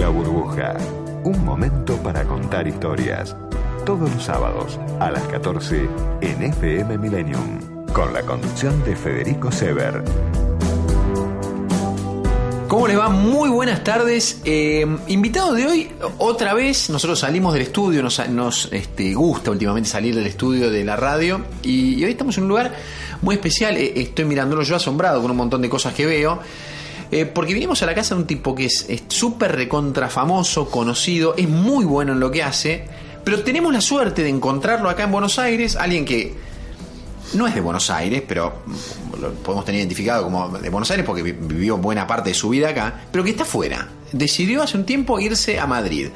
La 0.00 0.08
Burbuja. 0.08 0.76
Un 1.22 1.44
momento 1.44 1.96
para 1.98 2.24
contar 2.24 2.66
historias. 2.66 3.36
Todos 3.86 4.12
los 4.12 4.24
sábados 4.24 4.80
a 4.98 5.10
las 5.10 5.22
14 5.28 5.88
en 6.20 6.42
FM 6.42 6.98
Millennium. 6.98 7.60
Con 7.92 8.12
la 8.12 8.22
conducción 8.22 8.82
de 8.84 8.96
Federico 8.96 9.52
Sever. 9.52 10.02
¿Cómo 12.66 12.88
le 12.88 12.96
va? 12.96 13.08
Muy 13.08 13.48
buenas 13.50 13.84
tardes. 13.84 14.40
Eh, 14.44 14.84
invitado 15.06 15.54
de 15.54 15.66
hoy, 15.66 15.92
otra 16.18 16.54
vez, 16.54 16.90
nosotros 16.90 17.20
salimos 17.20 17.52
del 17.52 17.62
estudio, 17.62 18.02
nos, 18.02 18.28
nos 18.28 18.68
este, 18.72 19.14
gusta 19.14 19.52
últimamente 19.52 19.88
salir 19.88 20.14
del 20.16 20.26
estudio 20.26 20.70
de 20.70 20.84
la 20.84 20.96
radio 20.96 21.44
y, 21.62 21.94
y 21.94 22.04
hoy 22.04 22.10
estamos 22.10 22.36
en 22.38 22.44
un 22.44 22.48
lugar 22.48 22.74
muy 23.22 23.36
especial. 23.36 23.76
Eh, 23.76 23.92
estoy 23.94 24.24
mirándolo 24.24 24.62
yo 24.64 24.74
asombrado 24.74 25.22
con 25.22 25.30
un 25.30 25.36
montón 25.36 25.62
de 25.62 25.68
cosas 25.68 25.94
que 25.94 26.04
veo. 26.04 26.40
Eh, 27.16 27.26
porque 27.26 27.54
vinimos 27.54 27.80
a 27.80 27.86
la 27.86 27.94
casa 27.94 28.16
de 28.16 28.22
un 28.22 28.26
tipo 28.26 28.56
que 28.56 28.64
es 28.64 28.86
súper 29.06 29.54
recontra 29.54 30.08
famoso, 30.10 30.68
conocido, 30.68 31.36
es 31.36 31.48
muy 31.48 31.84
bueno 31.84 32.12
en 32.12 32.18
lo 32.18 32.28
que 32.32 32.42
hace, 32.42 32.88
pero 33.22 33.42
tenemos 33.44 33.72
la 33.72 33.80
suerte 33.80 34.24
de 34.24 34.30
encontrarlo 34.30 34.88
acá 34.90 35.04
en 35.04 35.12
Buenos 35.12 35.38
Aires, 35.38 35.76
alguien 35.76 36.04
que 36.04 36.34
no 37.34 37.46
es 37.46 37.54
de 37.54 37.60
Buenos 37.60 37.88
Aires, 37.90 38.20
pero 38.26 38.52
lo 39.20 39.32
podemos 39.34 39.64
tener 39.64 39.78
identificado 39.80 40.24
como 40.24 40.48
de 40.58 40.68
Buenos 40.70 40.90
Aires 40.90 41.06
porque 41.06 41.22
vi- 41.22 41.30
vivió 41.32 41.76
buena 41.76 42.04
parte 42.04 42.30
de 42.30 42.34
su 42.34 42.48
vida 42.48 42.70
acá, 42.70 43.02
pero 43.12 43.22
que 43.22 43.30
está 43.30 43.44
fuera. 43.44 43.86
Decidió 44.10 44.64
hace 44.64 44.76
un 44.76 44.84
tiempo 44.84 45.20
irse 45.20 45.60
a 45.60 45.68
Madrid. 45.68 46.08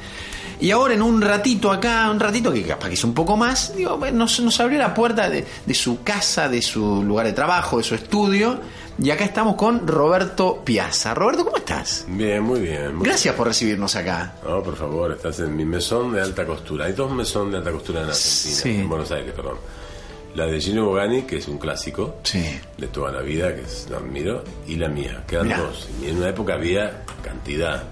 Y 0.59 0.71
ahora 0.71 0.93
en 0.95 1.01
un 1.01 1.21
ratito 1.21 1.71
acá, 1.71 2.11
un 2.11 2.19
ratito 2.19 2.51
que 2.51 2.63
capaz 2.63 2.89
que 2.89 2.95
es 2.95 3.03
un 3.05 3.13
poco 3.13 3.37
más, 3.37 3.73
digo, 3.73 3.97
nos, 4.11 4.37
nos 4.41 4.59
abrió 4.59 4.77
la 4.79 4.93
puerta 4.93 5.29
de 5.29 5.45
su 5.73 6.03
casa, 6.03 6.49
de 6.49 6.61
su 6.61 7.01
lugar 7.03 7.25
de 7.25 7.31
trabajo, 7.31 7.77
de 7.77 7.83
su 7.85 7.95
estudio. 7.95 8.59
Y 9.01 9.11
acá 9.11 9.23
estamos 9.23 9.55
con 9.55 9.87
Roberto 9.87 10.61
Piazza. 10.65 11.13
Roberto, 11.13 11.45
¿cómo 11.45 11.57
estás? 11.57 12.05
Bien, 12.09 12.43
muy 12.43 12.59
bien. 12.59 12.95
muy 12.95 13.05
Gracias 13.07 13.33
por 13.35 13.47
recibirnos 13.47 13.95
acá. 13.95 14.33
No, 14.45 14.61
por 14.61 14.75
favor, 14.75 15.11
estás 15.13 15.39
en 15.39 15.55
mi 15.55 15.63
mesón 15.63 16.11
de 16.11 16.21
alta 16.21 16.45
costura. 16.45 16.85
Hay 16.85 16.93
dos 16.93 17.09
mesón 17.11 17.49
de 17.51 17.57
alta 17.57 17.71
costura 17.71 18.01
en 18.01 18.07
Argentina, 18.09 18.55
Sí. 18.55 18.69
en 18.75 18.89
Buenos 18.89 19.09
Aires, 19.11 19.31
perdón. 19.33 19.57
La 20.35 20.45
de 20.45 20.59
Gino 20.59 20.85
Bogani, 20.85 21.21
que 21.23 21.37
es 21.37 21.47
un 21.47 21.57
clásico 21.57 22.17
Sí. 22.23 22.43
de 22.77 22.87
toda 22.87 23.11
la 23.11 23.21
vida, 23.21 23.55
que 23.55 23.61
es, 23.61 23.87
la 23.89 23.97
admiro, 23.97 24.43
y 24.67 24.75
la 24.75 24.89
mía. 24.89 25.23
Quedan 25.27 25.47
Mirá. 25.47 25.59
dos. 25.61 25.87
Y 26.03 26.09
en 26.09 26.17
una 26.17 26.29
época 26.29 26.53
había 26.55 27.03
cantidad. 27.23 27.83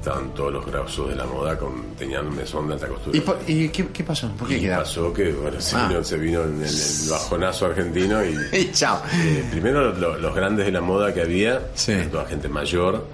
Estaban 0.00 0.32
todos 0.34 0.50
los 0.54 0.64
grosos 0.64 1.10
de 1.10 1.14
la 1.16 1.26
moda, 1.26 1.58
con, 1.58 1.94
tenían 1.98 2.26
un 2.26 2.34
mesón 2.36 2.66
de 2.68 2.72
alta 2.74 2.88
costura. 2.88 3.14
¿Y, 3.16 3.20
por- 3.20 3.38
y 3.46 3.68
qué, 3.68 3.86
qué 3.88 4.02
pasó? 4.02 4.28
¿Por 4.38 4.48
qué 4.48 4.56
Y 4.56 4.60
quedaron? 4.62 4.84
pasó 4.84 5.12
que 5.12 5.30
bueno, 5.30 5.60
se, 5.60 5.76
Ah. 5.76 5.88
vino, 5.88 6.02
se 6.02 6.16
vino 6.16 6.42
el, 6.42 6.54
el 6.62 7.10
bajonazo 7.10 7.66
argentino 7.66 8.24
y 8.24 8.34
Y 8.56 8.72
chao. 8.72 9.02
Eh, 9.12 9.44
primero 9.50 9.92
lo- 9.92 10.16
los 10.16 10.34
grandes 10.34 10.64
de 10.64 10.72
la 10.72 10.80
moda 10.80 11.12
que 11.12 11.20
había, 11.20 11.60
Sí. 11.74 11.94
toda 12.10 12.24
gente 12.24 12.48
mayor, 12.48 13.04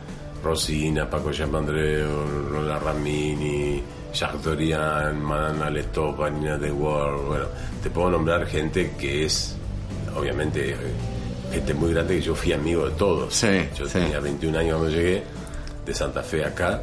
Rosina, 0.45 1.11
Paco 1.11 1.33
Giampandreu, 1.33 2.07
Lola 2.53 2.79
Ramini, 2.79 3.83
Jacques 4.15 4.43
Dorian, 4.45 5.21
Manana 5.21 5.69
Lestopa, 5.71 6.31
Nina 6.31 6.57
de 6.57 6.71
World, 6.71 7.27
bueno, 7.27 7.45
te 7.83 7.91
puedo 7.91 8.11
nombrar 8.11 8.47
gente 8.47 8.93
que 8.97 9.25
es, 9.25 9.57
obviamente, 10.17 10.71
eh, 10.71 10.77
gente 11.53 11.75
muy 11.75 11.93
grande 11.93 12.15
que 12.17 12.23
yo 12.23 12.35
fui 12.37 12.53
amigo 12.53 12.85
de 12.89 12.93
todos. 12.93 13.35
Sí, 13.35 13.49
yo 13.77 13.87
sí. 13.87 13.95
tenía 13.95 14.21
21 14.21 14.57
años 14.57 14.79
cuando 14.79 14.97
llegué 14.97 15.25
de 15.87 15.95
Santa 15.95 16.23
Fe 16.23 16.45
acá 16.45 16.81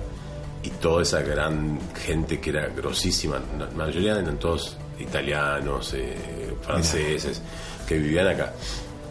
y 0.63 0.69
toda 0.69 1.01
esa 1.03 1.21
gran 1.21 1.77
gente 1.93 2.39
que 2.39 2.49
era 2.51 2.67
grosísima, 2.69 3.39
la 3.59 3.67
mayoría 3.75 4.13
eran 4.17 4.37
todos 4.39 4.77
italianos, 4.97 5.93
eh, 5.93 6.55
franceses, 6.61 7.41
que 7.87 7.97
vivían 7.97 8.27
acá 8.27 8.53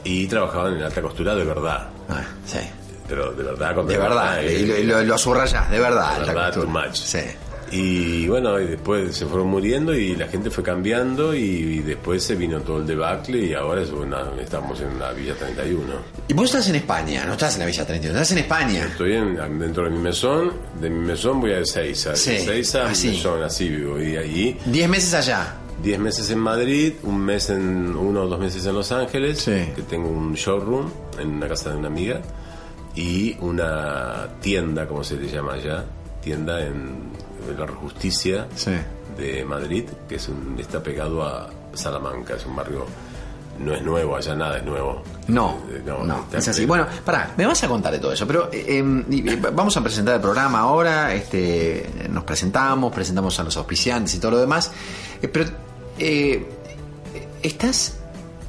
y 0.02 0.26
trabajaban 0.26 0.76
en 0.78 0.82
alta 0.82 1.02
costura 1.02 1.34
de 1.34 1.44
verdad, 1.44 1.88
Ah, 2.08 2.22
sí. 2.46 2.58
pero 3.06 3.32
de 3.32 3.42
verdad, 3.44 3.74
con 3.74 3.86
De 3.86 3.98
verdad, 3.98 4.40
y 4.42 4.66
lo, 4.66 4.78
y 4.78 4.84
lo, 4.84 5.02
lo 5.02 5.18
subrayás, 5.18 5.70
de 5.70 5.78
verdad. 5.78 6.20
de 6.20 6.26
verdad, 6.26 6.52
too 6.54 6.66
much. 6.66 6.94
Sí. 6.96 7.20
Y 7.72 8.28
bueno, 8.28 8.60
y 8.60 8.66
después 8.66 9.16
se 9.16 9.24
fueron 9.26 9.48
muriendo 9.48 9.94
y 9.94 10.14
la 10.14 10.28
gente 10.28 10.50
fue 10.50 10.62
cambiando 10.62 11.34
y, 11.34 11.78
después 11.80 12.22
se 12.22 12.34
vino 12.36 12.60
todo 12.60 12.78
el 12.78 12.86
debacle 12.86 13.38
y 13.46 13.54
ahora 13.54 13.82
es 13.82 13.90
una- 13.90 14.30
estamos 14.40 14.80
en 14.82 14.98
la 14.98 15.12
Villa 15.12 15.34
31. 15.34 15.82
Y 16.28 16.34
vos 16.34 16.44
estás 16.46 16.68
en 16.68 16.76
España, 16.76 17.24
no 17.24 17.32
estás 17.32 17.54
en 17.54 17.60
la 17.60 17.66
Villa 17.66 17.86
31, 17.86 18.14
estás 18.18 18.32
en 18.32 18.38
España. 18.38 18.84
Estoy 18.84 19.14
en- 19.14 19.58
dentro 19.58 19.84
de 19.84 19.90
mi 19.90 19.98
mesón, 19.98 20.52
de 20.80 20.90
mi 20.90 21.06
mesón 21.06 21.40
voy 21.40 21.52
a 21.52 21.58
Ezeiza, 21.60 22.14
Sí, 22.14 22.30
de 22.32 22.36
Ezeiza 22.38 22.84
a 22.84 22.88
mesón, 22.90 23.42
así 23.42 23.68
vivo, 23.68 24.00
y 24.00 24.16
ahí 24.16 24.58
Diez 24.66 24.88
meses 24.88 25.14
allá. 25.14 25.54
10 25.82 25.98
meses 25.98 26.30
en 26.30 26.38
Madrid, 26.38 26.92
un 27.02 27.18
mes 27.24 27.50
en 27.50 27.96
uno 27.96 28.22
o 28.22 28.28
dos 28.28 28.38
meses 28.38 28.64
en 28.66 28.74
Los 28.74 28.92
Ángeles, 28.92 29.38
Sí. 29.40 29.72
que 29.74 29.82
tengo 29.82 30.08
un 30.10 30.34
showroom 30.34 30.88
en 31.18 31.28
una 31.30 31.48
casa 31.48 31.70
de 31.70 31.76
una 31.78 31.88
amiga 31.88 32.20
y 32.94 33.36
una 33.40 34.28
tienda, 34.40 34.86
como 34.86 35.02
se 35.02 35.16
le 35.16 35.26
llama 35.28 35.54
allá, 35.54 35.84
tienda 36.22 36.64
en 36.64 37.10
la 37.58 37.66
Justicia 37.68 38.46
Sí. 38.54 38.72
de 39.16 39.44
Madrid, 39.44 39.84
que 40.08 40.16
es 40.16 40.28
un, 40.28 40.56
está 40.58 40.82
pegado 40.82 41.22
a 41.22 41.48
Salamanca, 41.74 42.34
es 42.36 42.46
un 42.46 42.56
barrio 42.56 42.86
no 43.58 43.74
es 43.74 43.82
nuevo, 43.82 44.16
allá 44.16 44.34
nada 44.34 44.56
es 44.58 44.64
nuevo. 44.64 45.02
No, 45.28 45.58
Eh, 45.70 45.82
no, 45.84 46.24
es 46.32 46.48
así. 46.48 46.62
en- 46.62 46.68
Bueno, 46.68 46.86
pará, 47.04 47.32
me 47.36 47.44
vas 47.46 47.62
a 47.62 47.68
contar 47.68 47.92
de 47.92 47.98
todo 47.98 48.12
eso, 48.12 48.26
pero 48.26 48.48
eh, 48.50 48.64
eh, 48.66 49.04
y- 49.10 49.30
y 49.30 49.36
vamos 49.36 49.76
a 49.76 49.82
presentar 49.82 50.14
el 50.14 50.20
programa 50.22 50.60
ahora, 50.60 51.12
este, 51.14 51.88
nos 52.08 52.24
presentamos, 52.24 52.92
presentamos 52.92 53.38
a 53.38 53.42
los 53.44 53.56
auspiciantes 53.58 54.14
y 54.14 54.18
todo 54.18 54.32
lo 54.32 54.38
demás, 54.40 54.72
eh, 55.20 55.28
pero 55.28 55.44
eh, 55.98 56.48
estás, 57.42 57.98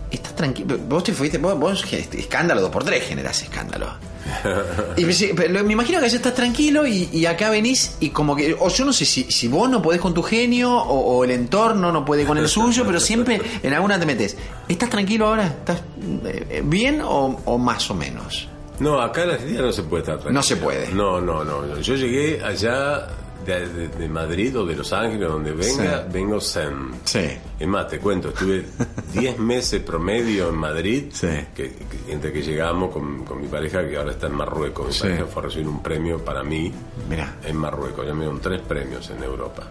estás 0.10 0.36
tranquilo, 0.36 0.78
vos 0.88 1.04
te 1.04 1.12
fuiste, 1.14 1.38
vos, 1.38 1.60
vos, 1.60 1.86
este, 1.92 2.20
escándalo, 2.20 2.62
dos 2.62 2.72
por 2.72 2.84
tres 2.86 3.04
generás 3.06 3.42
escándalo. 3.42 3.88
Y 4.98 5.06
me, 5.06 5.64
me 5.64 5.74
imagino 5.74 6.00
que 6.00 6.06
allá 6.06 6.16
estás 6.16 6.34
tranquilo 6.34 6.86
y, 6.86 7.10
y 7.12 7.26
acá 7.26 7.50
venís 7.50 7.98
y 8.00 8.10
como 8.10 8.36
que, 8.36 8.56
o 8.58 8.70
yo 8.70 8.86
no 8.86 8.94
sé 8.94 9.06
si, 9.06 9.24
si 9.32 9.48
vos 9.48 9.70
no 9.70 9.82
podés 9.82 10.00
con 10.00 10.14
tu 10.14 10.22
genio 10.24 10.72
o, 10.76 11.18
o 11.18 11.24
el 11.24 11.32
entorno 11.32 11.92
no 11.92 12.06
puede 12.06 12.26
con 12.26 12.38
el 12.38 12.48
suyo, 12.48 12.84
pero 12.86 13.00
siempre 13.00 13.42
en 13.62 13.74
alguna 13.74 14.00
te 14.00 14.06
metes. 14.06 14.38
¿Estás 14.68 14.90
tranquilo 14.90 15.28
ahora? 15.28 15.48
¿Estás 15.48 15.82
eh, 16.26 16.62
bien 16.64 17.02
o, 17.02 17.40
o 17.46 17.58
más 17.58 17.90
o 17.90 17.94
menos? 17.96 18.48
No, 18.80 19.00
acá 19.02 19.24
en 19.24 19.32
Argentina 19.32 19.62
no 19.62 19.72
se 19.72 19.84
puede 19.84 20.02
estar 20.02 20.16
tranquilo. 20.16 20.34
No 20.34 20.44
se 20.44 20.58
puede. 20.58 20.90
No, 20.92 21.22
no. 21.22 21.44
no. 21.44 21.80
Yo 21.80 21.96
llegué 21.96 22.44
allá 22.44 23.08
de, 23.46 23.68
de- 23.70 23.88
de 23.90 24.10
Madrid 24.10 24.58
o 24.60 24.66
de 24.66 24.76
Los 24.76 24.92
Ángeles, 24.94 25.28
donde 25.30 25.52
venga, 25.54 26.04
Sí. 26.04 26.10
vengo 26.12 26.40
zen. 26.42 26.92
Sí. 27.04 27.30
Es 27.60 27.68
más, 27.68 27.88
te 27.88 28.00
cuento, 28.00 28.30
estuve 28.30 28.66
10 29.14 29.40
meses 29.40 29.82
promedio 29.82 30.50
en 30.50 30.56
Madrid, 30.56 31.06
Sí. 31.12 31.28
que, 31.56 31.74
que- 31.74 32.12
entre 32.14 32.32
que 32.34 32.42
llegamos 32.42 32.92
con, 32.92 33.24
con 33.26 33.42
mi 33.42 33.48
pareja, 33.48 33.88
que 33.88 33.98
ahora 33.98 34.12
está 34.12 34.28
en 34.28 34.34
Marruecos. 34.36 34.88
Mi 34.88 34.94
Sí. 34.94 35.02
pareja 35.02 35.26
fue 35.26 35.42
a 35.42 35.46
recibir 35.46 35.68
un 35.68 35.82
premio 35.84 36.24
para 36.24 36.44
mí 36.44 36.72
Mirá. 37.10 37.36
en 37.46 37.56
Marruecos. 37.58 38.06
Ya 38.06 38.14
me 38.14 38.22
dieron 38.22 38.40
tres 38.40 38.62
premios 38.62 39.10
en 39.10 39.24
Europa. 39.24 39.64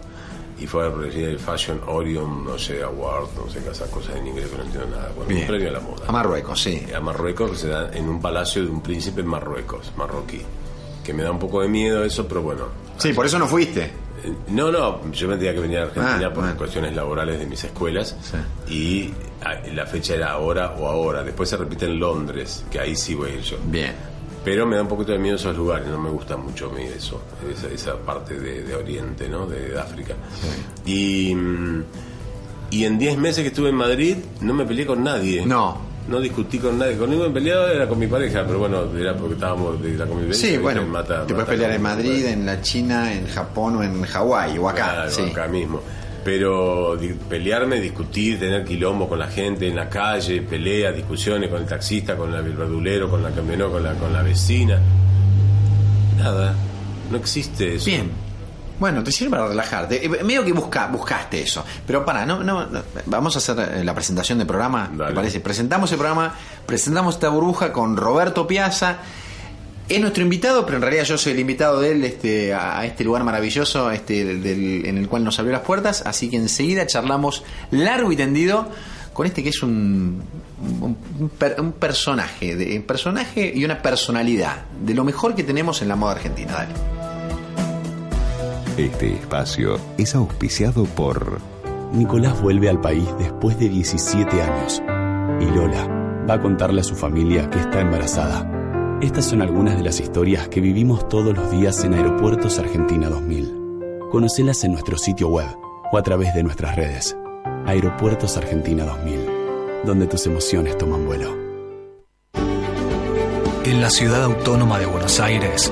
Y 0.59 0.67
fue 0.67 0.85
a 0.85 0.89
recibir 0.89 1.29
el 1.29 1.39
Fashion 1.39 1.81
Orion, 1.87 2.45
no 2.45 2.57
sé, 2.59 2.83
Award, 2.83 3.29
no 3.35 3.49
sé, 3.51 3.59
esas 3.69 3.89
cosas 3.89 4.15
en 4.15 4.27
inglés 4.27 4.47
que 4.49 4.57
no 4.57 4.63
entiendo 4.63 4.87
nada. 4.95 5.11
Bueno, 5.15 5.27
Bien. 5.29 5.41
un 5.41 5.47
premio 5.47 5.69
a 5.69 5.71
la 5.73 5.79
moda 5.79 6.05
A 6.07 6.11
Marruecos, 6.11 6.61
sí. 6.61 6.85
a 6.95 6.99
Marruecos 7.01 7.51
que 7.51 7.57
se 7.57 7.67
da 7.69 7.91
en 7.91 8.07
un 8.07 8.21
palacio 8.21 8.63
de 8.63 8.69
un 8.69 8.81
príncipe 8.81 9.21
en 9.21 9.27
Marruecos, 9.27 9.91
marroquí. 9.97 10.41
Que 11.03 11.13
me 11.13 11.23
da 11.23 11.31
un 11.31 11.39
poco 11.39 11.61
de 11.61 11.67
miedo 11.67 12.03
eso, 12.03 12.27
pero 12.27 12.41
bueno. 12.41 12.65
Sí, 12.97 13.11
por 13.13 13.25
eso 13.25 13.37
no 13.39 13.47
fuiste. 13.47 13.83
Eh, 14.23 14.33
No, 14.49 14.71
no, 14.71 15.11
yo 15.11 15.27
me 15.27 15.35
tenía 15.35 15.53
que 15.53 15.59
venir 15.59 15.79
a 15.79 15.83
Argentina 15.83 16.27
Ah, 16.27 16.33
por 16.33 16.55
cuestiones 16.55 16.95
laborales 16.95 17.39
de 17.39 17.45
mis 17.45 17.63
escuelas 17.63 18.15
y 18.69 19.11
ah, 19.43 19.55
la 19.73 19.85
fecha 19.85 20.15
era 20.15 20.31
ahora 20.31 20.75
o 20.79 20.87
ahora. 20.87 21.23
Después 21.23 21.49
se 21.49 21.57
repite 21.57 21.85
en 21.85 21.99
Londres, 21.99 22.63
que 22.71 22.79
ahí 22.79 22.95
sí 22.95 23.15
voy 23.15 23.31
a 23.31 23.33
ir 23.35 23.41
yo. 23.41 23.57
Bien. 23.65 23.93
Pero 24.45 24.65
me 24.65 24.75
da 24.75 24.81
un 24.81 24.87
poquito 24.89 25.13
de 25.13 25.19
miedo 25.19 25.35
esos 25.37 25.55
lugares, 25.55 25.87
no 25.87 25.97
me 25.97 26.09
gusta 26.09 26.35
mucho 26.35 26.69
a 26.69 26.73
mí 26.73 26.83
eso, 26.83 27.21
esa, 27.49 27.67
esa 27.69 27.95
parte 27.97 28.37
de, 28.37 28.63
de 28.63 28.75
Oriente, 28.75 29.29
¿no? 29.29 29.45
De, 29.47 29.69
de 29.69 29.79
África. 29.79 30.15
Y, 30.85 31.33
mm, 31.33 31.83
y 32.71 32.83
en 32.85 32.97
10 32.97 33.17
meses 33.19 33.41
que 33.43 33.47
estuve 33.49 33.69
en 33.69 33.75
Madrid 33.75 34.17
no 34.41 34.53
me 34.53 34.65
peleé 34.65 34.85
con 34.85 35.01
nadie. 35.03 35.45
No. 35.45 35.77
No 36.07 36.19
discutí 36.19 36.59
con 36.59 36.77
nadie. 36.77 36.97
Con 36.97 37.09
ningún 37.09 37.31
peleado 37.33 37.67
era 37.69 37.87
con 37.87 37.97
mi 37.97 38.07
pareja, 38.07 38.43
pero 38.45 38.59
bueno, 38.59 38.83
era 38.97 39.15
porque 39.15 39.35
estábamos 39.35 39.81
de 39.81 39.93
la 39.93 40.05
convivencia. 40.05 40.41
Sí, 40.41 40.47
¿viste? 40.51 40.61
bueno, 40.61 40.85
Mata- 40.85 41.25
te 41.25 41.33
puedes 41.33 41.49
pelear 41.49 41.69
con- 41.69 41.75
en 41.77 41.81
Madrid, 41.81 42.25
en 42.25 42.45
la 42.45 42.61
China, 42.61 43.13
en 43.13 43.27
Japón 43.27 43.77
o 43.77 43.83
en 43.83 44.03
Hawái 44.03 44.57
o 44.57 44.67
acá. 44.69 44.93
Claro, 44.93 45.09
sí. 45.11 45.21
acá 45.31 45.47
mismo. 45.47 45.79
Pero 46.25 46.95
di- 46.97 47.13
pelearme, 47.29 47.79
discutir, 47.81 48.39
tener 48.39 48.63
quilombo 48.65 49.07
con 49.09 49.19
la 49.19 49.27
gente 49.27 49.67
en 49.67 49.75
la 49.75 49.89
calle, 49.89 50.41
peleas, 50.41 50.95
discusiones 50.95 51.49
con 51.49 51.61
el 51.61 51.67
taxista, 51.67 52.15
con 52.17 52.31
la- 52.31 52.39
el 52.39 52.51
verdulero, 52.53 53.09
con 53.09 53.23
la 53.23 53.29
camioneta, 53.31 53.69
con 53.69 53.83
la, 53.83 53.93
con 53.93 54.11
la 54.13 54.21
vecina. 54.23 54.79
Nada, 56.17 56.53
no 57.11 57.17
existe 57.17 57.75
eso. 57.75 57.85
Bien. 57.85 58.09
Bueno, 58.83 59.01
te 59.01 59.13
sirve 59.13 59.29
para 59.31 59.47
relajarte. 59.47 60.05
Eh, 60.05 60.09
Medio 60.25 60.43
que 60.43 60.51
busca, 60.51 60.87
buscaste 60.87 61.41
eso. 61.41 61.63
Pero 61.87 62.03
para, 62.03 62.25
no, 62.25 62.43
no, 62.43 62.65
no. 62.65 62.81
vamos 63.05 63.33
a 63.33 63.39
hacer 63.39 63.57
eh, 63.77 63.81
la 63.85 63.95
presentación 63.95 64.39
del 64.39 64.45
programa. 64.45 64.89
¿Te 64.91 64.97
Dale. 64.97 65.15
parece? 65.15 65.39
Presentamos 65.39 65.89
el 65.93 65.97
programa, 65.99 66.35
presentamos 66.65 67.15
esta 67.15 67.29
burbuja 67.29 67.71
con 67.71 67.95
Roberto 67.95 68.45
Piazza. 68.45 68.97
Es 69.87 70.01
nuestro 70.01 70.21
invitado, 70.23 70.65
pero 70.65 70.75
en 70.75 70.81
realidad 70.81 71.05
yo 71.05 71.17
soy 71.17 71.31
el 71.31 71.39
invitado 71.39 71.79
de 71.79 71.91
él 71.93 72.03
este, 72.03 72.53
a 72.53 72.79
a 72.79 72.85
este 72.85 73.05
lugar 73.05 73.23
maravilloso 73.23 73.89
este, 73.89 74.25
del- 74.25 74.43
del- 74.43 74.85
en 74.85 74.97
el 74.97 75.07
cual 75.07 75.23
nos 75.23 75.39
abrió 75.39 75.53
las 75.53 75.61
puertas. 75.61 76.03
Así 76.05 76.29
que 76.29 76.35
enseguida 76.35 76.85
charlamos 76.85 77.45
largo 77.71 78.11
y 78.11 78.17
tendido 78.17 78.67
con 79.13 79.25
este 79.27 79.43
que 79.43 79.49
es 79.49 79.63
un, 79.63 80.23
un, 80.81 80.97
un 81.21 81.29
per- 81.29 81.55
un 81.61 81.71
personaje, 81.71 82.57
de, 82.57 82.75
un 82.79 82.83
personaje 82.83 83.49
y 83.55 83.63
una 83.63 83.81
personalidad 83.81 84.65
de 84.85 84.93
lo 84.93 85.05
mejor 85.05 85.35
que 85.35 85.43
tenemos 85.43 85.81
en 85.81 85.87
la 85.87 85.95
moda 85.95 86.11
argentina. 86.15 86.51
Dale. 86.51 86.92
Este 88.77 89.13
espacio 89.13 89.79
es 89.99 90.15
auspiciado 90.15 90.85
por... 90.85 91.39
Nicolás 91.91 92.41
vuelve 92.41 92.69
al 92.69 92.81
país 92.81 93.07
después 93.19 93.59
de 93.59 93.69
17 93.69 94.41
años 94.41 94.81
y 95.39 95.45
Lola 95.45 96.25
va 96.27 96.33
a 96.33 96.41
contarle 96.41 96.81
a 96.81 96.83
su 96.83 96.95
familia 96.95 97.51
que 97.51 97.59
está 97.59 97.81
embarazada. 97.81 98.97
Estas 98.99 99.25
son 99.25 99.43
algunas 99.43 99.77
de 99.77 99.83
las 99.83 99.99
historias 99.99 100.47
que 100.47 100.59
vivimos 100.59 101.07
todos 101.07 101.37
los 101.37 101.51
días 101.51 101.83
en 101.83 101.93
Aeropuertos 101.93 102.57
Argentina 102.57 103.09
2000. 103.09 104.09
Conocelas 104.09 104.63
en 104.63 104.71
nuestro 104.71 104.97
sitio 104.97 105.27
web 105.27 105.55
o 105.91 105.97
a 105.99 106.01
través 106.01 106.33
de 106.33 106.41
nuestras 106.41 106.75
redes. 106.75 107.15
Aeropuertos 107.67 108.37
Argentina 108.37 108.85
2000, 108.85 109.85
donde 109.85 110.07
tus 110.07 110.25
emociones 110.25 110.79
toman 110.79 111.05
vuelo. 111.05 111.37
En 113.65 113.81
la 113.81 113.91
ciudad 113.91 114.23
autónoma 114.23 114.79
de 114.79 114.87
Buenos 114.87 115.19
Aires, 115.19 115.71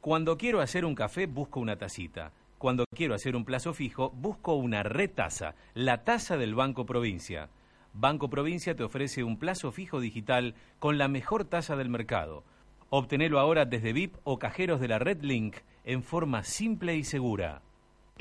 Cuando 0.00 0.38
quiero 0.38 0.60
hacer 0.60 0.84
un 0.84 0.94
café, 0.94 1.26
busco 1.26 1.58
una 1.60 1.76
tacita. 1.76 2.32
Cuando 2.58 2.84
quiero 2.94 3.14
hacer 3.14 3.34
un 3.36 3.44
plazo 3.44 3.74
fijo, 3.74 4.10
busco 4.10 4.54
una 4.54 4.82
retasa, 4.82 5.54
la 5.74 6.04
tasa 6.04 6.36
del 6.36 6.54
Banco 6.54 6.86
Provincia. 6.86 7.48
Banco 7.92 8.30
Provincia 8.30 8.74
te 8.74 8.84
ofrece 8.84 9.24
un 9.24 9.38
plazo 9.38 9.72
fijo 9.72 10.00
digital 10.00 10.54
con 10.78 10.98
la 10.98 11.08
mejor 11.08 11.44
tasa 11.44 11.76
del 11.76 11.88
mercado. 11.88 12.44
Obtenelo 12.88 13.38
ahora 13.38 13.66
desde 13.66 13.92
VIP 13.92 14.16
o 14.24 14.38
cajeros 14.38 14.80
de 14.80 14.88
la 14.88 14.98
Red 14.98 15.22
Link 15.22 15.56
en 15.84 16.02
forma 16.02 16.42
simple 16.42 16.96
y 16.96 17.04
segura. 17.04 17.62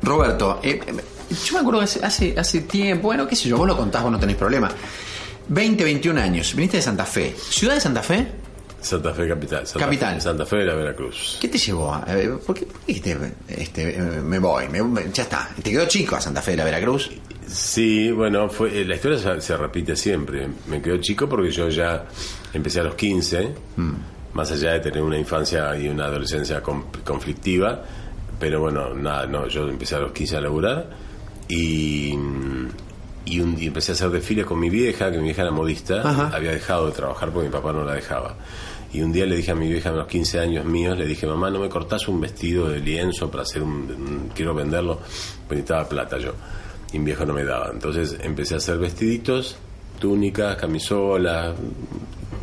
Roberto, 0.00 0.60
eh, 0.62 0.80
eh, 0.86 0.94
yo 1.44 1.52
me 1.52 1.60
acuerdo 1.60 1.80
que 1.80 1.84
hace, 1.84 2.02
hace, 2.02 2.34
hace 2.38 2.62
tiempo, 2.62 3.08
bueno, 3.08 3.26
qué 3.26 3.36
sé 3.36 3.50
yo, 3.50 3.58
vos 3.58 3.66
lo 3.66 3.76
contás, 3.76 4.02
vos 4.02 4.12
no 4.12 4.18
tenés 4.18 4.36
problema. 4.36 4.70
20, 5.48 5.84
21 5.84 6.18
años, 6.18 6.54
viniste 6.54 6.78
de 6.78 6.82
Santa 6.82 7.04
Fe. 7.04 7.34
¿Ciudad 7.36 7.74
de 7.74 7.80
Santa 7.80 8.02
Fe? 8.02 8.26
Santa 8.84 9.12
Fe 9.14 9.26
Capital. 9.28 9.66
Santa 9.66 9.84
Capital. 9.86 10.14
Fe, 10.14 10.20
Santa 10.20 10.46
Fe 10.46 10.56
de 10.58 10.64
la 10.66 10.74
Veracruz. 10.74 11.38
¿Qué 11.40 11.48
te 11.48 11.58
llevó? 11.58 11.94
a- 11.94 12.04
eh, 12.08 12.28
¿Por 12.46 12.54
qué, 12.54 12.66
por 12.66 12.80
qué 12.80 12.86
dijiste, 12.86 13.18
este, 13.48 13.96
eh, 13.96 14.00
me 14.22 14.38
voy? 14.38 14.68
me- 14.68 15.10
ya 15.12 15.22
está. 15.24 15.48
¿Te 15.62 15.70
quedó 15.70 15.86
chico 15.86 16.16
a 16.16 16.20
Santa 16.20 16.42
Fe 16.42 16.52
de 16.52 16.56
la 16.58 16.64
Veracruz? 16.64 17.10
Sí, 17.46 18.10
bueno, 18.10 18.48
fue, 18.48 18.80
eh, 18.80 18.84
la 18.84 18.94
historia 18.96 19.18
se, 19.18 19.40
se 19.40 19.56
repite 19.56 19.96
siempre. 19.96 20.48
Me 20.68 20.80
quedó 20.82 20.96
chico 20.98 21.28
porque 21.28 21.50
yo 21.50 21.68
ya 21.68 22.04
empecé 22.52 22.80
a 22.80 22.84
los 22.84 22.94
15, 22.94 23.54
más 24.32 24.50
allá 24.52 24.72
de 24.72 24.80
tener 24.80 25.02
una 25.02 25.18
infancia 25.18 25.76
y 25.78 25.88
una 25.88 26.06
adolescencia 26.06 26.62
conflictiva, 26.62 27.82
pero 28.40 28.60
bueno, 28.60 28.94
nada, 28.94 29.26
no, 29.26 29.46
yo 29.48 29.68
empecé 29.68 29.94
a 29.96 30.00
los 30.00 30.12
15 30.12 30.36
a 30.36 30.40
laburar 30.40 30.90
y, 31.48 32.08
y, 33.26 33.40
un, 33.40 33.56
y 33.58 33.66
empecé 33.66 33.92
a 33.92 33.94
hacer 33.94 34.10
desfiles 34.10 34.44
con 34.46 34.58
mi 34.58 34.70
vieja, 34.70 35.10
que 35.10 35.18
mi 35.18 35.24
vieja 35.24 35.42
era 35.42 35.50
modista, 35.50 36.00
Ajá. 36.08 36.30
había 36.34 36.50
dejado 36.52 36.86
de 36.86 36.92
trabajar 36.92 37.30
porque 37.30 37.48
mi 37.48 37.52
papá 37.52 37.72
no 37.72 37.84
la 37.84 37.94
dejaba. 37.94 38.36
Y 38.94 39.02
un 39.02 39.12
día 39.12 39.26
le 39.26 39.36
dije 39.36 39.50
a 39.50 39.54
mi 39.54 39.68
vieja, 39.68 39.90
a 39.90 39.92
los 39.92 40.06
15 40.06 40.38
años 40.40 40.64
míos, 40.64 40.96
le 40.96 41.04
dije, 41.06 41.26
mamá, 41.26 41.50
¿no 41.50 41.58
me 41.58 41.68
cortás 41.68 42.06
un 42.08 42.20
vestido 42.20 42.68
de 42.68 42.78
lienzo 42.80 43.30
para 43.30 43.42
hacer 43.42 43.60
un... 43.62 43.70
un- 43.72 44.30
quiero 44.34 44.54
venderlo? 44.54 45.00
Pues 45.46 45.58
necesitaba 45.58 45.88
plata 45.88 46.16
yo. 46.18 46.32
Y 46.92 46.98
mi 47.00 47.06
viejo 47.06 47.26
no 47.26 47.34
me 47.34 47.44
daba. 47.44 47.70
Entonces 47.72 48.16
empecé 48.22 48.54
a 48.54 48.58
hacer 48.58 48.78
vestiditos, 48.78 49.56
túnicas, 49.98 50.56
camisolas, 50.56 51.56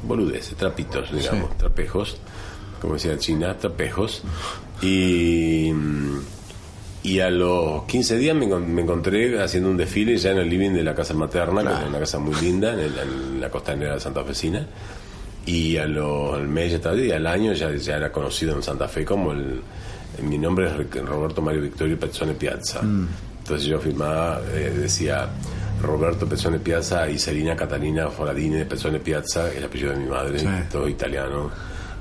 boludeces, 0.04 0.56
trapitos, 0.58 1.10
digamos, 1.14 1.58
trapejos, 1.58 2.18
como 2.82 2.96
decía 2.96 3.18
China, 3.18 3.58
trapejos. 3.58 4.22
Y... 4.82 5.72
Y 7.04 7.20
a 7.20 7.32
los 7.32 7.86
15 7.86 8.18
días 8.18 8.36
me, 8.36 8.46
me 8.46 8.82
encontré 8.84 9.42
haciendo 9.42 9.72
un 9.72 9.78
desfile 9.78 10.18
ya 10.18 10.32
en 10.32 10.38
el 10.38 10.48
living 10.50 10.70
de 10.72 10.84
la 10.84 10.94
casa 10.94 11.16
materna, 11.16 11.64
que 11.64 11.70
es 11.84 11.90
una 11.90 11.98
casa 12.00 12.20
muy 12.20 12.36
linda, 12.36 12.74
en, 12.74 12.80
el- 12.80 12.98
en 13.00 13.42
la 13.42 13.50
costanera 13.50 13.96
de 13.96 14.00
Santa 14.00 14.24
Fecina. 14.24 14.68
Y 15.46 15.78
a 15.78 15.86
lo- 15.88 16.36
al 16.36 16.48
mes 16.48 16.80
y 16.96 17.12
al 17.12 17.26
año 17.28 17.54
ya, 17.54 17.74
ya 17.76 17.98
era 17.98 18.12
conocido 18.12 18.56
en 18.56 18.62
Santa 18.64 18.88
Fe 18.88 19.04
como 19.04 19.32
el. 19.32 19.62
Mi 20.22 20.38
nombre 20.38 20.68
es 20.68 21.04
Roberto 21.06 21.42
Mario 21.42 21.62
Victorio 21.62 21.98
Pezzone 22.00 22.34
Piazza. 22.34 22.82
Entonces 22.82 23.66
yo 23.68 23.80
firmaba, 23.80 24.42
eh, 24.54 24.72
decía 24.78 25.28
Roberto 25.82 26.28
Pezzone 26.28 26.60
Piazza 26.60 27.10
y 27.10 27.18
Selina 27.18 27.56
Catalina 27.56 28.08
Foradini 28.10 28.56
de 28.58 28.66
Pezzone 28.66 29.00
Piazza, 29.00 29.52
el 29.52 29.64
apellido 29.64 29.92
de 29.94 29.98
mi 29.98 30.06
madre, 30.10 30.38
Sí. 30.38 30.46
todo 30.72 30.88
italiano. 30.88 31.50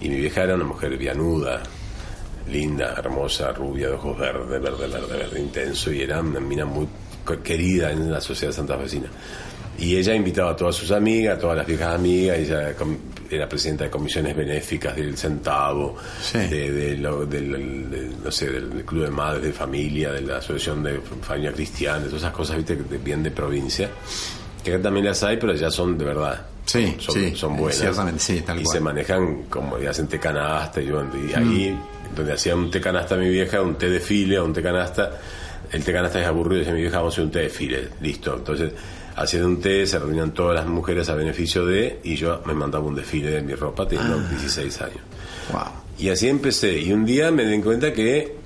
Y 0.00 0.08
mi 0.10 0.16
vieja 0.16 0.42
era 0.42 0.54
una 0.56 0.64
mujer 0.64 0.98
vianuda, 0.98 1.62
linda, 2.50 2.94
hermosa, 2.98 3.52
rubia, 3.52 3.88
de 3.88 3.94
ojos 3.94 4.18
verdes, 4.18 4.48
verde, 4.60 4.86
verde, 4.88 5.16
verde, 5.16 5.40
intenso, 5.40 5.90
y 5.92 6.02
era 6.02 6.20
una 6.20 6.40
mina 6.40 6.64
muy 6.66 6.88
querida 7.44 7.92
en 7.92 8.10
la 8.10 8.20
sociedad 8.20 8.52
santafesina. 8.52 9.08
Y 9.78 9.96
ella 9.96 10.14
invitaba 10.14 10.50
a 10.50 10.56
todas 10.56 10.74
sus 10.74 10.90
amigas, 10.90 11.38
a 11.38 11.40
todas 11.40 11.56
las 11.56 11.66
viejas 11.66 11.94
amigas, 11.94 12.38
y 12.38 12.42
ella 12.42 12.74
com- 13.30 13.36
era 13.36 13.48
presidenta 13.48 13.84
de 13.84 13.90
comisiones 13.90 14.36
benéficas 14.36 14.96
del 14.96 15.16
Centavo, 15.16 15.96
Sí. 16.22 16.38
de, 16.38 16.70
de 16.72 16.96
lo- 16.98 17.26
del, 17.26 18.12
no 18.24 18.30
sé, 18.30 18.50
del 18.50 18.84
Club 18.84 19.04
de 19.04 19.10
Madres 19.10 19.42
de 19.44 19.52
Familia, 19.52 20.10
de 20.12 20.22
la 20.22 20.38
Asociación 20.38 20.82
de 20.82 21.00
Familia 21.22 21.52
Cristiana, 21.52 21.98
de 22.00 22.06
todas 22.06 22.22
esas 22.22 22.32
cosas, 22.34 22.56
viste, 22.56 22.76
que 22.76 22.82
de- 22.84 22.98
bien 22.98 23.22
de 23.22 23.30
provincia, 23.30 23.88
que 24.64 24.74
acá 24.74 24.82
también 24.82 25.06
las 25.06 25.22
hay, 25.22 25.36
pero 25.36 25.54
ya 25.54 25.70
son 25.70 25.96
de 25.96 26.04
verdad. 26.04 26.46
Sí, 26.66 26.96
son, 27.00 27.14
sí, 27.14 27.34
son 27.34 27.56
buenas. 27.56 27.78
ciertamente, 27.78 28.20
sí, 28.20 28.42
tal 28.42 28.60
y 28.60 28.62
cual. 28.64 28.76
se 28.76 28.80
manejan 28.80 29.42
como, 29.44 29.78
y 29.80 29.86
hacen 29.86 30.06
té 30.06 30.18
canasta, 30.20 30.80
y, 30.80 30.86
y 30.88 31.34
ahí, 31.34 31.78
donde 32.14 32.32
hacía 32.32 32.54
un 32.54 32.70
té 32.70 32.80
canasta 32.80 33.16
mi 33.16 33.28
vieja, 33.28 33.60
un 33.62 33.76
té 33.76 33.88
de 33.88 33.98
file, 34.00 34.40
un 34.40 34.52
té 34.52 34.62
canasta, 34.62 35.18
el 35.72 35.82
té 35.82 35.92
canasta 35.92 36.20
es 36.20 36.26
aburrido, 36.26 36.58
decía 36.60 36.74
mi 36.74 36.82
vieja, 36.82 36.98
vamos 36.98 37.12
a 37.12 37.14
hacer 37.14 37.24
un 37.24 37.30
té 37.30 37.38
de 37.40 37.48
file, 37.48 37.88
listo. 38.00 38.36
Entonces, 38.36 38.72
hacían 39.16 39.44
un 39.44 39.60
té, 39.60 39.86
se 39.86 39.98
reunían 39.98 40.32
todas 40.32 40.54
las 40.56 40.66
mujeres 40.66 41.08
a 41.08 41.14
beneficio 41.14 41.64
de, 41.66 42.00
y 42.04 42.16
yo 42.16 42.42
me 42.46 42.54
mandaba 42.54 42.84
un 42.84 42.94
desfile 42.94 43.30
de 43.30 43.42
mi 43.42 43.54
ropa, 43.54 43.86
teniendo 43.86 44.18
16 44.28 44.80
años. 44.82 45.00
Wow. 45.52 45.62
Y 45.98 46.08
así 46.08 46.28
empecé. 46.28 46.78
Y 46.80 46.92
un 46.92 47.04
día 47.04 47.30
me 47.30 47.44
di 47.44 47.60
cuenta 47.60 47.92
que 47.92 48.36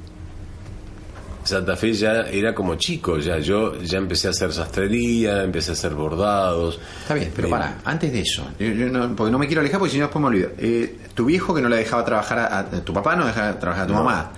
Santa 1.44 1.76
Fe 1.76 1.92
ya 1.92 2.22
era 2.22 2.54
como 2.54 2.74
chico, 2.76 3.18
ya 3.18 3.38
yo 3.38 3.80
ya 3.82 3.98
empecé 3.98 4.28
a 4.28 4.30
hacer 4.30 4.50
sastrería, 4.52 5.42
empecé 5.42 5.72
a 5.72 5.74
hacer 5.74 5.92
bordados. 5.94 6.80
Está 7.02 7.12
bien, 7.14 7.30
pero 7.36 7.48
Me- 7.48 7.52
para, 7.52 7.78
antes 7.84 8.10
de 8.10 8.20
eso, 8.20 8.48
yo- 8.58 8.66
yo 8.68 8.86
no- 8.88 9.14
porque 9.14 9.30
no 9.30 9.38
me 9.38 9.46
quiero 9.46 9.60
alejar 9.60 9.78
porque 9.78 9.92
si 9.92 9.98
no 9.98 10.04
después 10.06 10.22
me 10.22 10.28
olvido. 10.28 10.50
Eh, 10.58 10.96
tu 11.12 11.26
viejo 11.26 11.54
que 11.54 11.60
no 11.60 11.68
le 11.68 11.76
dejaba 11.76 12.02
trabajar 12.02 12.38
a, 12.38 12.58
a- 12.60 12.70
tu 12.82 12.94
papá, 12.94 13.14
no 13.14 13.26
dejaba 13.26 13.58
trabajar 13.58 13.84
a 13.84 13.86
tu 13.86 13.92
No. 13.92 14.02
mamá. 14.04 14.32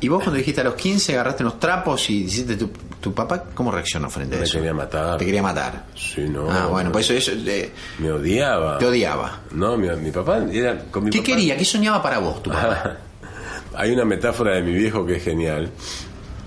Y 0.00 0.08
vos 0.08 0.22
cuando 0.22 0.36
dijiste 0.36 0.60
a 0.60 0.64
los 0.64 0.74
15 0.74 1.14
agarraste 1.14 1.44
unos 1.44 1.58
trapos 1.58 2.10
y 2.10 2.24
dijiste 2.24 2.56
tu, 2.56 2.70
tu 3.04 3.12
papá, 3.12 3.44
¿cómo 3.54 3.70
reaccionó 3.70 4.08
frente 4.08 4.36
a 4.36 4.38
Me 4.38 4.44
eso? 4.44 4.54
quería 4.54 4.72
matar. 4.72 5.18
Te 5.18 5.26
quería 5.26 5.42
matar. 5.42 5.84
Sí, 5.94 6.22
no. 6.26 6.50
ah, 6.50 6.68
bueno, 6.68 6.90
pues 6.90 7.10
eso, 7.10 7.32
eso 7.32 7.50
eh, 7.50 7.70
Me 7.98 8.10
odiaba. 8.10 8.78
te 8.78 8.86
odiaba. 8.86 9.40
No, 9.52 9.76
mi, 9.76 9.88
mi 9.96 10.10
papá 10.10 10.38
era 10.50 10.78
con 10.90 11.04
mi 11.04 11.10
¿Qué 11.10 11.18
papá- 11.18 11.26
quería? 11.26 11.56
¿Qué 11.58 11.64
soñaba 11.66 12.02
para 12.02 12.18
vos 12.18 12.42
tu 12.42 12.48
papá? 12.50 12.96
Hay 13.76 13.90
una 13.92 14.06
metáfora 14.06 14.54
de 14.54 14.62
mi 14.62 14.72
viejo 14.72 15.04
que 15.04 15.16
es 15.16 15.22
genial, 15.22 15.68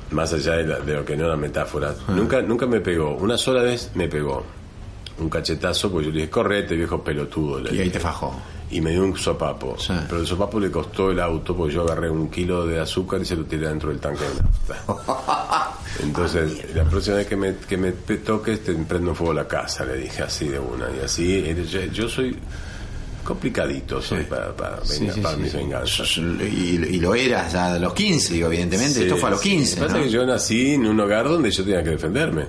más 0.09 0.33
allá 0.33 0.53
de, 0.53 0.63
la- 0.65 0.79
de 0.79 0.93
lo 0.95 1.05
que 1.05 1.15
no 1.15 1.25
era 1.25 1.35
metáfora. 1.37 1.93
Ah. 2.07 2.11
Nunca, 2.13 2.41
nunca 2.41 2.65
me 2.65 2.79
pegó. 2.79 3.15
Una 3.17 3.37
sola 3.37 3.61
vez 3.61 3.91
me 3.93 4.07
pegó 4.07 4.43
un 5.19 5.29
cachetazo, 5.29 5.91
porque 5.91 6.07
yo 6.07 6.11
le 6.11 6.21
dije, 6.21 6.31
correte, 6.31 6.75
viejo 6.75 7.03
pelotudo. 7.03 7.59
le 7.59 7.69
y 7.69 7.73
ahí 7.73 7.77
dije. 7.85 7.91
te 7.91 7.99
fajó. 7.99 8.33
Y 8.69 8.81
me 8.81 8.91
dio 8.91 9.03
un 9.03 9.15
sopapo. 9.15 9.77
Sí. 9.79 9.93
Pero 10.09 10.19
el 10.19 10.27
sopapo 10.27 10.59
le 10.59 10.69
costó 10.69 11.09
el 11.11 11.19
auto 11.21 11.55
porque 11.55 11.73
yo 11.75 11.83
agarré 11.83 12.09
un 12.09 12.29
kilo 12.29 12.65
de 12.65 12.81
azúcar 12.81 13.21
y 13.21 13.25
se 13.25 13.35
lo 13.37 13.45
tiré 13.45 13.67
dentro 13.69 13.89
del 13.89 13.99
tanque 13.99 14.23
de 14.25 14.41
nafta. 14.41 14.93
Entonces, 16.03 16.75
la 16.75 16.83
próxima 16.85 17.17
vez 17.17 17.27
que 17.27 17.35
me, 17.35 17.55
que 17.55 17.77
me 17.77 17.91
toques, 17.91 18.63
te 18.63 18.73
prendo 18.73 19.11
en 19.11 19.15
fuego 19.15 19.33
la 19.33 19.47
casa, 19.47 19.85
le 19.85 19.97
dije 19.97 20.23
así 20.23 20.47
de 20.47 20.59
una. 20.59 20.87
Y 20.95 21.03
así, 21.03 21.43
yo, 21.69 21.81
yo 21.85 22.09
soy 22.09 22.37
complicadito, 23.23 24.01
soy 24.01 24.23
para, 24.23 24.55
para, 24.55 24.77
venga, 24.89 25.13
sí, 25.13 25.21
para 25.21 25.35
sí, 25.35 25.41
mis 25.41 25.53
venganzas. 25.53 26.17
Y, 26.17 26.21
y 26.89 26.99
lo 26.99 27.13
eras 27.13 27.51
ya 27.51 27.73
a 27.73 27.79
los 27.79 27.93
15, 27.93 28.33
digo, 28.33 28.47
evidentemente. 28.47 29.01
Esto 29.01 29.17
fue 29.17 29.29
a 29.29 29.31
los 29.31 29.41
sí. 29.41 29.49
15. 29.49 29.75
Lo 29.75 29.81
que 29.81 29.81
pasa 29.87 29.97
¿no? 29.97 29.99
es 29.99 30.05
que 30.05 30.13
yo 30.13 30.25
nací 30.25 30.73
en 30.75 30.85
un 30.85 30.99
hogar 30.99 31.27
donde 31.27 31.51
yo 31.51 31.63
tenía 31.63 31.83
que 31.83 31.89
defenderme. 31.91 32.45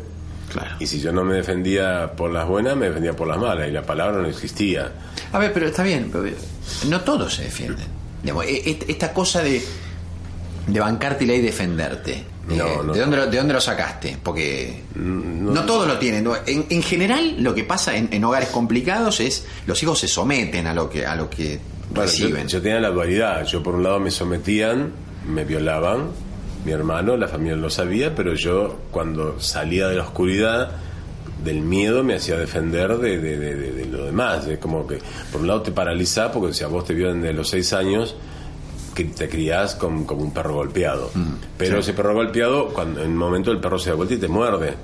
Claro. 0.52 0.76
Y 0.78 0.87
si 0.87 1.00
yo 1.00 1.12
no 1.12 1.25
me 1.25 1.35
defendía 1.35 2.12
por 2.17 2.31
las 2.31 2.47
buenas, 2.47 2.76
me 2.76 2.87
defendía 2.87 3.14
por 3.14 3.28
las 3.28 3.38
malas. 3.38 3.69
Y 3.69 3.73
la 3.73 3.83
palabra 3.83 4.23
no 4.23 4.28
existía. 4.28 4.93
A 5.33 5.38
ver, 5.38 5.52
pero 5.52 5.67
está 5.67 5.83
bien. 5.83 6.11
pero, 6.12 6.25
no 6.88 7.00
todos 7.00 7.35
se 7.35 7.43
defienden. 7.45 7.87
Digamos, 8.23 8.45
e- 8.47 8.71
e- 8.71 8.78
esta 8.88 9.12
cosa 9.12 9.43
de, 9.43 9.62
de 10.67 10.81
bancártela 10.81 11.35
y 11.35 11.40
defenderte. 11.40 12.25
No, 12.57 12.67
eh, 12.67 12.78
no. 12.85 12.93
¿de, 12.95 13.00
dónde 13.00 13.17
lo, 13.17 13.26
¿De 13.26 13.37
dónde 13.37 13.52
lo 13.55 13.61
sacaste? 13.61 14.17
Porque 14.23 14.83
no, 14.95 15.64
todos 15.67 15.87
lo 15.87 15.99
tienen. 15.99 16.25
¿no? 16.25 16.35
En, 16.47 16.67
en 16.71 16.83
general, 16.83 17.37
lo 17.43 17.55
que 17.55 17.64
pasa 17.64 17.97
en, 17.97 18.09
en 18.12 18.25
hogares 18.25 18.49
complicados 18.49 19.21
es 19.21 19.47
los 19.67 19.83
hijos 19.83 19.99
se 19.99 20.09
someten 20.09 20.67
a 20.67 20.75
lo 20.75 20.88
que 20.88 21.05
a 21.07 21.14
lo 21.14 21.28
que 21.28 21.59
Bueno, 21.90 22.02
reciben. 22.02 22.49
yo 22.49 22.62
tenía 22.62 22.81
la 22.81 22.90
dualidad. 22.90 23.45
Yo 23.45 23.62
por 23.62 23.75
un 23.75 23.83
lado 23.83 24.00
me 24.00 24.11
sometían, 24.11 24.93
me 25.28 25.45
violaban, 25.45 26.09
mi 26.64 26.73
hermano, 26.73 27.17
la 27.17 27.28
familia 27.28 27.57
lo 27.57 27.71
sabía, 27.71 28.14
pero 28.14 28.35
yo 28.35 28.78
cuando 28.90 29.40
salía 29.40 29.88
de 29.88 29.97
la 29.97 30.02
oscuridad, 30.05 30.71
del 31.45 31.61
miedo, 31.61 32.02
me 32.02 32.17
hacía 32.17 32.37
defender 32.37 32.97
de, 32.99 33.19
de- 33.19 33.38
de- 33.38 33.55
de- 33.55 33.73
de 33.73 33.85
lo 33.87 34.07
demás. 34.07 34.47
Es 34.49 34.59
como 34.59 34.87
que 34.87 34.99
por 35.31 35.40
un 35.43 35.47
lado 35.47 35.62
te 35.62 35.71
paraliza 35.71 36.33
porque 36.33 36.52
si 36.52 36.64
a 36.64 36.67
vos 36.67 36.85
te 36.85 36.95
violan 36.95 37.23
de 37.23 37.33
los 37.33 37.49
seis 37.50 37.73
años, 37.73 38.17
te 39.05 39.28
criás 39.28 39.75
con- 39.75 40.05
como 40.05 40.23
un 40.23 40.33
perro 40.33 40.55
golpeado. 40.55 41.11
Pero 41.57 41.78
ese 41.81 41.93
perro 41.93 42.14
golpeado, 42.14 42.69
cuando 42.69 43.02
en 43.02 43.11
un 43.11 43.17
momento 43.17 43.50
el 43.50 43.61
perro 43.61 43.78
se 43.78 43.90
da 43.90 43.97
vuelta 43.97 44.14
y 44.14 44.19
te 44.19 44.28
muerde. 44.28 44.75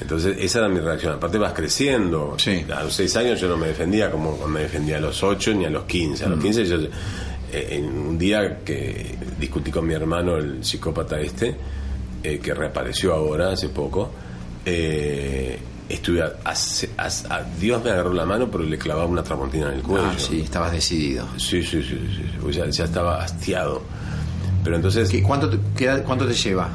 Entonces, 0.00 0.36
esa 0.40 0.58
era 0.58 0.68
mi 0.68 0.78
reacción. 0.80 1.14
Aparte, 1.14 1.38
vas 1.38 1.52
creciendo. 1.54 2.34
Sí. 2.38 2.64
A 2.74 2.84
los 2.84 2.92
6 2.94 3.16
años 3.16 3.40
yo 3.40 3.48
no 3.48 3.56
me 3.56 3.68
defendía 3.68 4.10
como 4.10 4.36
me 4.46 4.60
defendía 4.60 4.98
a 4.98 5.00
los 5.00 5.22
8 5.22 5.54
ni 5.54 5.64
a 5.64 5.70
los 5.70 5.84
15. 5.84 6.24
A 6.24 6.28
los 6.28 6.38
15 6.40 6.64
yo. 6.66 6.76
eh, 7.52 7.68
en 7.70 7.84
un 7.86 8.18
día 8.18 8.58
que 8.64 9.14
discutí 9.38 9.70
con 9.70 9.86
mi 9.86 9.94
hermano, 9.94 10.36
el 10.36 10.62
psicópata 10.64 11.18
este, 11.20 11.54
eh, 12.22 12.38
que 12.42 12.52
reapareció 12.52 13.14
ahora, 13.14 13.52
hace 13.52 13.68
poco, 13.70 14.10
eh, 14.66 15.58
estuve. 15.88 16.22
A, 16.22 16.32
a- 16.44 16.52
a- 16.98 17.34
a- 17.36 17.42
Dios 17.58 17.82
me 17.84 17.90
agarró 17.90 18.12
la 18.12 18.24
mano, 18.24 18.48
pero 18.50 18.64
le 18.64 18.78
clavaba 18.78 19.06
una 19.06 19.22
tramontina 19.22 19.68
en 19.68 19.74
el 19.78 19.82
cuello. 19.82 20.06
Ah, 20.10 20.14
sí, 20.18 20.40
estabas 20.40 20.72
decidido. 20.72 21.26
Sí, 21.36 21.62
sí, 21.62 21.82
sí, 21.82 21.98
ya, 22.50 22.66
ya 22.68 22.84
estaba 22.84 23.22
hastiado. 23.22 23.82
Pero 24.64 24.76
entonces, 24.76 25.08
¿Qué- 25.08 25.22
cuánto, 25.22 25.48
te, 25.48 25.58
qué 25.76 26.02
¿Cuánto 26.04 26.26
te 26.26 26.34
lleva? 26.34 26.68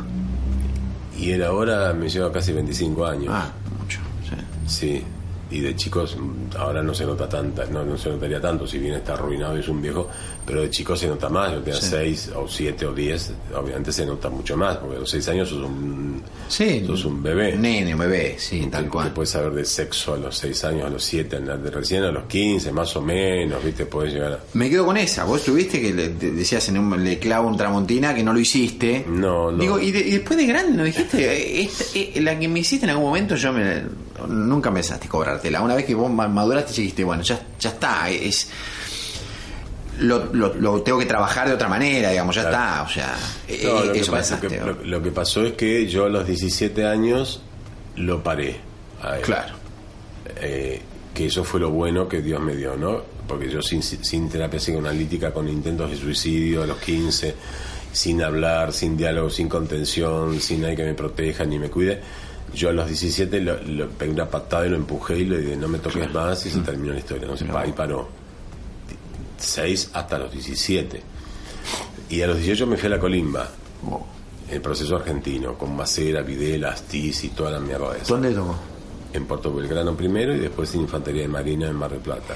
y 1.17 1.31
él 1.31 1.43
ahora 1.43 1.93
me 1.93 2.09
lleva 2.09 2.31
casi 2.31 2.51
25 2.53 3.05
años. 3.05 3.27
Ah, 3.35 3.51
mucho. 3.79 3.99
sí. 4.27 4.35
Sí, 4.67 5.03
y 5.51 5.60
de 5.60 5.75
chicos 5.75 6.15
mm, 6.17 6.55
ahora 6.58 6.81
no 6.81 6.93
se 6.93 7.05
nota 7.05 7.27
tanta, 7.29 7.65
no, 7.65 7.84
no 7.86 7.98
se 7.98 8.10
notaría 8.10 8.39
tanto, 8.41 8.65
si 8.65 8.79
bien 8.79 8.93
está 8.96 9.13
arruinado 9.13 9.58
y 9.58 9.60
es 9.60 9.67
un 9.67 9.81
viejo, 9.81 10.08
pero 10.46 10.62
de 10.62 10.70
chicos 10.70 11.00
se 11.00 11.08
nota 11.08 11.29
más, 11.29 11.51
yo 11.51 11.60
tenía 11.60 11.79
6 11.79 12.31
o 12.36 12.48
7 12.48 12.86
o 12.88 12.93
10, 12.93 13.34
obviamente 13.55 13.91
se 13.91 14.05
nota 14.05 14.29
mucho 14.29 14.55
más, 14.58 14.77
porque 14.77 14.98
a 14.98 15.00
los 15.00 15.10
6 15.10 15.27
años 15.29 15.50
sos 15.50 15.63
un, 15.63 16.22
Sí. 16.48 16.84
sos 16.86 17.05
un 17.05 17.22
bebé. 17.24 17.55
Nene, 17.55 17.93
un 17.93 18.00
bebé, 18.00 18.36
sí, 18.38 18.67
tal 18.72 18.89
cual. 18.89 19.12
puedes 19.13 19.29
saber 19.29 19.51
de 19.53 19.65
sexo 19.65 20.13
a 20.13 20.17
los 20.17 20.36
6 20.38 20.63
años, 20.65 20.86
a 20.86 20.89
los 20.89 21.03
7, 21.03 21.39
recién 21.72 22.03
a 22.03 22.12
los 22.12 22.24
15, 22.25 22.72
más 22.72 22.96
o 22.96 23.01
menos, 23.01 23.63
¿viste? 23.63 23.86
Puedes 23.86 24.13
llegar 24.13 24.34
a... 24.34 24.39
Me 24.53 24.70
quedo 24.70 24.86
con 24.86 24.98
esa. 24.98 25.24
Vos 25.25 25.43
tuviste 25.43 25.79
que 25.81 25.93
le, 25.93 26.10
te 26.10 26.31
decías 26.31 26.67
en 26.70 26.77
un, 26.79 27.03
le 27.03 27.20
clavo 27.20 27.48
un 27.48 27.58
tramontina 27.58 28.13
que 28.13 28.24
no 28.24 28.34
lo 28.34 28.39
hiciste. 28.39 29.05
No, 29.08 29.51
no. 29.51 29.58
Digo, 29.58 29.79
y, 29.79 29.91
de- 29.91 30.00
y 30.08 30.12
después 30.12 30.38
de 30.38 30.46
grande, 30.46 30.74
¿no 30.77 30.84
dijiste? 30.84 31.24
Eh, 31.24 31.62
esta- 31.62 31.86
eh, 31.98 32.20
la 32.22 32.38
que 32.38 32.48
me 32.48 32.60
hiciste 32.60 32.86
en 32.86 32.91
algún 32.91 33.05
momento, 33.05 33.36
yo 33.36 33.53
me, 33.53 33.84
nunca 34.27 34.69
me 34.71 34.75
pensaste 34.81 35.07
cobrártela. 35.07 35.61
Una 35.61 35.75
vez 35.75 35.85
que 35.85 35.95
vos 35.95 36.09
ma- 36.11 36.27
maduraste, 36.27 36.73
dijiste, 36.73 37.03
bueno, 37.03 37.23
ya, 37.23 37.39
ya 37.59 37.69
está. 37.69 38.09
Es, 38.09 38.49
lo, 39.99 40.33
lo- 40.33 40.53
lo 40.55 40.81
tengo 40.81 40.97
que 40.99 41.05
trabajar 41.05 41.47
de 41.47 41.53
otra 41.53 41.67
manera, 41.67 42.09
digamos, 42.11 42.35
ya 42.35 42.49
Claro. 42.49 42.57
está. 42.57 42.81
O 42.83 42.89
sea, 42.89 43.15
No, 43.63 43.85
lo, 43.85 43.93
que 43.93 43.99
eso 43.99 44.11
pasa- 44.11 44.39
pensaste. 44.39 44.47
que- 44.47 44.65
lo- 44.65 44.83
lo 44.83 45.03
que 45.03 45.11
pasó 45.11 45.43
es 45.45 45.53
que 45.53 45.87
yo 45.87 46.05
a 46.05 46.09
los 46.09 46.25
17 46.25 46.85
años 46.87 47.41
lo 47.95 48.23
paré. 48.23 48.59
a 49.03 49.15
él. 49.17 49.21
Claro. 49.23 49.55
Eh, 50.41 50.79
que 51.13 51.25
eso 51.25 51.43
fue 51.43 51.59
lo 51.59 51.71
bueno 51.71 52.07
que 52.07 52.21
Dios 52.21 52.39
me 52.39 52.55
dio, 52.55 52.75
¿no? 52.77 53.01
Porque 53.27 53.49
yo 53.49 53.61
sin, 53.61 53.81
sin 53.81 54.29
terapia 54.29 54.59
psicoanalítica, 54.59 55.33
con 55.33 55.47
intentos 55.49 55.89
de 55.89 55.97
suicidio 55.97 56.61
a 56.63 56.67
los 56.67 56.77
15, 56.77 57.33
sin 57.91 58.21
hablar, 58.21 58.71
sin 58.73 58.95
diálogo, 58.95 59.29
sin 59.31 59.49
contención, 59.49 60.39
sin 60.39 60.61
nadie 60.61 60.75
que 60.75 60.83
me 60.83 60.93
proteja 60.93 61.43
ni 61.45 61.57
me 61.57 61.69
cuide, 61.69 61.99
yo 62.53 62.70
a 62.70 62.74
los 62.74 62.88
17 62.88 63.39
lo, 63.41 63.62
lo 63.63 63.89
pegué 63.89 64.12
una 64.12 64.29
patada 64.29 64.65
y 64.67 64.70
lo 64.70 64.75
empujé 64.77 65.20
y 65.20 65.25
le 65.25 65.38
dije, 65.39 65.55
no 65.55 65.67
me 65.67 65.79
toques 65.79 66.12
más 66.13 66.46
y 66.46 66.50
se 66.51 66.60
terminó 66.60 66.93
la 66.93 67.00
historia. 67.00 67.27
No 67.27 67.38
sé, 67.38 67.46
pa- 67.46 67.62
ahí 67.62 67.72
paró. 67.72 68.10
6 69.38 69.91
hasta 69.93 70.17
los 70.17 70.31
17. 70.31 71.01
Y 72.10 72.22
a 72.22 72.27
los 72.27 72.38
18 72.38 72.67
me 72.67 72.77
fui 72.77 72.88
a 72.88 72.89
la 72.91 73.00
colimba, 73.00 73.48
el 74.50 74.62
proceso 74.62 74.96
argentino, 74.98 75.58
con 75.58 75.75
Macera, 75.75 76.22
Videla, 76.22 76.72
Astiz 76.72 77.24
y 77.24 77.29
toda 77.29 77.51
la 77.51 77.60
mierda 77.60 77.96
esa 77.96 78.13
¿Dónde 78.13 78.31
tocó? 78.31 78.55
en 79.13 79.25
Puerto 79.25 79.53
Belgrano 79.53 79.96
primero 79.96 80.36
y 80.36 80.39
después 80.39 80.74
en 80.75 80.81
Infantería 80.81 81.24
de 81.24 81.27
Marina 81.29 81.67
en 81.67 81.75
Mar 81.75 81.91
del 81.91 82.00
Plata. 82.00 82.36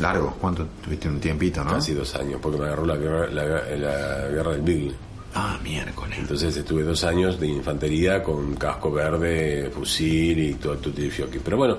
Largo. 0.00 0.36
¿Cuánto 0.40 0.66
tuviste 0.84 1.08
un 1.08 1.18
tiempito, 1.20 1.64
no? 1.64 1.70
Casi 1.72 1.92
dos 1.94 2.14
años, 2.14 2.38
porque 2.40 2.58
me 2.58 2.66
agarró 2.66 2.86
la 2.86 2.96
guerra, 2.96 3.26
la, 3.28 3.44
la 3.44 4.28
guerra 4.28 4.52
del 4.52 4.62
Beagle. 4.62 4.94
Ah, 5.40 5.56
miércoles. 5.62 6.18
Entonces 6.18 6.56
estuve 6.56 6.82
dos 6.82 7.04
años 7.04 7.38
de 7.38 7.46
infantería 7.46 8.22
con 8.24 8.56
casco 8.56 8.90
verde, 8.90 9.70
fusil 9.72 10.36
y 10.36 10.54
todo 10.54 10.74
di 10.76 11.08
fiocchi. 11.10 11.38
Pero 11.38 11.56
bueno, 11.56 11.78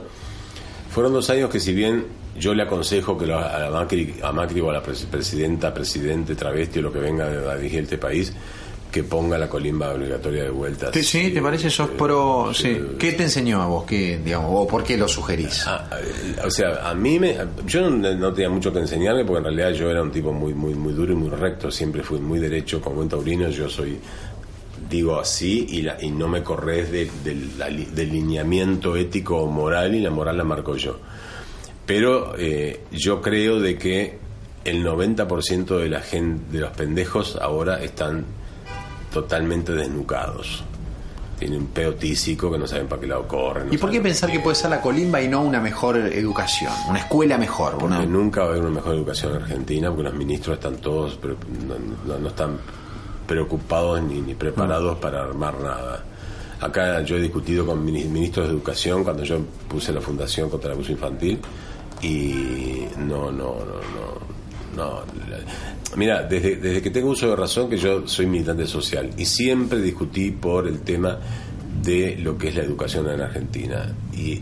fueron 0.89 1.11
dos 1.11 1.29
años 1.29 1.49
que 1.49 1.59
si 1.59 1.73
bien 1.73 2.05
yo 2.37 2.53
le 2.53 2.63
aconsejo 2.63 3.17
que 3.17 3.31
a, 3.33 3.69
Macri, 3.69 4.15
a 4.23 4.31
Macri 4.31 4.61
o 4.61 4.69
a 4.69 4.73
la 4.73 4.81
pres- 4.81 5.05
presidenta, 5.07 5.73
presidente, 5.73 6.35
travesti 6.35 6.79
o 6.79 6.83
lo 6.83 6.93
que 6.93 6.99
venga 6.99 7.25
a 7.25 7.57
dirigir 7.57 7.83
este 7.83 7.97
país, 7.97 8.31
que 8.91 9.03
ponga 9.03 9.37
la 9.37 9.47
colimba 9.47 9.91
obligatoria 9.93 10.43
de 10.43 10.49
vuelta. 10.49 10.89
Te- 10.91 11.03
sí, 11.03 11.29
¿te 11.31 11.41
parece? 11.41 11.69
¿Sos 11.69 11.89
pro...? 11.91 12.51
Sí. 12.53 12.77
¿Qué 12.97 13.11
te 13.13 13.23
enseñó 13.23 13.61
a 13.61 13.67
vos? 13.67 13.85
¿Qué, 13.85 14.17
digamos, 14.23 14.49
o 14.51 14.67
por 14.67 14.83
qué 14.83 14.97
lo 14.97 15.07
sugerís? 15.07 15.63
Ah, 15.67 15.87
eh, 16.01 16.35
o 16.43 16.49
sea, 16.49 16.89
a 16.89 16.95
mí 16.95 17.19
me, 17.19 17.37
yo 17.67 17.87
no, 17.89 18.13
no 18.15 18.33
tenía 18.33 18.49
mucho 18.49 18.73
que 18.73 18.79
enseñarle 18.79 19.25
porque 19.25 19.37
en 19.39 19.43
realidad 19.55 19.71
yo 19.79 19.91
era 19.91 20.01
un 20.01 20.11
tipo 20.11 20.33
muy 20.33 20.53
muy 20.55 20.73
muy 20.73 20.93
duro 20.93 21.13
y 21.13 21.15
muy 21.15 21.29
recto, 21.29 21.69
siempre 21.69 22.01
fui 22.01 22.19
muy 22.19 22.39
derecho 22.39 22.81
con 22.81 22.95
buen 22.95 23.07
taurino, 23.07 23.47
yo 23.49 23.69
soy 23.69 23.99
digo 24.89 25.19
así 25.19 25.67
y, 25.69 25.81
la- 25.83 25.97
y 26.01 26.09
no 26.09 26.27
me 26.27 26.41
corres 26.41 26.91
de- 26.91 27.11
del 27.23 27.51
li- 27.75 27.85
del 27.93 28.09
lineamiento 28.11 28.95
ético 28.95 29.37
o 29.37 29.45
moral 29.47 29.93
y 29.93 29.99
la 29.99 30.09
moral 30.09 30.35
la 30.37 30.43
marco 30.43 30.75
yo. 30.75 30.97
Pero 31.85 32.33
eh, 32.39 32.81
yo 32.91 33.21
creo 33.21 33.59
de 33.59 33.77
que 33.77 34.17
el 34.65 34.83
90% 34.83 35.77
de 35.77 35.89
la 35.89 36.01
gente 36.01 36.51
de 36.53 36.59
los 36.59 36.71
pendejos 36.71 37.37
ahora 37.39 37.83
están 37.83 38.25
totalmente 39.13 39.71
desnucados. 39.73 40.63
Tienen 41.37 41.61
un 41.61 41.67
peo 41.67 41.95
tísico 41.95 42.51
que 42.51 42.57
no 42.57 42.67
saben 42.67 42.87
para 42.87 42.99
qué 42.99 43.07
lado 43.07 43.25
corren. 43.27 43.67
no 43.67 43.73
¿Y 43.73 43.77
por 43.77 43.89
qué 43.89 44.01
pensar 44.01 44.29
que 44.29 44.41
puede 44.41 44.55
ser 44.55 44.69
la 44.71 44.81
colimba 44.81 45.21
y 45.21 45.29
no 45.29 45.41
una 45.41 45.61
mejor 45.61 45.95
educación? 45.97 46.71
Una 46.89 46.99
escuela 46.99 47.37
mejor. 47.37 47.71
Porque 47.77 47.85
Una... 47.85 48.05
nunca 48.05 48.41
va 48.41 48.47
a 48.47 48.49
haber 48.49 48.61
una 48.63 48.71
mejor 48.71 48.95
educación 48.95 49.35
en 49.37 49.41
Argentina, 49.43 49.87
porque 49.89 50.03
los 50.03 50.13
ministros 50.15 50.57
están 50.57 50.75
todos, 50.77 51.15
pre- 51.15 51.35
no, 51.65 51.75
no- 52.13 52.19
no 52.19 52.27
están 52.27 52.57
preocupados 53.25 54.01
ni, 54.03 54.19
ni 54.21 54.33
preparados 54.35 54.97
para 54.97 55.21
armar 55.23 55.59
nada. 55.61 56.03
Acá 56.59 57.01
yo 57.03 57.15
he 57.15 57.21
discutido 57.21 57.65
con 57.65 57.85
mini- 57.85 58.03
ministros 58.03 58.47
de 58.47 58.53
educación 58.53 59.05
cuando 59.05 59.23
yo 59.23 59.39
puse 59.69 59.93
la 59.93 60.01
Fundación 60.01 60.49
contra 60.49 60.71
el 60.71 60.75
Abuso 60.75 60.91
Infantil 60.91 61.39
y 62.01 62.85
no, 62.97 63.31
no, 63.31 63.59
no, 63.59 63.65
no. 63.65 64.38
No. 64.75 65.01
Mira, 65.95 66.23
desde, 66.23 66.57
desde 66.57 66.81
que 66.81 66.91
tengo 66.91 67.09
uso 67.09 67.29
de 67.29 67.35
razón 67.35 67.69
que 67.69 67.77
yo 67.77 68.07
soy 68.07 68.27
militante 68.27 68.67
social 68.67 69.09
y 69.17 69.25
siempre 69.25 69.81
discutí 69.81 70.31
por 70.31 70.67
el 70.67 70.81
tema 70.81 71.17
de 71.83 72.17
lo 72.21 72.37
que 72.37 72.49
es 72.49 72.55
la 72.55 72.63
educación 72.63 73.09
en 73.09 73.21
Argentina 73.21 73.91
y 74.15 74.39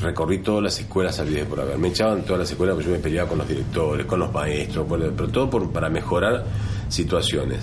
recorrí 0.00 0.38
todas 0.38 0.62
las 0.62 0.78
escuelas 0.80 1.18
al 1.18 1.28
por 1.48 1.60
haber. 1.60 1.78
Me 1.78 1.88
echaban 1.88 2.22
todas 2.22 2.40
las 2.40 2.50
escuelas 2.50 2.74
porque 2.74 2.90
yo 2.90 2.96
me 2.96 3.02
peleaba 3.02 3.28
con 3.28 3.38
los 3.38 3.48
directores, 3.48 4.06
con 4.06 4.20
los 4.20 4.32
maestros, 4.32 4.86
pero 4.88 5.28
todo 5.28 5.50
por- 5.50 5.70
para 5.72 5.88
mejorar 5.88 6.44
situaciones. 6.88 7.60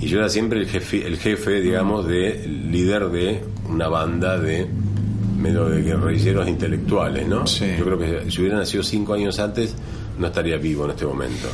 Y 0.00 0.06
yo 0.06 0.18
era 0.18 0.28
siempre 0.28 0.58
el 0.58 0.66
jefe, 0.66 1.06
el 1.06 1.16
jefe 1.18 1.60
digamos, 1.60 2.06
de 2.06 2.44
el 2.44 2.72
líder 2.72 3.08
de 3.10 3.44
una 3.68 3.86
banda 3.88 4.38
de 4.38 4.66
medio 5.38 5.66
de 5.68 5.82
guerrilleros 5.82 6.48
intelectuales, 6.48 7.28
¿no? 7.28 7.46
Sí. 7.46 7.66
Yo 7.78 7.84
creo 7.84 7.98
que 7.98 8.30
si 8.30 8.40
hubiera 8.40 8.58
nacido 8.58 8.82
cinco 8.82 9.14
años 9.14 9.38
antes, 9.38 9.74
no 10.18 10.26
estaría 10.26 10.56
vivo 10.56 10.84
en 10.84 10.90
este 10.92 11.06
momento. 11.06 11.48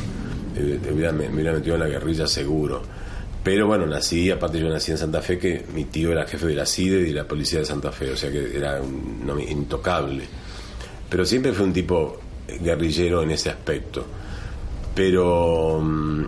Eh, 0.55 0.79
Me 0.83 0.91
hubiera, 0.91 1.11
me 1.11 1.27
hubiera 1.29 1.53
metido 1.53 1.75
en 1.75 1.81
la 1.81 1.87
guerrilla 1.87 2.27
seguro. 2.27 2.81
Pero 3.43 3.67
bueno, 3.67 3.85
nací, 3.85 4.29
aparte 4.29 4.59
yo 4.59 4.69
nací 4.69 4.91
en 4.91 4.97
Santa 4.97 5.21
Fe, 5.21 5.39
que 5.39 5.65
mi 5.73 5.85
tío 5.85 6.11
era 6.11 6.27
jefe 6.27 6.45
de 6.47 6.55
la 6.55 6.65
CIDE 6.65 7.01
y 7.01 7.05
de 7.05 7.13
la 7.13 7.27
policía 7.27 7.59
de 7.59 7.65
Santa 7.65 7.91
Fe, 7.91 8.11
o 8.11 8.17
sea 8.17 8.29
que 8.29 8.55
era 8.55 8.81
un, 8.81 9.41
intocable. 9.47 10.25
Pero 11.09 11.25
siempre 11.25 11.53
fue 11.53 11.65
un 11.65 11.73
tipo 11.73 12.19
guerrillero 12.61 13.23
en 13.23 13.31
ese 13.31 13.49
aspecto. 13.49 14.05
Pero 14.93 15.79
mm, 15.81 16.23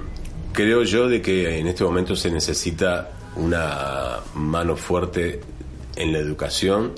creo 0.54 0.84
yo 0.84 1.10
de 1.10 1.22
que 1.22 1.60
en 1.60 1.68
este 1.68 1.84
momento 1.84 2.16
se 2.16 2.32
necesita 2.32 3.12
una 3.36 4.20
mano 4.36 4.78
fuerte 4.78 5.42
en 5.96 6.14
la 6.14 6.20
educación. 6.20 6.94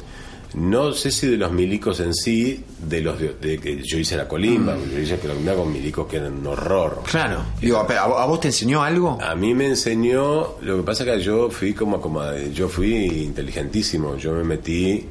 No 0.55 0.93
sé 0.93 1.09
si 1.09 1.27
de 1.27 1.37
los 1.37 1.51
milicos 1.51 1.99
en 1.99 2.13
sí, 2.13 2.63
de 2.87 3.01
los 3.01 3.19
de, 3.19 3.33
de 3.41 3.57
que 3.57 3.81
yo 3.83 3.97
hice 3.97 4.15
la 4.15 4.27
colimba, 4.27 4.75
yo 4.77 4.99
hice 4.99 5.17
la 5.17 5.33
colimba 5.33 5.55
con 5.55 5.73
milicos 5.73 6.05
que 6.07 6.17
eran 6.17 6.33
un 6.33 6.45
horror. 6.47 7.01
Claro. 7.09 7.41
Digo, 7.59 7.77
¿a, 7.79 7.83
a 8.01 8.25
vos 8.25 8.39
te 8.39 8.49
enseñó 8.49 8.83
algo? 8.83 9.17
A 9.21 9.33
mí 9.35 9.53
me 9.55 9.65
enseñó, 9.65 10.55
lo 10.61 10.77
que 10.77 10.83
pasa 10.83 11.03
que 11.05 11.19
yo 11.21 11.49
fui 11.49 11.73
como, 11.73 11.99
como 11.99 12.21
yo 12.53 12.69
fui 12.69 12.93
inteligentísimo, 13.23 14.15
yo 14.17 14.33
me 14.33 14.43
metí 14.43 15.05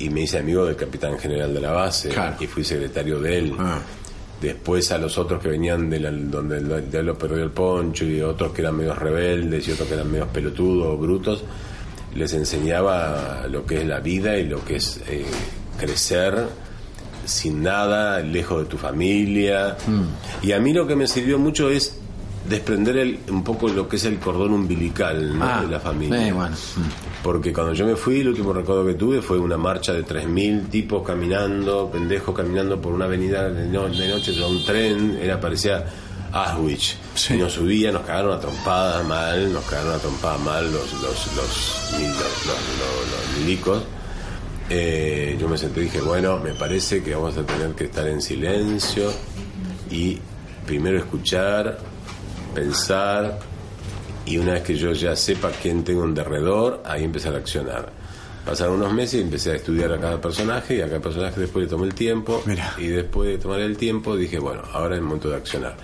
y 0.00 0.10
me 0.10 0.22
hice 0.22 0.38
amigo 0.38 0.66
del 0.66 0.74
capitán 0.76 1.18
general 1.18 1.54
de 1.54 1.60
la 1.60 1.70
base 1.70 2.08
Claro. 2.08 2.36
y 2.40 2.46
fui 2.48 2.64
secretario 2.64 3.20
de 3.20 3.38
él. 3.38 3.54
Ah. 3.58 3.78
después 4.40 4.90
a 4.92 4.98
los 4.98 5.16
otros 5.16 5.40
que 5.40 5.48
venían 5.48 5.88
de 5.88 6.00
la- 6.00 6.10
donde 6.10 6.58
el 6.58 6.90
diablo 6.90 7.16
perdió 7.16 7.42
el 7.44 7.50
poncho 7.50 8.04
y 8.04 8.20
otros 8.20 8.52
que 8.52 8.60
eran 8.60 8.76
medios 8.76 8.98
rebeldes 8.98 9.66
y 9.68 9.72
otros 9.72 9.88
que 9.88 9.94
eran 9.94 10.10
medios 10.10 10.28
pelotudos 10.28 10.86
o 10.88 10.96
brutos, 10.98 11.44
les 12.14 12.32
enseñaba 12.34 13.46
lo 13.50 13.64
que 13.66 13.80
es 13.82 13.86
la 13.86 14.00
vida 14.00 14.36
y 14.38 14.44
lo 14.46 14.64
que 14.64 14.76
es 14.76 15.00
eh, 15.08 15.24
crecer 15.78 16.46
sin 17.24 17.62
nada, 17.62 18.20
lejos 18.20 18.64
de 18.64 18.68
tu 18.68 18.76
familia. 18.76 19.76
Mm. 19.86 20.46
Y 20.46 20.52
a 20.52 20.58
mí 20.60 20.72
lo 20.72 20.86
que 20.86 20.94
me 20.96 21.06
sirvió 21.06 21.38
mucho 21.38 21.70
es 21.70 21.98
desprender 22.48 22.98
el- 22.98 23.18
un 23.30 23.42
poco 23.42 23.68
lo 23.68 23.88
que 23.88 23.96
es 23.96 24.04
el 24.04 24.18
cordón 24.18 24.52
umbilical 24.52 25.38
¿no? 25.38 25.44
Ah, 25.44 25.62
de 25.62 25.68
la 25.68 25.80
familia. 25.80 26.28
eh, 26.28 26.32
bueno. 26.32 26.54
Porque 27.22 27.54
cuando 27.54 27.72
yo 27.72 27.86
me 27.86 27.96
fui, 27.96 28.20
el 28.20 28.28
último 28.28 28.52
recuerdo 28.52 28.84
que 28.84 28.92
tuve 28.94 29.22
fue 29.22 29.38
una 29.38 29.56
marcha 29.56 29.94
de 29.94 30.02
3.000 30.04 30.68
tipos 30.68 31.02
caminando, 31.06 31.88
pendejos 31.90 32.34
caminando 32.36 32.78
por 32.78 32.92
una 32.92 33.06
avenida 33.06 33.48
de, 33.48 33.66
no- 33.66 33.88
de 33.88 34.08
noche, 34.08 34.34
sobre 34.34 34.56
un 34.58 34.64
tren, 34.66 35.18
era 35.22 35.40
parecía 35.40 35.86
Auschwitz. 36.34 36.96
Y 37.30 37.34
nos 37.34 37.52
subía, 37.52 37.92
nos 37.92 38.02
cagaron 38.02 38.32
a 38.36 38.40
trompadas 38.40 39.06
mal, 39.06 39.52
nos 39.52 39.64
cagaron 39.64 39.94
a 39.94 39.98
trompadas 39.98 40.40
mal 40.40 40.64
los, 40.72 40.92
los, 40.94 41.36
los, 41.36 41.90
mil- 41.98 42.08
los- 42.08 42.18
los- 42.18 42.46
los- 42.46 43.10
los 43.30 43.38
milicos. 43.38 43.82
Eh, 44.70 45.36
yo 45.40 45.48
me 45.48 45.58
senté 45.58 45.80
y 45.80 45.84
dije, 45.84 46.00
bueno, 46.00 46.38
me 46.38 46.52
parece 46.54 47.02
que 47.02 47.14
vamos 47.14 47.36
a 47.36 47.42
tener 47.44 47.72
que 47.72 47.84
estar 47.84 48.06
en 48.08 48.20
silencio 48.22 49.12
y 49.90 50.18
primero 50.66 50.98
escuchar, 50.98 51.78
pensar 52.54 53.38
y 54.26 54.38
una 54.38 54.54
vez 54.54 54.62
que 54.62 54.74
yo 54.76 54.92
ya 54.92 55.14
sepa 55.16 55.50
quién 55.50 55.84
tengo 55.84 56.04
en 56.04 56.14
derredor, 56.14 56.82
ahí 56.86 57.04
empezar 57.04 57.34
a 57.34 57.38
accionar. 57.38 57.92
Pasaron 58.46 58.76
unos 58.76 58.92
meses 58.92 59.14
y 59.20 59.22
empecé 59.22 59.52
a 59.52 59.54
estudiar 59.56 59.92
a 59.92 59.98
cada 60.00 60.20
personaje 60.20 60.76
y 60.76 60.80
a 60.80 60.86
cada 60.86 61.00
personaje 61.00 61.40
después 61.40 61.64
le 61.64 61.70
tomé 61.70 61.86
el 61.86 61.94
tiempo 61.94 62.42
Mira. 62.46 62.74
y 62.78 62.86
después 62.88 63.28
de 63.30 63.38
tomar 63.38 63.60
el 63.60 63.76
tiempo 63.76 64.16
dije, 64.16 64.38
bueno, 64.38 64.62
ahora 64.72 64.94
es 64.94 64.98
el 65.00 65.04
momento 65.04 65.28
de 65.30 65.36
accionar. 65.36 65.76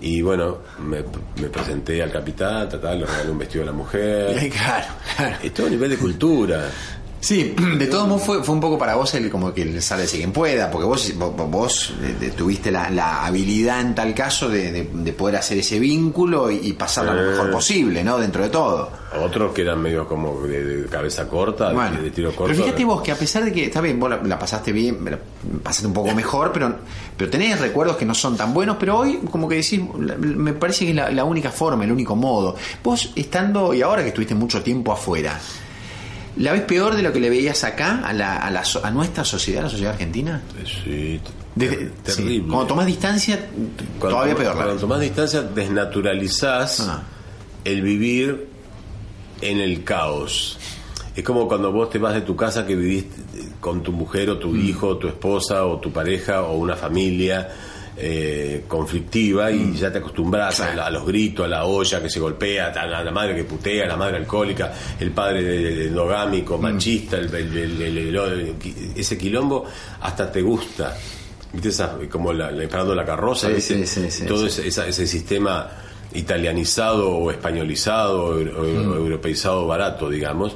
Y 0.00 0.20
bueno, 0.20 0.58
me, 0.78 1.02
me 1.40 1.48
presenté 1.48 2.02
al 2.02 2.12
capitán, 2.12 2.68
tal, 2.68 3.00
le 3.00 3.06
regalé 3.06 3.30
un 3.30 3.38
vestido 3.38 3.62
a 3.62 3.66
la 3.66 3.72
mujer. 3.72 4.50
Claro, 4.52 4.86
claro. 5.16 5.36
Es 5.42 5.54
todo 5.54 5.68
nivel 5.70 5.90
de 5.90 5.96
cultura. 5.96 6.68
Sí, 7.26 7.56
de 7.78 7.86
todos 7.88 8.06
modos 8.06 8.22
fue, 8.22 8.44
fue 8.44 8.54
un 8.54 8.60
poco 8.60 8.78
para 8.78 8.94
vos 8.94 9.12
el 9.16 9.28
como 9.30 9.52
que 9.52 9.62
el 9.62 9.82
sale 9.82 10.04
quien 10.06 10.30
pueda, 10.30 10.70
porque 10.70 10.86
vos, 10.86 11.12
vos, 11.16 11.50
vos, 11.50 11.94
eh, 12.00 12.14
de- 12.20 12.30
tuviste 12.30 12.70
la, 12.70 12.88
la 12.88 13.26
habilidad 13.26 13.80
en 13.80 13.96
tal 13.96 14.14
caso 14.14 14.48
de, 14.48 14.70
de- 14.70 14.88
de 14.92 15.12
poder 15.12 15.34
hacer 15.34 15.58
ese 15.58 15.80
vínculo 15.80 16.52
y, 16.52 16.60
y 16.68 16.72
pasarlo 16.74 17.14
lo 17.14 17.22
Eh. 17.26 17.30
mejor 17.32 17.50
posible, 17.50 18.04
¿no? 18.04 18.18
Dentro 18.18 18.44
de 18.44 18.48
todo. 18.50 18.90
Otros 19.24 19.52
que 19.52 19.62
eran 19.62 19.82
medio 19.82 20.06
como 20.06 20.40
de, 20.42 20.62
de 20.64 20.86
cabeza 20.88 21.26
corta, 21.28 21.72
Bueno, 21.72 22.00
de 22.00 22.12
tiro 22.12 22.30
corto. 22.30 22.52
pero 22.52 22.64
fíjate 22.64 22.84
vos 22.84 23.02
que 23.02 23.10
a 23.10 23.16
pesar 23.16 23.44
de 23.44 23.52
que 23.52 23.64
está 23.64 23.80
bien, 23.80 23.98
vos 23.98 24.08
la, 24.08 24.22
la 24.22 24.38
pasaste 24.38 24.70
bien, 24.70 24.98
la 25.04 25.18
pasaste 25.64 25.88
un 25.88 25.94
poco 25.94 26.14
mejor, 26.14 26.52
pero, 26.52 26.76
pero 27.16 27.28
tenés 27.28 27.58
recuerdos 27.60 27.96
que 27.96 28.04
no 28.04 28.14
son 28.14 28.36
tan 28.36 28.54
buenos, 28.54 28.76
pero 28.78 28.98
hoy 28.98 29.18
como 29.32 29.48
que 29.48 29.56
decís, 29.56 29.80
la- 29.98 30.14
me 30.16 30.52
parece 30.52 30.84
que 30.84 30.90
es 30.90 30.96
la, 30.96 31.10
la 31.10 31.24
única 31.24 31.50
forma, 31.50 31.82
el 31.82 31.90
único 31.90 32.14
modo. 32.14 32.54
Vos 32.84 33.10
estando, 33.16 33.74
y 33.74 33.82
ahora 33.82 34.02
que 34.02 34.08
estuviste 34.10 34.36
mucho 34.36 34.62
tiempo 34.62 34.92
afuera, 34.92 35.40
¿la 36.36 36.52
ves 36.52 36.62
peor 36.62 36.94
de 36.96 37.02
lo 37.02 37.12
que 37.12 37.20
le 37.20 37.30
veías 37.30 37.64
acá 37.64 38.02
a, 38.04 38.12
la, 38.12 38.36
a, 38.36 38.50
la 38.50 38.62
a 38.82 38.90
nuestra 38.90 39.24
sociedad, 39.24 39.60
a 39.60 39.64
la 39.64 39.70
sociedad 39.70 39.92
argentina? 39.92 40.42
Sí, 40.84 41.20
Desde- 41.54 41.76
ter- 41.76 41.92
sí. 42.06 42.22
terrible. 42.22 42.48
Cuando 42.48 42.66
tomás 42.66 42.86
distancia, 42.86 43.48
Cuando 43.98 44.16
todavía 44.16 44.36
peor. 44.36 44.54
Cuando 44.54 44.76
tomás 44.76 45.00
distancia, 45.00 45.42
desnaturalizás 45.42 46.80
Ah. 46.80 47.02
el 47.64 47.82
vivir 47.82 48.48
en 49.40 49.58
el 49.60 49.84
caos. 49.84 50.58
Es 51.14 51.24
como 51.24 51.48
cuando 51.48 51.72
vos 51.72 51.88
te 51.90 51.98
vas 51.98 52.14
de 52.14 52.20
tu 52.20 52.36
casa 52.36 52.66
que 52.66 52.76
vivís 52.76 53.04
eh, 53.04 53.48
con 53.60 53.82
tu 53.82 53.92
mujer 53.92 54.28
o 54.30 54.38
tu 54.38 54.48
Mm. 54.48 54.66
hijo, 54.68 54.88
o 54.88 54.96
tu 54.98 55.08
esposa 55.08 55.64
o 55.64 55.78
tu 55.80 55.90
pareja 55.90 56.42
o 56.42 56.58
una 56.58 56.76
familia 56.76 57.48
eh, 57.98 58.64
conflictiva 58.68 59.50
y 59.50 59.74
ya 59.74 59.90
te 59.90 59.98
acostumbras 59.98 60.60
a, 60.60 60.72
a 60.86 60.90
los 60.90 61.06
gritos, 61.06 61.46
a 61.46 61.48
la 61.48 61.64
olla 61.64 62.02
que 62.02 62.10
se 62.10 62.20
golpea, 62.20 62.66
a 62.68 62.86
la, 63.02 63.10
madre 63.10 63.34
que 63.34 63.44
putea, 63.44 63.84
a 63.84 63.88
la 63.88 63.96
madre 63.96 64.18
alcohólica, 64.18 64.72
el 65.00 65.10
padre 65.12 65.86
endogámico, 65.86 66.58
machista, 66.58 67.16
el- 67.16 67.34
el- 67.34 68.56
ese 68.96 69.16
quilombo 69.16 69.64
hasta 70.02 70.30
te 70.30 70.42
gusta. 70.42 70.96
¿Viste 71.52 71.68
esa, 71.70 71.96
como 72.10 72.32
la, 72.32 72.50
la- 72.50 72.64
esperando 72.64 72.94
la 72.94 73.04
carroza? 73.04 73.48
Sí, 73.54 73.60
sí, 73.86 74.10
sí, 74.10 74.26
Todo. 74.26 74.46
Ese, 74.46 74.66
esa- 74.68 74.86
ese 74.86 75.06
sistema 75.06 75.68
italianizado 76.12 77.10
o 77.16 77.30
españolizado 77.30 78.24
o, 78.26 78.30
o- 78.32 78.34
Mm. 78.40 78.92
o 78.92 78.96
europeizado 78.96 79.66
barato, 79.66 80.10
digamos, 80.10 80.54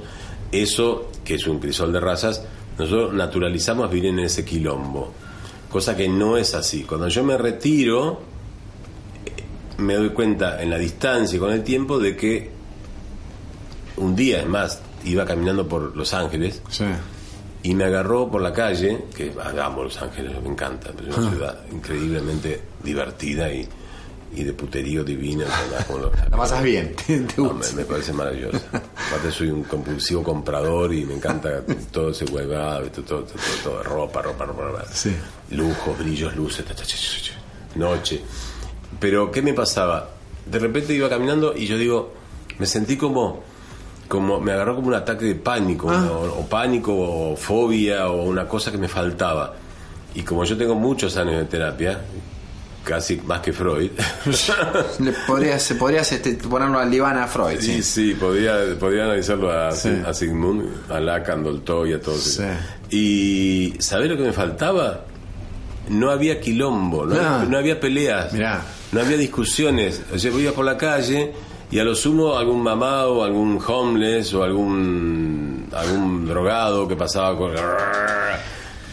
eso, 0.53 1.11
que 1.25 1.35
es 1.37 1.47
un 1.47 1.59
crisol 1.61 1.93
de 1.93 2.01
razas, 2.01 2.43
nosotros 2.79 3.13
naturalizamos 3.15 3.91
vivir 3.91 4.11
en 4.11 4.19
ese 4.21 4.45
quilombo. 4.45 5.13
Cosa 5.71 5.97
que 5.97 6.09
no 6.09 6.37
es 6.37 6.55
así. 6.55 6.83
Cuando 6.85 7.09
yo 7.09 7.23
me 7.25 7.37
retiro, 7.39 8.21
me 9.79 9.95
doy 9.95 10.11
cuenta 10.11 10.61
en 10.63 10.71
la 10.71 10.79
distancia 10.79 11.37
y 11.37 11.39
con 11.41 11.53
el 11.53 11.63
tiempo 11.63 11.99
de 11.99 12.17
que 12.17 12.51
un 13.97 14.17
día, 14.17 14.41
es 14.41 14.47
más, 14.49 14.81
iba 15.05 15.25
caminando 15.25 15.67
por 15.69 15.97
Los 15.97 16.13
Ángeles 16.15 16.63
Sí. 16.71 16.85
y 17.63 17.75
me 17.75 17.85
agarró 17.85 18.31
por 18.31 18.41
la 18.43 18.53
calle, 18.53 19.05
que 19.15 19.33
amo 19.63 19.85
Los 19.85 20.01
Ángeles, 20.03 20.33
me 20.43 20.49
encanta, 20.49 20.91
es 20.91 21.17
una 21.17 21.31
ciudad 21.31 21.59
increíblemente 21.71 22.61
divertida 22.83 23.53
y, 23.53 23.69
y 24.35 24.45
de 24.45 24.53
puterío 24.53 25.03
divina. 25.05 25.45
¿verdad? 25.71 25.87
Como 25.87 25.99
lo- 26.01 26.13
La 26.31 26.37
pasas 26.37 26.63
bien, 26.63 26.95
te, 27.07 27.19
No, 27.37 27.51
gusta. 27.51 27.73
me, 27.75 27.83
me 27.83 27.85
parece 27.85 28.13
maravilloso. 28.13 28.61
Aparte 28.73 29.31
soy 29.33 29.49
un 29.51 29.65
compulsivo 29.65 30.23
comprador 30.23 30.93
y 30.95 31.05
me 31.05 31.15
encanta 31.15 31.63
todo 31.91 32.11
ese 32.11 32.25
huevado, 32.27 32.87
todo, 32.91 33.05
todo, 33.05 33.23
todo, 33.25 33.37
todo, 33.65 33.83
ropa, 33.83 34.23
ropa, 34.23 34.45
ropa, 34.45 34.63
ropa. 34.63 34.85
Sí. 34.93 35.15
Lujos, 35.51 35.99
brillos, 35.99 36.35
luces, 36.37 36.65
noche. 37.75 38.21
Pero, 38.99 39.31
¿qué 39.31 39.43
me 39.43 39.55
pasaba? 39.55 40.11
De 40.47 40.59
repente 40.59 40.95
iba 40.95 41.09
caminando 41.09 41.57
y 41.57 41.67
yo 41.67 41.79
digo, 41.79 42.13
me 42.59 42.67
sentí 42.67 42.97
como, 42.97 43.43
como 44.09 44.41
me 44.41 44.53
agarró 44.53 44.75
como 44.77 44.89
un 44.89 44.95
ataque 44.95 45.25
de 45.27 45.35
pánico, 45.37 45.89
Ah. 45.91 46.09
o, 46.11 46.41
o 46.41 46.47
pánico, 46.49 46.93
o 46.95 47.37
fobia, 47.37 48.09
o 48.09 48.25
una 48.25 48.47
cosa 48.49 48.71
que 48.71 48.79
me 48.79 48.89
faltaba. 48.89 49.55
Y 50.15 50.23
como 50.23 50.45
yo 50.45 50.57
tengo 50.57 50.75
muchos 50.75 51.17
años 51.17 51.37
de 51.37 51.45
terapia, 51.45 52.01
casi 52.85 53.17
más 53.19 53.41
que 53.41 53.53
Freud, 53.53 53.91
Le 55.01 55.13
podrías, 55.27 55.63
se 55.63 55.75
podrías 55.75 56.11
este, 56.13 56.35
ponerlo 56.35 56.79
al 56.79 56.91
diván 56.91 57.19
a 57.19 57.27
Freud. 57.27 57.59
Sí, 57.61 57.83
Sí. 57.83 57.83
sí, 57.83 58.15
podría, 58.15 58.57
podría 58.79 59.05
analizarlo 59.05 59.51
a, 59.53 59.71
Sí. 59.73 59.91
a 60.07 60.13
Sigmund, 60.15 60.91
a 60.91 60.99
Lacan, 61.01 61.43
Dolto 61.45 61.87
y 61.87 61.93
a 61.93 62.01
todos. 62.01 62.23
Sí. 62.23 62.43
Y 62.91 63.75
¿sabés 63.81 64.09
lo 64.11 64.17
que 64.17 64.23
me 64.25 64.33
faltaba? 64.33 65.05
No 65.89 66.11
había 66.11 66.41
quilombo, 66.41 67.05
no, 67.07 67.17
Ah. 67.21 67.45
no 67.49 67.59
había 67.59 67.79
peleas, 67.81 68.33
Mirá. 68.33 68.63
no 68.93 69.01
había 69.01 69.17
discusiones. 69.17 70.03
O 70.15 70.19
sea, 70.19 70.31
iba 70.33 70.53
por 70.53 70.65
la 70.65 70.77
calle 70.77 71.33
y 71.71 71.79
a 71.79 71.85
lo 71.85 71.95
sumo 71.95 72.37
algún 72.39 72.63
mamado, 72.63 73.23
algún 73.25 73.61
homeless 73.65 74.33
o 74.35 74.43
algún, 74.43 75.67
algún 75.73 76.27
drogado 76.27 76.87
que 76.89 76.97
pasaba 76.97 77.37
con... 77.37 77.53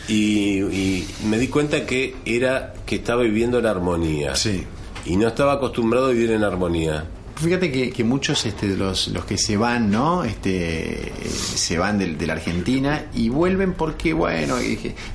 Y, 0.08 0.62
y 0.62 1.08
me 1.26 1.38
di 1.38 1.48
cuenta 1.48 1.86
que 1.86 2.16
era 2.26 2.74
que 2.86 2.96
estaba 2.96 3.24
viviendo 3.24 3.60
en 3.60 3.66
armonía. 3.66 4.36
Sí. 4.36 4.64
Y 5.06 5.18
no 5.18 5.28
estaba 5.28 5.54
acostumbrado 5.54 6.08
a 6.08 6.12
vivir 6.12 6.32
en 6.32 6.44
armonía. 6.44 7.06
Fíjate 7.38 7.72
que, 7.72 7.92
que 7.92 8.04
muchos 8.04 8.46
este, 8.46 8.68
de 8.68 8.76
los, 8.78 9.08
los 9.10 9.24
que 9.26 9.38
se 9.38 9.58
van, 9.58 9.90
¿no? 9.92 10.24
Este, 10.24 11.12
se 11.30 11.78
van 11.78 11.98
de, 12.00 12.16
de 12.16 12.28
la 12.28 12.34
Argentina 12.34 13.06
y 13.14 13.30
vuelven 13.30 13.74
porque, 13.74 14.14
bueno, 14.14 14.56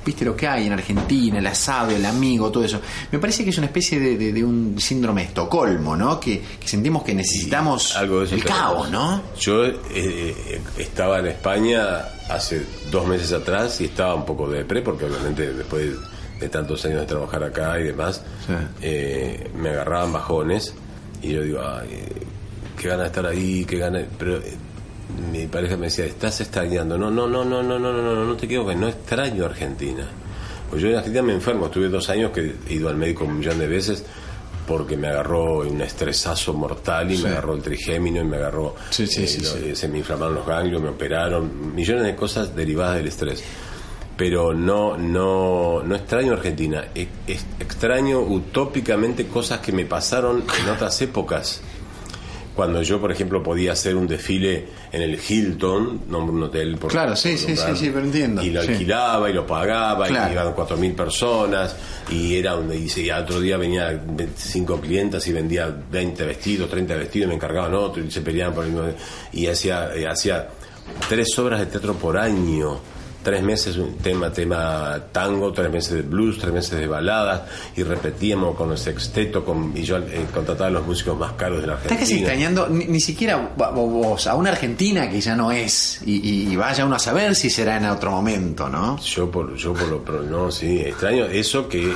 viste 0.05 0.23
lo 0.25 0.35
que 0.35 0.47
hay 0.47 0.67
en 0.67 0.73
Argentina, 0.73 1.39
el 1.39 1.47
asado, 1.47 1.91
el 1.91 2.05
amigo, 2.05 2.51
todo 2.51 2.63
eso. 2.63 2.79
Me 3.11 3.19
parece 3.19 3.43
que 3.43 3.49
es 3.49 3.57
una 3.57 3.67
especie 3.67 3.99
de, 3.99 4.17
de- 4.17 4.33
de 4.33 4.43
un 4.43 4.75
síndrome 4.79 5.21
de 5.21 5.27
Estocolmo, 5.27 5.95
¿no? 5.95 6.19
Que, 6.19 6.41
que 6.59 6.67
sentimos 6.67 7.03
que 7.03 7.13
necesitamos 7.13 7.95
algo 7.95 8.19
de 8.19 8.25
eso 8.25 8.35
el 8.35 8.43
caos, 8.43 8.89
¿no? 8.89 9.21
Yo 9.39 9.65
eh, 9.65 9.75
eh, 9.91 10.61
estaba 10.77 11.19
en 11.19 11.27
España 11.27 11.99
hace 12.29 12.65
dos 12.89 13.05
meses 13.05 13.31
atrás 13.33 13.81
y 13.81 13.85
estaba 13.85 14.15
un 14.15 14.25
poco 14.25 14.49
depre 14.49 14.81
porque 14.81 15.05
obviamente 15.05 15.53
después 15.53 15.91
de 16.39 16.49
tantos 16.49 16.83
años 16.85 17.01
de 17.01 17.05
trabajar 17.05 17.43
acá 17.43 17.79
y 17.79 17.83
demás 17.83 18.21
Sí. 18.47 18.53
eh, 18.81 19.49
me 19.55 19.69
agarraban 19.69 20.11
bajones 20.13 20.73
y 21.23 21.29
yo 21.33 21.41
digo 21.41 21.61
ay, 21.65 21.87
eh, 21.91 22.09
qué 22.79 22.87
gana 22.89 23.05
estar 23.07 23.25
ahí 23.25 23.65
qué 23.65 23.77
gana 23.77 24.05
pero 24.17 24.37
eh, 24.37 24.53
mi 25.31 25.47
pareja 25.47 25.77
me 25.77 25.87
decía 25.87 26.05
estás 26.05 26.41
extrañando 26.41 26.97
no 26.97 27.09
no 27.09 27.27
no 27.27 27.43
no 27.45 27.63
no 27.63 27.79
no 27.79 27.91
no 27.93 28.01
no 28.15 28.25
no 28.25 28.35
te 28.35 28.47
quiero 28.47 28.65
que 28.67 28.75
no 28.75 28.87
extraño 28.87 29.45
Argentina 29.45 30.07
pues 30.69 30.81
yo 30.81 30.89
en 30.89 30.95
Argentina 30.95 31.21
me 31.23 31.33
enfermo 31.33 31.65
estuve 31.67 31.87
dos 31.89 32.09
años 32.09 32.31
que 32.31 32.53
he 32.67 32.73
ido 32.73 32.89
al 32.89 32.97
médico 32.97 33.25
un 33.25 33.37
millón 33.39 33.59
de 33.59 33.67
veces 33.67 34.03
porque 34.67 34.95
me 34.95 35.09
agarró 35.09 35.59
un 35.59 35.81
estresazo 35.81 36.53
mortal 36.53 37.11
y 37.11 37.17
Sí. 37.17 37.23
me 37.23 37.29
agarró 37.29 37.53
el 37.53 37.61
trigémino 37.61 38.21
y 38.21 38.23
me 38.23 38.37
agarró 38.37 38.75
Sí, 38.91 39.05
sí, 39.07 39.23
eh, 39.23 39.37
lo- 39.43 39.49
sí. 39.49 39.59
eh, 39.65 39.75
se 39.75 39.87
me 39.89 39.97
inflamaron 39.97 40.35
los 40.35 40.47
ganglios, 40.47 40.81
me 40.81 40.87
operaron, 40.87 41.75
millones 41.75 42.03
de 42.05 42.15
cosas 42.15 42.55
derivadas 42.55 42.95
del 42.95 43.07
estrés. 43.07 43.43
Pero 44.15 44.53
no, 44.53 44.95
no, 44.97 45.81
no 45.83 45.95
extraño 45.95 46.33
Argentina, 46.33 46.85
e- 46.93 47.07
es- 47.27 47.45
extraño 47.59 48.19
utópicamente 48.19 49.25
cosas 49.27 49.59
que 49.59 49.71
me 49.71 49.85
pasaron 49.85 50.43
en 50.61 50.69
otras 50.69 51.01
épocas. 51.01 51.61
cuando 52.55 52.83
yo, 52.83 53.01
por 53.01 53.11
ejemplo, 53.11 53.41
podía 53.41 53.71
hacer 53.71 53.95
un 53.95 54.05
desfile 54.05 54.67
en 54.91 55.01
el 55.01 55.19
Hilton, 55.27 56.01
nombro 56.07 56.35
un 56.35 56.43
hotel 56.43 56.77
por 56.77 56.91
Claro, 56.91 57.15
sí, 57.15 57.35
sí, 57.35 57.57
sí, 57.57 57.75
sí, 57.75 57.89
pero 57.91 58.05
entiendo, 58.05 58.43
Y 58.43 58.51
lo 58.51 58.61
sí. 58.61 58.73
alquilaba 58.73 59.27
y 59.27 59.33
lo 59.33 59.47
pagaba 59.47 60.05
Claro. 60.05 60.29
y 60.29 60.33
iban 60.33 60.53
4.000 60.53 60.93
personas 60.93 61.75
y 62.11 62.35
era 62.35 62.51
donde 62.51 62.77
y 62.77 63.09
otro 63.09 63.39
día 63.41 63.57
venía 63.57 63.99
25 64.05 64.79
clientas 64.79 65.25
y 65.25 65.33
vendía 65.33 65.75
20 65.91 66.23
vestidos, 66.25 66.69
30 66.69 66.93
vestidos, 66.93 67.25
y 67.25 67.29
me 67.29 67.33
encargaban 67.37 67.73
otro 67.73 68.03
y 68.03 68.11
se 68.11 68.21
peleaban 68.21 68.53
por 68.53 68.65
el 68.65 68.71
mismo- 68.71 68.93
y 69.31 69.47
hacía, 69.47 69.89
eh, 69.95 70.07
hacía 70.07 70.47
tres 71.09 71.29
obras 71.39 71.59
de 71.59 71.65
teatro 71.65 71.95
por 71.95 72.19
año. 72.19 72.79
Tres 73.23 73.41
meses 73.41 73.77
un 73.77 73.95
tema, 73.99 74.31
tema 74.33 75.01
tango, 75.13 75.53
tres 75.53 75.71
meses 75.71 75.93
de 75.93 76.01
blues, 76.01 76.37
tres 76.39 76.51
meses 76.53 76.77
de 76.77 76.87
baladas, 76.87 77.43
y 77.75 77.83
repetíamos 77.83 78.55
con 78.57 78.71
el 78.71 78.77
sexteto, 78.77 79.45
con, 79.45 79.71
y 79.75 79.83
yo 79.83 79.97
eh, 79.97 80.25
contrataba 80.33 80.67
a 80.67 80.71
los 80.71 80.85
músicos 80.85 81.17
más 81.17 81.31
caros 81.33 81.61
de 81.61 81.67
la 81.67 81.75
Estás 81.75 81.91
Argentina. 81.93 81.99
casi 82.01 82.19
extrañando, 82.19 82.67
ni, 82.67 82.85
ni 82.85 82.99
siquiera 82.99 83.53
vos, 83.57 84.27
a 84.27 84.35
una 84.35 84.49
Argentina 84.49 85.09
que 85.09 85.21
ya 85.21 85.35
no 85.37 85.53
es, 85.53 86.01
y, 86.05 86.53
vaya 86.57 86.85
uno 86.85 86.95
a 86.97 86.99
saber 86.99 87.33
si 87.35 87.49
será 87.49 87.77
en 87.77 87.85
otro 87.85 88.11
momento, 88.11 88.67
¿no? 88.67 88.99
Yo 88.99 89.31
por, 89.31 89.55
yo 89.55 89.73
por 89.73 89.87
lo 89.87 90.03
pro- 90.03 90.21
no, 90.23 90.51
sí, 90.51 90.79
extraño 90.81 91.23
eso 91.25 91.69
que 91.69 91.93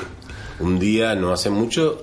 un 0.62 0.80
día, 0.80 1.14
no 1.16 1.34
hace 1.34 1.50
mucho, 1.50 2.02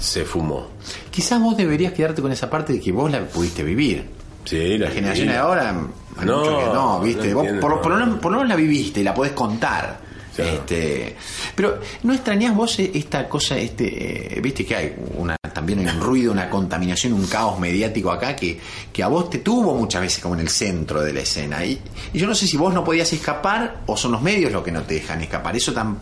se 0.00 0.24
fumó. 0.24 0.70
Quizás 1.12 1.40
vos 1.40 1.56
deberías 1.56 1.92
quedarte 1.92 2.20
con 2.20 2.32
esa 2.32 2.50
parte 2.50 2.72
de 2.72 2.80
que 2.80 2.90
vos 2.90 3.10
la 3.10 3.24
pudiste 3.26 3.62
vivir. 3.62 4.15
Sí, 4.46 4.78
La 4.78 4.90
generación 4.90 5.28
de 5.28 5.36
ahora, 5.36 5.72
No, 5.72 6.42
que 6.42 6.64
no, 6.72 7.00
¿viste? 7.00 7.28
no 7.32 7.34
Vos 7.42 7.46
por, 7.60 7.70
lo- 7.72 7.82
por 7.82 7.92
no. 7.98 8.20
por 8.20 8.30
lo 8.32 8.38
menos 8.38 8.48
la 8.48 8.56
viviste 8.56 9.00
y 9.00 9.04
la 9.04 9.12
podés 9.14 9.32
contar. 9.32 10.06
Claro. 10.34 10.50
Este, 10.52 11.16
pero 11.54 11.80
¿no 12.02 12.12
extrañás 12.12 12.54
vos 12.54 12.78
eh, 12.78 12.90
esta 12.94 13.26
cosa, 13.26 13.56
este, 13.56 14.36
eh, 14.36 14.40
viste 14.42 14.66
que 14.66 14.76
hay 14.76 14.94
una 15.16 15.34
también 15.54 15.78
hay 15.78 15.86
un 15.96 16.00
ruido, 16.02 16.30
una 16.32 16.50
contaminación, 16.50 17.14
un 17.14 17.26
caos 17.26 17.58
mediático 17.58 18.10
acá 18.12 18.36
que, 18.36 18.60
que 18.92 19.02
a 19.02 19.08
vos 19.08 19.30
te 19.30 19.38
tuvo 19.38 19.74
muchas 19.74 20.02
veces 20.02 20.22
como 20.22 20.34
en 20.34 20.40
el 20.42 20.50
centro 20.50 21.00
de 21.00 21.14
la 21.14 21.20
escena. 21.20 21.64
Y, 21.64 21.80
y 22.12 22.18
yo 22.18 22.26
no 22.26 22.34
sé 22.34 22.46
si 22.46 22.58
vos 22.58 22.74
no 22.74 22.84
podías 22.84 23.10
escapar 23.14 23.78
o 23.86 23.96
son 23.96 24.12
los 24.12 24.20
medios 24.20 24.52
los 24.52 24.62
que 24.62 24.70
no 24.72 24.82
te 24.82 24.94
dejan 24.94 25.22
escapar. 25.22 25.56
Eso 25.56 25.72
tam- 25.74 25.96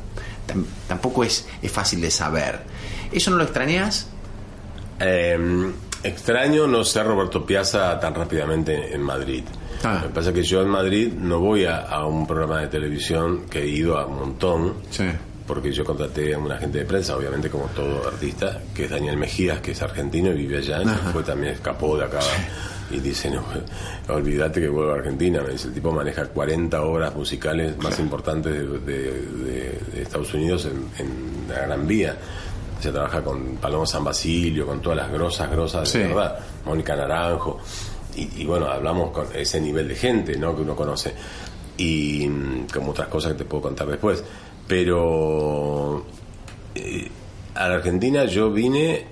tam- 0.48 0.64
tampoco 0.88 1.22
es, 1.22 1.46
es 1.62 1.70
fácil 1.70 2.00
de 2.00 2.10
saber. 2.10 2.60
¿Eso 3.12 3.30
no 3.30 3.36
lo 3.36 3.44
extrañás? 3.44 4.08
Eh, 4.98 5.70
extraño 6.04 6.66
no 6.66 6.84
ser 6.84 7.06
Roberto 7.06 7.44
Piazza 7.44 7.98
tan 7.98 8.14
rápidamente 8.14 8.94
en 8.94 9.02
Madrid. 9.02 9.42
Ah. 9.82 10.00
Lo 10.02 10.08
que 10.08 10.14
pasa 10.14 10.28
es 10.30 10.34
que 10.34 10.42
yo 10.42 10.62
en 10.62 10.68
Madrid 10.68 11.12
no 11.12 11.40
voy 11.40 11.64
a, 11.64 11.78
a 11.80 12.06
un 12.06 12.26
programa 12.26 12.60
de 12.60 12.68
televisión 12.68 13.46
que 13.50 13.62
he 13.62 13.68
ido 13.68 13.98
a 13.98 14.06
un 14.06 14.16
montón. 14.18 14.74
Sí. 14.90 15.04
Porque 15.46 15.72
yo 15.72 15.84
contraté 15.84 16.32
a 16.32 16.38
un 16.38 16.50
agente 16.50 16.78
de 16.78 16.84
prensa, 16.86 17.14
obviamente 17.16 17.50
como 17.50 17.66
todo 17.66 18.08
artista, 18.08 18.62
que 18.74 18.84
es 18.84 18.90
Daniel 18.90 19.18
Mejías, 19.18 19.60
que 19.60 19.72
es 19.72 19.82
argentino 19.82 20.30
y 20.30 20.36
vive 20.36 20.56
allá, 20.58 20.80
y 20.82 20.86
fue 21.12 21.22
también 21.22 21.52
escapó 21.52 21.98
de 21.98 22.04
acá 22.04 22.20
y 22.90 22.98
dice, 22.98 23.30
no, 23.30 23.42
olvídate 24.08 24.62
que 24.62 24.68
vuelvo 24.68 24.92
a 24.92 24.96
Argentina, 24.96 25.42
me 25.42 25.52
dice, 25.52 25.68
el 25.68 25.74
tipo 25.74 25.92
maneja 25.92 26.24
40 26.28 26.80
obras 26.82 27.14
musicales 27.14 27.76
más 27.76 27.98
importantes 27.98 28.52
de, 28.54 28.66
de- 28.66 29.12
de- 29.12 29.80
de 29.92 30.02
Estados 30.02 30.32
Unidos 30.32 30.64
en, 30.64 30.88
en 30.98 31.46
la 31.48 31.60
Gran 31.66 31.86
Vía. 31.86 32.16
Se 32.84 32.92
trabaja 32.92 33.22
con 33.22 33.56
Paloma 33.56 33.86
San 33.86 34.04
Basilio, 34.04 34.66
con 34.66 34.82
todas 34.82 34.98
las 34.98 35.10
grosas, 35.10 35.50
grosas, 35.50 35.88
Sí. 35.88 36.00
de 36.00 36.08
verdad, 36.08 36.38
Mónica 36.66 36.94
Naranjo, 36.94 37.58
y, 38.14 38.42
y 38.42 38.44
bueno, 38.44 38.66
hablamos 38.66 39.10
con 39.10 39.26
ese 39.34 39.58
nivel 39.58 39.88
de 39.88 39.94
gente, 39.94 40.36
¿no? 40.36 40.54
Que 40.54 40.60
uno 40.60 40.76
conoce, 40.76 41.14
y 41.78 42.28
mm, 42.28 42.66
como 42.72 42.90
otras 42.90 43.08
cosas 43.08 43.32
que 43.32 43.38
te 43.38 43.44
puedo 43.46 43.62
contar 43.62 43.86
después, 43.88 44.22
pero 44.68 46.04
eh, 46.74 47.08
a 47.54 47.68
la 47.68 47.74
Argentina 47.76 48.26
yo 48.26 48.50
vine 48.52 49.06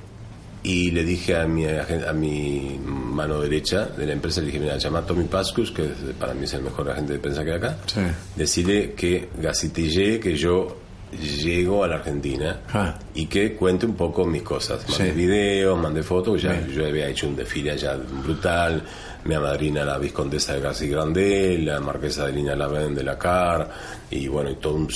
y 0.62 0.90
le 0.90 1.02
dije 1.04 1.34
a 1.36 1.46
mi, 1.46 1.64
a 1.66 2.12
mi 2.12 2.78
mano 2.84 3.40
derecha 3.40 3.86
de 3.86 4.04
la 4.06 4.12
empresa, 4.12 4.40
le 4.42 4.48
dije, 4.48 4.60
mira, 4.60 4.76
llama 4.76 4.98
a 4.98 5.06
Tommy 5.06 5.24
Pascus, 5.24 5.72
que 5.72 5.84
para 6.20 6.34
mí 6.34 6.44
es 6.44 6.52
el 6.52 6.62
mejor 6.62 6.90
agente 6.90 7.14
de 7.14 7.18
prensa 7.20 7.42
que 7.42 7.52
hay 7.52 7.56
acá, 7.56 7.78
Sí. 7.86 8.00
decirle 8.36 8.92
que 8.92 9.28
gasitillé 9.38 10.20
que 10.20 10.36
yo 10.36 10.76
llego 11.20 11.84
a 11.84 11.88
la 11.88 11.96
Argentina 11.96 12.60
Ah. 12.72 12.98
y 13.14 13.26
que 13.26 13.54
cuente 13.54 13.86
un 13.86 13.94
poco 13.94 14.24
mis 14.24 14.42
cosas. 14.42 14.88
Mandé 14.88 15.10
Sí. 15.10 15.16
videos, 15.16 15.78
mandé 15.78 16.02
fotos, 16.02 16.40
ya 16.42 16.52
Bien. 16.52 16.68
yo 16.70 16.86
había 16.86 17.08
hecho 17.08 17.26
un 17.28 17.36
desfile 17.36 17.72
allá 17.72 17.96
brutal, 17.96 18.82
me 19.24 19.36
amadrina 19.36 19.84
la 19.84 19.98
viscondesa 19.98 20.54
de 20.54 20.60
García 20.60 20.90
Grande, 20.92 21.58
la 21.58 21.78
marquesa 21.80 22.26
de 22.26 22.32
Lina 22.32 22.56
Lavén 22.56 22.94
de 22.94 23.02
la 23.04 23.18
Car, 23.18 23.68
y 24.10 24.26
bueno, 24.28 24.50
y 24.50 24.56
todo 24.56 24.74
un- 24.74 24.88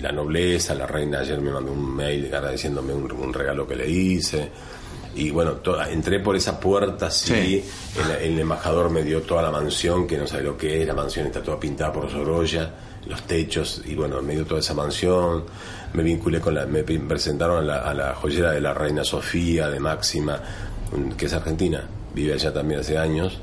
la 0.00 0.12
nobleza, 0.12 0.74
la 0.74 0.86
reina 0.86 1.20
ayer 1.20 1.40
me 1.40 1.50
mandó 1.50 1.72
un 1.72 1.94
mail 1.94 2.26
agradeciéndome 2.26 2.94
un, 2.94 3.10
un 3.12 3.32
regalo 3.34 3.66
que 3.66 3.76
le 3.76 3.88
hice. 3.90 4.50
Y 5.14 5.30
bueno, 5.30 5.60
entré 5.90 6.20
por 6.20 6.36
esa 6.36 6.60
puerta 6.60 7.06
así, 7.06 7.32
Sí. 7.34 7.64
el, 8.22 8.32
el 8.32 8.38
embajador 8.38 8.90
me 8.90 9.02
dio 9.02 9.22
toda 9.22 9.40
la 9.42 9.50
mansión, 9.50 10.06
que 10.06 10.18
no 10.18 10.26
sabe 10.26 10.42
lo 10.44 10.56
que 10.58 10.82
es, 10.82 10.86
la 10.86 10.92
mansión 10.94 11.26
está 11.26 11.42
toda 11.42 11.58
pintada 11.58 11.90
por 11.92 12.10
Sorolla, 12.10 12.70
los 13.08 13.22
techos, 13.22 13.82
y 13.86 13.94
bueno, 13.94 14.20
me 14.22 14.34
dio 14.34 14.44
toda 14.44 14.60
esa 14.60 14.74
mansión, 14.74 15.44
me 15.94 16.02
vinculé 16.02 16.40
con 16.40 16.54
la, 16.54 16.66
me 16.66 16.82
presentaron 16.82 17.58
a 17.58 17.62
la, 17.62 17.76
a 17.78 17.94
la 17.94 18.14
joyera 18.14 18.50
de 18.52 18.60
la 18.60 18.74
reina 18.74 19.04
Sofía, 19.04 19.68
de 19.70 19.78
Máxima, 19.80 20.40
que 21.16 21.26
es 21.26 21.32
argentina, 21.32 21.84
vive 22.14 22.34
allá 22.34 22.52
también 22.52 22.80
hace 22.80 22.98
años, 22.98 23.38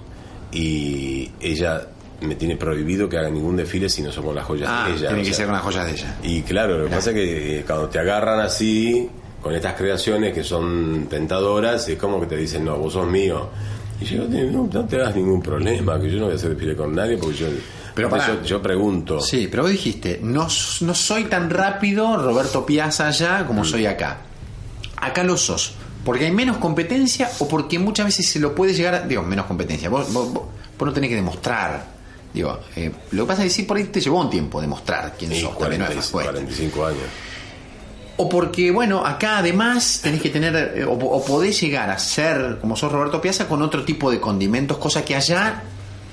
y 0.51 1.31
ella 1.39 1.87
me 2.21 2.35
tiene 2.35 2.55
prohibido 2.55 3.09
que 3.09 3.17
haga 3.17 3.29
ningún 3.29 3.55
desfile 3.57 3.89
si 3.89 4.01
no 4.01 4.11
son 4.11 4.25
con 4.25 4.35
las 4.35 4.45
joyas 4.45 4.69
Ah, 4.71 4.85
de 4.87 4.93
ella. 4.95 5.07
tiene 5.09 5.23
que 5.23 5.27
sea, 5.29 5.35
ser 5.35 5.45
con 5.47 5.55
las 5.55 5.63
joyas 5.63 5.85
de 5.87 5.91
ella. 5.93 6.15
y 6.23 6.41
claro, 6.43 6.77
lo 6.77 6.85
que 6.85 6.91
pasa 6.95 7.09
es 7.09 7.15
que 7.15 7.59
eh, 7.59 7.63
cuando 7.65 7.89
te 7.89 7.99
agarran 7.99 8.39
así, 8.39 9.09
con 9.41 9.53
estas 9.53 9.73
creaciones 9.73 10.33
que 10.33 10.43
son 10.43 11.07
tentadoras, 11.09 11.87
es 11.89 11.97
como 11.97 12.19
que 12.21 12.27
te 12.27 12.37
dicen, 12.37 12.63
no, 12.63 12.77
vos 12.77 12.93
sos 12.93 13.07
mío. 13.07 13.49
Y 13.99 14.05
yo, 14.05 14.23
no, 14.27 14.69
no 14.71 14.85
te 14.85 14.95
hagas 14.97 15.15
ningún 15.15 15.41
problema, 15.41 15.99
que 15.99 16.09
yo 16.09 16.17
no 16.17 16.25
voy 16.25 16.33
a 16.33 16.35
hacer 16.35 16.51
desfile 16.51 16.75
con 16.77 16.95
nadie, 16.95 17.17
porque 17.17 17.35
yo, 17.35 17.47
Pero 17.95 18.09
yo, 18.17 18.41
yo 18.43 18.61
pregunto. 18.61 19.19
Sí, 19.19 19.47
pero 19.49 19.63
vos 19.63 19.71
dijiste, 19.71 20.19
no, 20.23 20.47
no 20.81 20.95
soy 20.95 21.25
tan 21.25 21.49
rápido 21.49 22.17
Roberto 22.17 22.65
Piazza 22.65 23.07
allá 23.07 23.39
Mm. 23.43 23.47
como 23.47 23.63
soy 23.65 23.85
acá. 23.85 24.17
Acá 24.97 25.23
lo 25.23 25.37
sos. 25.37 25.73
Porque 26.03 26.25
hay 26.25 26.31
menos 26.31 26.57
competencia 26.57 27.29
o 27.39 27.47
porque 27.47 27.79
muchas 27.79 28.05
veces 28.07 28.27
se 28.27 28.39
lo 28.39 28.53
puede 28.55 28.73
llegar 28.73 28.95
a... 28.95 29.01
Digo, 29.01 29.21
menos 29.21 29.45
competencia. 29.45 29.89
Vos, 29.89 30.11
vos, 30.11 30.33
vos- 30.33 30.43
vos 30.77 30.85
no 30.87 30.91
tenés 30.93 31.09
que 31.09 31.15
demostrar. 31.15 31.85
Digo, 32.33 32.59
eh, 32.75 32.91
lo 33.11 33.23
que 33.23 33.27
pasa 33.27 33.43
es 33.45 33.49
que 33.53 33.61
sí, 33.61 33.63
por 33.63 33.77
ahí 33.77 33.83
te 33.85 34.01
llevó 34.01 34.19
un 34.19 34.29
tiempo 34.29 34.59
demostrar 34.59 35.13
quién 35.17 35.31
Sí, 35.31 35.41
sos. 35.41 35.57
también 35.57 35.79
no 35.81 35.85
es 35.87 35.91
40, 35.93 35.95
más 35.95 36.09
fuerte. 36.11 36.31
45 36.31 36.85
años. 36.85 37.01
O 38.17 38.27
porque, 38.29 38.69
bueno, 38.71 39.05
acá 39.05 39.37
además 39.39 39.99
tenés 40.03 40.21
que 40.21 40.29
tener, 40.29 40.73
eh, 40.77 40.83
o, 40.85 40.91
o 40.93 41.23
podés 41.25 41.59
llegar 41.61 41.89
a 41.89 41.97
ser, 41.97 42.57
como 42.59 42.75
sos 42.75 42.91
Roberto 42.91 43.19
Piazza, 43.21 43.47
con 43.47 43.61
otro 43.61 43.83
tipo 43.85 44.11
de 44.11 44.19
condimentos, 44.19 44.77
cosa 44.77 45.03
que 45.05 45.15
allá 45.15 45.63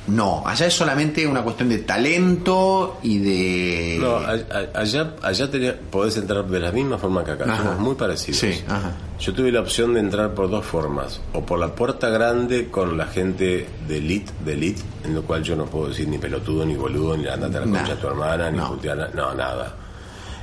no. 0.08 0.42
Allá 0.46 0.66
es 0.66 0.74
solamente 0.74 1.26
una 1.26 1.42
cuestión 1.42 1.68
de 1.68 1.78
talento 1.78 2.98
y 3.02 3.18
de... 3.18 3.98
No, 4.00 4.16
a- 4.16 4.32
a- 4.32 4.80
allá, 4.80 5.14
allá 5.22 5.50
tenía- 5.50 5.78
podés 5.78 6.16
entrar 6.16 6.44
de 6.46 6.58
la 6.60 6.72
misma 6.72 6.98
forma 6.98 7.22
que 7.24 7.32
acá, 7.32 7.44
Ajá. 7.44 7.56
somos 7.62 7.78
muy 7.78 7.94
parecidos. 7.94 8.38
Sí, 8.40 8.62
ajá. 8.68 8.92
Yo 9.20 9.34
tuve 9.34 9.52
la 9.52 9.60
opción 9.60 9.92
de 9.94 10.00
entrar 10.00 10.34
por 10.34 10.50
dos 10.50 10.64
formas, 10.64 11.20
o 11.34 11.44
por 11.44 11.58
la 11.58 11.74
puerta 11.74 12.08
grande 12.08 12.68
con 12.70 12.96
la 12.96 13.06
gente 13.06 13.68
de 13.86 13.96
elite, 13.98 14.32
de 14.44 14.52
elite, 14.54 14.82
en 15.04 15.14
lo 15.14 15.22
cual 15.22 15.42
yo 15.42 15.54
no 15.56 15.66
puedo 15.66 15.88
decir 15.88 16.08
ni 16.08 16.18
pelotudo, 16.18 16.64
ni 16.64 16.74
boludo, 16.74 17.16
ni 17.16 17.26
andate 17.28 17.58
a 17.58 17.60
la 17.60 17.66
Nah. 17.66 17.78
concha 17.78 17.94
de 17.94 18.00
tu 18.00 18.06
hermana, 18.08 18.50
ni 18.50 18.56
No. 18.58 18.76
no, 19.14 19.34
nada. 19.34 19.76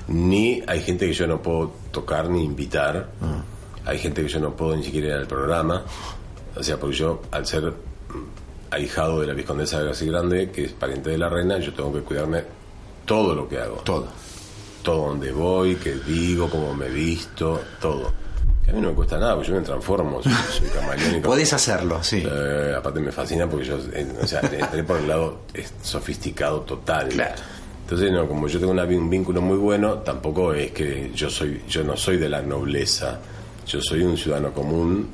Ni 0.07 0.61
hay 0.67 0.81
gente 0.81 1.05
que 1.07 1.13
yo 1.13 1.27
no 1.27 1.41
puedo 1.41 1.73
tocar 1.91 2.29
ni 2.29 2.43
invitar, 2.43 3.09
Ah. 3.21 3.41
hay 3.89 3.97
gente 3.97 4.21
que 4.21 4.29
yo 4.29 4.39
no 4.39 4.55
puedo 4.55 4.75
ni 4.77 4.83
siquiera 4.83 5.07
ir 5.07 5.13
al 5.13 5.27
programa, 5.27 5.83
o 6.55 6.63
sea, 6.63 6.77
porque 6.79 6.95
yo, 6.95 7.21
al 7.31 7.45
ser 7.45 7.73
ahijado 8.71 9.21
de 9.21 9.27
la 9.27 9.33
viscondesa 9.33 9.79
de 9.79 9.85
García 9.85 10.11
Grande, 10.11 10.51
que 10.51 10.65
es 10.65 10.71
pariente 10.73 11.09
de 11.11 11.17
la 11.17 11.29
reina, 11.29 11.57
yo 11.59 11.73
tengo 11.73 11.93
que 11.93 12.01
cuidarme 12.01 12.43
todo 13.05 13.33
lo 13.35 13.47
que 13.47 13.57
hago 13.59 13.77
Todo. 13.85 14.07
todo 14.83 15.07
donde 15.09 15.31
voy, 15.31 15.75
qué 15.75 15.95
digo, 15.95 16.49
cómo 16.49 16.73
me 16.73 16.89
visto, 16.89 17.61
todo. 17.81 18.11
Que 18.63 18.71
a 18.71 18.73
mí 18.73 18.81
no 18.81 18.89
me 18.89 18.95
cuesta 18.95 19.17
nada, 19.17 19.35
porque 19.35 19.49
yo 19.49 19.55
me 19.55 19.61
transformo, 19.61 20.21
soy, 20.21 20.33
soy 20.59 20.67
camaleónico. 20.69 21.27
Podés 21.29 21.53
hacerlo, 21.53 22.03
sí. 22.03 22.21
Eh, 22.29 22.73
aparte 22.77 22.99
me 22.99 23.11
fascina 23.13 23.49
porque 23.49 23.65
yo, 23.65 23.77
eh, 23.93 24.05
o 24.21 24.27
sea, 24.27 24.41
entré 24.41 24.83
por 24.83 24.97
el 24.97 25.07
lado 25.07 25.39
sofisticado 25.81 26.61
total. 26.61 27.07
Claro. 27.09 27.35
Entonces, 27.83 28.11
no, 28.11 28.27
como 28.27 28.49
yo 28.49 28.59
tengo 28.59 28.73
una- 28.73 28.83
un 28.83 29.09
vínculo 29.09 29.41
muy 29.41 29.57
bueno, 29.57 29.99
tampoco 29.99 30.53
es 30.53 30.71
que 30.71 31.11
yo 31.15 31.29
soy, 31.29 31.61
yo 31.69 31.83
no 31.85 31.95
soy 31.95 32.17
de 32.17 32.27
la 32.27 32.41
nobleza. 32.41 33.19
Yo 33.65 33.81
soy 33.81 34.01
un 34.01 34.17
ciudadano 34.17 34.51
común 34.53 35.07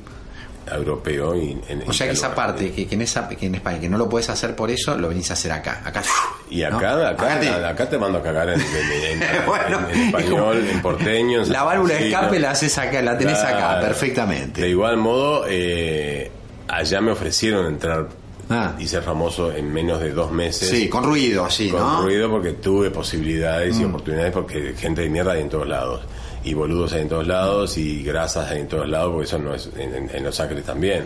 europeo 0.72 1.34
y 1.36 1.58
en, 1.68 1.84
O 1.86 1.92
sea 1.92 2.06
que 2.06 2.12
esa 2.12 2.34
parte, 2.34 2.72
que, 2.72 2.86
que 2.86 2.94
en 2.94 3.02
esa, 3.02 3.28
que 3.28 3.46
en 3.46 3.54
España, 3.54 3.80
que 3.80 3.88
no 3.88 3.98
lo 3.98 4.08
podés 4.08 4.28
hacer 4.30 4.54
por 4.56 4.70
eso, 4.70 4.96
lo 4.96 5.08
venís 5.08 5.30
a 5.30 5.34
hacer 5.34 5.52
acá. 5.52 5.82
Acá. 5.84 6.02
Y 6.50 6.60
¿no? 6.62 6.76
acá, 6.78 7.08
acá, 7.10 7.40
te- 7.40 7.48
acá 7.48 7.88
te 7.88 7.98
mando 7.98 8.18
a 8.18 8.22
cagar 8.22 8.48
en, 8.50 8.60
en- 8.60 9.22
en- 9.22 9.46
Bueno, 9.46 9.80
en- 9.90 9.94
en 10.00 10.06
español, 10.06 10.66
en 10.70 10.82
porteño. 10.82 11.44
La 11.46 11.62
válvula 11.64 11.94
de 11.94 12.08
escape 12.08 12.38
la 12.38 12.50
haces 12.52 12.76
acá, 12.78 13.02
la 13.02 13.16
tenés 13.18 13.38
acá, 13.38 13.80
perfectamente. 13.80 14.60
De 14.62 14.68
igual 14.70 14.96
modo, 14.96 15.44
eh, 15.48 16.30
allá 16.68 17.00
me 17.00 17.10
ofrecieron 17.12 17.66
entrar 17.66 18.08
Ah. 18.50 18.74
y 18.78 18.86
ser 18.86 19.02
famoso 19.02 19.50
en 19.52 19.72
menos 19.72 20.00
de 20.00 20.10
dos 20.12 20.30
meses. 20.30 20.68
Sí, 20.68 20.86
con 20.90 21.02
ruido, 21.02 21.48
sí, 21.48 21.70
con 21.70 21.80
¿no? 21.80 22.00
Mm. 22.00 22.04
ruido 22.04 22.30
porque 22.30 22.52
tuve 22.52 22.90
posibilidades 22.90 23.78
y 23.80 23.84
oportunidades 23.84 24.32
porque 24.34 24.74
gente 24.76 25.00
de 25.00 25.08
mierda 25.08 25.32
hay 25.32 25.40
en 25.40 25.48
todos 25.48 25.66
lados. 25.66 26.02
Y 26.44 26.52
boludos 26.54 26.92
hay 26.92 27.02
en 27.02 27.08
todos 27.08 27.26
lados 27.26 27.76
y 27.78 28.02
grasas 28.02 28.50
hay 28.50 28.60
en 28.60 28.68
todos 28.68 28.88
lados 28.88 29.10
porque 29.12 29.24
eso 29.26 29.38
no 29.38 29.54
es 29.54 29.70
en, 29.76 30.22
Los 30.24 30.38
Ángeles 30.40 30.64
también. 30.64 31.04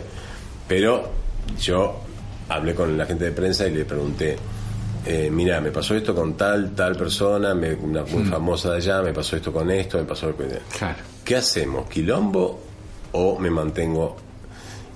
Pero 0.66 1.08
yo 1.60 2.00
hablé 2.48 2.74
con 2.74 2.96
la 2.98 3.06
gente 3.06 3.24
de 3.26 3.30
prensa 3.32 3.66
y 3.66 3.70
le 3.74 3.84
pregunté, 3.84 4.36
eh, 5.06 5.30
mira, 5.30 5.60
me 5.60 5.70
pasó 5.70 5.94
esto 5.94 6.14
con 6.14 6.34
tal, 6.36 6.74
tal 6.74 6.96
persona, 6.96 7.54
me- 7.54 7.74
una 7.74 8.02
muy 8.04 8.24
famosa 8.24 8.72
de 8.72 8.76
allá, 8.78 9.00
me 9.02 9.12
pasó 9.12 9.36
esto 9.36 9.52
con 9.52 9.70
esto, 9.70 9.98
me 9.98 10.04
pasó. 10.04 10.34
Claro. 10.76 10.98
¿Qué 11.24 11.36
hacemos? 11.36 11.88
¿Quilombo 11.88 12.60
o 13.12 13.38
me 13.38 13.48
mantengo? 13.50 14.16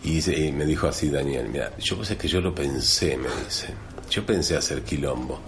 Y, 0.04 0.18
y 0.46 0.50
me 0.50 0.64
dijo 0.66 0.88
así 0.88 1.08
Daniel, 1.08 1.48
mira, 1.52 1.70
yo 1.78 1.96
pues 1.96 2.10
es 2.10 2.16
que 2.18 2.26
yo 2.26 2.40
lo 2.40 2.52
pensé, 2.52 3.16
me 3.16 3.28
dice. 3.44 3.68
Yo 4.10 4.26
pensé 4.26 4.56
hacer 4.56 4.82
quilombo, 4.82 5.38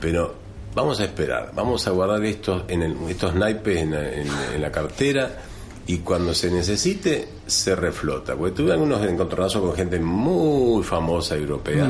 pero 0.00 0.34
vamos 0.80 1.00
a 1.00 1.04
esperar, 1.04 1.50
vamos 1.54 1.86
a 1.86 1.90
guardar 1.90 2.24
estos, 2.24 2.62
en 2.68 2.82
el- 2.82 2.96
estos 3.08 3.34
naipes 3.34 3.76
en, 3.78 3.90
la- 3.92 4.12
en- 4.12 4.28
en 4.54 4.62
la 4.62 4.70
cartera 4.72 5.30
y 5.86 5.98
cuando 5.98 6.34
se 6.34 6.50
necesite 6.50 7.28
se 7.46 7.74
reflota. 7.76 8.34
Porque 8.36 8.54
tuve 8.56 8.72
algunos 8.72 9.02
encontronazos 9.06 9.62
con 9.62 9.74
gente 9.74 9.98
muy 9.98 10.82
famosa 10.82 11.34
europea 11.36 11.88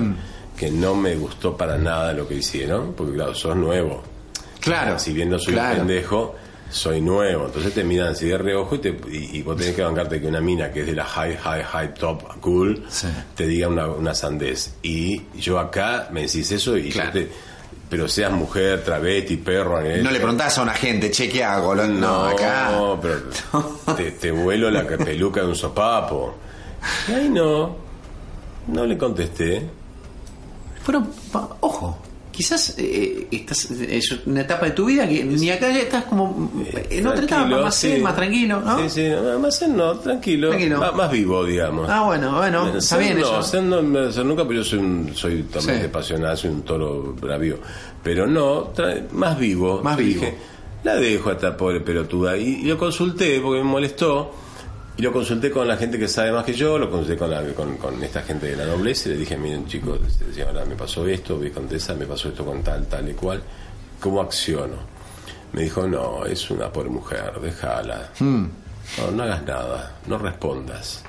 que 0.56 0.70
no 0.70 0.94
me 0.94 1.14
gustó 1.16 1.56
para 1.56 1.76
nada 1.78 2.12
lo 2.12 2.26
que 2.26 2.34
hicieron, 2.34 2.92
porque 2.94 3.14
claro, 3.14 3.34
sos 3.34 3.54
nuevo. 3.56 4.02
Claro. 4.60 4.98
Si 4.98 5.12
bien 5.12 5.30
no 5.30 5.38
soy 5.38 5.54
claro. 5.54 5.72
un 5.82 5.86
pendejo, 5.86 6.34
soy 6.70 7.00
nuevo. 7.00 7.46
Entonces 7.46 7.72
te 7.72 7.82
miran 7.84 8.08
así 8.08 8.26
de 8.26 8.36
reojo 8.38 8.74
y, 8.74 8.78
te, 8.78 8.88
y, 9.10 9.38
y 9.38 9.42
vos 9.42 9.56
tenés 9.56 9.74
que 9.74 9.82
bancarte 9.82 10.20
que 10.20 10.26
una 10.26 10.40
mina 10.40 10.70
que 10.72 10.80
es 10.80 10.86
de 10.86 10.94
la 10.94 11.04
high, 11.04 11.36
high, 11.36 11.62
high, 11.62 11.94
top, 11.94 12.40
cool, 12.40 12.84
Sí. 12.90 13.06
te 13.36 13.46
diga 13.46 13.68
una, 13.68 13.86
una 13.86 14.14
sandez. 14.14 14.74
Y 14.82 15.22
yo 15.38 15.58
acá 15.58 16.08
me 16.12 16.22
decís 16.22 16.50
eso 16.52 16.76
y 16.76 16.90
Claro. 16.90 17.12
yo 17.14 17.20
te- 17.20 17.30
pero 17.88 18.06
seas 18.08 18.32
mujer, 18.32 18.84
travesti, 18.84 19.36
perro. 19.38 19.80
eh, 19.80 20.02
No 20.02 20.10
le 20.10 20.18
preguntás 20.18 20.58
a 20.58 20.62
una 20.62 20.74
gente, 20.74 21.10
che, 21.10 21.28
¿qué 21.28 21.42
hago? 21.44 21.74
Lo- 21.74 21.86
No, 21.86 22.24
no, 22.24 22.24
acá. 22.26 22.70
pero 23.00 23.94
te, 23.96 24.10
te 24.12 24.30
vuelo 24.30 24.70
la 24.70 24.86
peluca 24.86 25.40
de 25.40 25.46
un 25.48 25.56
sopapo. 25.56 26.34
Y 27.08 27.12
ahí 27.12 27.28
no, 27.28 27.76
no 28.68 28.84
le 28.86 28.96
contesté. 28.98 29.68
Fueron, 30.82 31.08
quizás 32.38 32.74
eh, 32.78 33.26
estás 33.32 33.68
es 33.72 34.12
una 34.24 34.42
etapa 34.42 34.66
de 34.66 34.70
tu 34.70 34.84
vida 34.84 35.08
que 35.08 35.24
ni 35.24 35.50
acá 35.50 35.72
ya 35.72 35.80
estás 35.80 36.04
como 36.04 36.48
en 36.88 37.04
otra 37.04 37.24
etapa, 37.24 37.46
más 37.48 37.74
sí. 37.74 37.90
zen, 37.94 38.02
más 38.04 38.14
tranquilo, 38.14 38.60
¿no? 38.60 38.78
Sí, 38.78 38.88
sí, 38.88 39.08
no, 39.08 39.40
más 39.40 39.58
zen 39.58 39.76
no, 39.76 39.96
tranquilo. 39.98 40.50
Tranquilo. 40.50 40.78
Más, 40.78 40.94
más 40.94 41.10
vivo, 41.10 41.44
digamos. 41.44 41.88
Ah, 41.90 42.02
bueno, 42.04 42.36
bueno, 42.36 42.68
Eh, 42.68 42.78
está 42.78 42.96
bien 42.96 43.18
no, 43.18 43.26
eso. 43.26 43.42
zen 43.42 43.68
no 43.68 43.82
me 43.82 44.06
nunca, 44.22 44.44
pero 44.46 44.60
yo 44.60 44.64
soy, 44.64 44.78
un, 44.78 45.10
soy 45.16 45.42
totalmente 45.42 45.86
Sí. 45.86 45.92
pasional, 45.92 46.38
soy 46.38 46.50
un 46.50 46.62
toro 46.62 47.16
bravío. 47.20 47.58
Pero 48.04 48.24
no, 48.28 48.70
más 49.14 49.36
vivo. 49.36 49.82
Más 49.82 49.96
vivo. 49.96 50.20
Dije, 50.20 50.34
la 50.84 50.94
dejo 50.94 51.30
a 51.30 51.32
esta 51.32 51.56
pobre 51.56 51.80
pelotuda. 51.80 52.36
Y, 52.36 52.60
y 52.60 52.64
lo 52.66 52.78
consulté 52.78 53.40
porque 53.40 53.58
me 53.64 53.68
molestó. 53.68 54.32
Y 54.98 55.02
lo 55.02 55.12
consulté 55.12 55.50
con 55.52 55.68
la 55.68 55.76
gente 55.76 55.96
que 55.96 56.08
sabe 56.08 56.32
más 56.32 56.44
que 56.44 56.52
yo, 56.52 56.76
lo 56.76 56.90
consulté 56.90 57.16
con, 57.16 57.30
la- 57.30 57.42
con, 57.54 57.76
con 57.76 58.02
esta 58.02 58.22
gente 58.22 58.46
de 58.48 58.56
la 58.56 58.66
nobleza 58.66 59.08
y 59.08 59.12
le 59.12 59.18
dije, 59.18 59.36
miren 59.36 59.66
chicos, 59.68 60.00
me 60.68 60.74
pasó 60.74 61.06
esto, 61.06 61.38
viscontesa, 61.38 61.94
me 61.94 62.04
pasó 62.04 62.28
esto 62.30 62.44
con 62.44 62.62
tal, 62.64 62.84
tal 62.86 63.08
y 63.08 63.14
cual. 63.14 63.40
¿Cómo 64.00 64.20
acciono? 64.20 64.74
Me 65.52 65.62
dijo, 65.62 65.86
no, 65.86 66.26
es 66.26 66.50
una 66.50 66.70
pobre 66.72 66.90
mujer, 66.90 67.32
déjala. 67.40 68.10
No, 68.20 69.10
no 69.14 69.22
hagas 69.22 69.42
nada, 69.44 69.96
no 70.08 70.18
respondas. 70.18 71.04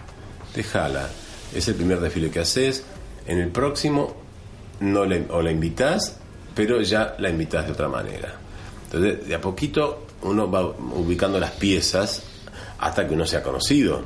Déjala. 0.56 1.10
Es 1.54 1.67
el 1.67 1.73
primer 1.75 1.99
desfile 1.99 2.30
que 2.30 2.41
haces. 2.41 2.84
En 3.25 3.39
el 3.39 3.49
próximo 3.49 4.15
no 4.82 5.04
le, 5.06 5.25
o 5.32 5.41
la 5.41 5.49
invitas, 5.52 6.15
pero 6.54 6.80
ya 6.82 7.15
la 7.17 7.30
invitas 7.30 7.65
de 7.65 7.71
otra 7.71 7.88
manera. 7.88 8.36
Entonces, 8.86 9.28
de 9.28 9.34
a 9.36 9.41
poquito 9.41 10.06
uno 10.21 10.49
va 10.49 10.62
ubicando 10.63 11.39
las 11.39 11.52
piezas 11.52 12.21
hasta 12.80 13.08
que 13.08 13.13
uno 13.13 13.26
sea 13.26 13.42
conocido. 13.44 14.02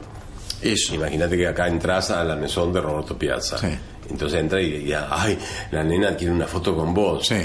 Eso. 0.61 0.95
Imagínate 0.95 1.35
que 1.37 1.47
acá 1.47 1.67
entras 1.67 2.11
a 2.11 2.23
la 2.23 2.35
mesón 2.35 2.71
de 2.71 2.81
Roberto 2.81 3.17
Piazza. 3.17 3.57
Sí. 3.57 3.67
Entonces 4.09 4.39
entra 4.39 4.61
y 4.61 4.85
ya, 4.85 5.07
ay, 5.11 5.37
la 5.71 5.83
nena 5.83 6.15
quiere 6.15 6.33
una 6.33 6.47
foto 6.47 6.75
con 6.75 6.93
vos. 6.93 7.25
Sí. 7.27 7.35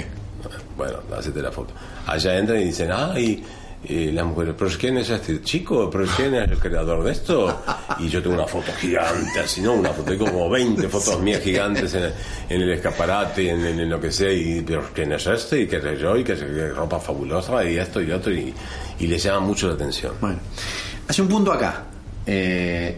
Bueno, 0.77 0.99
hacete 1.17 1.41
la 1.41 1.51
foto. 1.51 1.73
Allá 2.07 2.37
entran 2.37 2.61
y 2.61 2.65
dicen, 2.65 2.89
ay, 2.93 3.43
eh, 3.83 4.11
las 4.13 4.25
mujeres, 4.25 4.55
¿pero 4.57 4.69
quién 4.79 4.97
es 4.97 5.09
este 5.09 5.41
chico? 5.41 5.89
¿Pero 5.89 6.05
quién 6.15 6.33
es 6.35 6.49
el 6.49 6.57
creador 6.57 7.03
de 7.03 7.11
esto? 7.11 7.61
Y 7.99 8.07
yo 8.09 8.21
tengo 8.21 8.35
una 8.35 8.45
foto 8.47 8.71
gigante, 8.79 9.39
así, 9.39 9.61
¿no? 9.61 9.73
Una 9.73 9.89
foto, 9.91 10.11
tengo 10.11 10.25
como 10.25 10.49
20 10.49 10.87
fotos 10.89 11.19
mías 11.21 11.41
gigantes 11.41 11.93
en, 11.93 12.03
en 12.49 12.61
el 12.61 12.71
escaparate, 12.71 13.49
en, 13.49 13.65
en- 13.65 13.79
en 13.79 13.89
lo 13.89 13.99
que 13.99 14.11
sea, 14.11 14.31
y 14.31 14.61
¿pero 14.61 14.83
quién 14.93 15.11
es 15.13 15.25
este? 15.27 15.61
Y 15.61 15.67
qué 15.67 15.81
sé 15.81 15.97
yo, 15.97 16.15
y 16.17 16.23
que 16.23 16.35
que 16.35 16.69
ropa 16.69 16.99
fabulosa, 16.99 17.63
y 17.65 17.77
esto 17.77 18.01
y 18.01 18.11
otro, 18.11 18.33
y, 18.33 18.53
y 18.99 19.07
le 19.07 19.17
llama 19.17 19.39
mucho 19.41 19.67
la 19.67 19.73
atención. 19.75 20.13
Bueno, 20.21 20.39
hace 21.09 21.21
un 21.21 21.27
punto 21.27 21.51
acá. 21.51 21.85
Eh, 22.25 22.97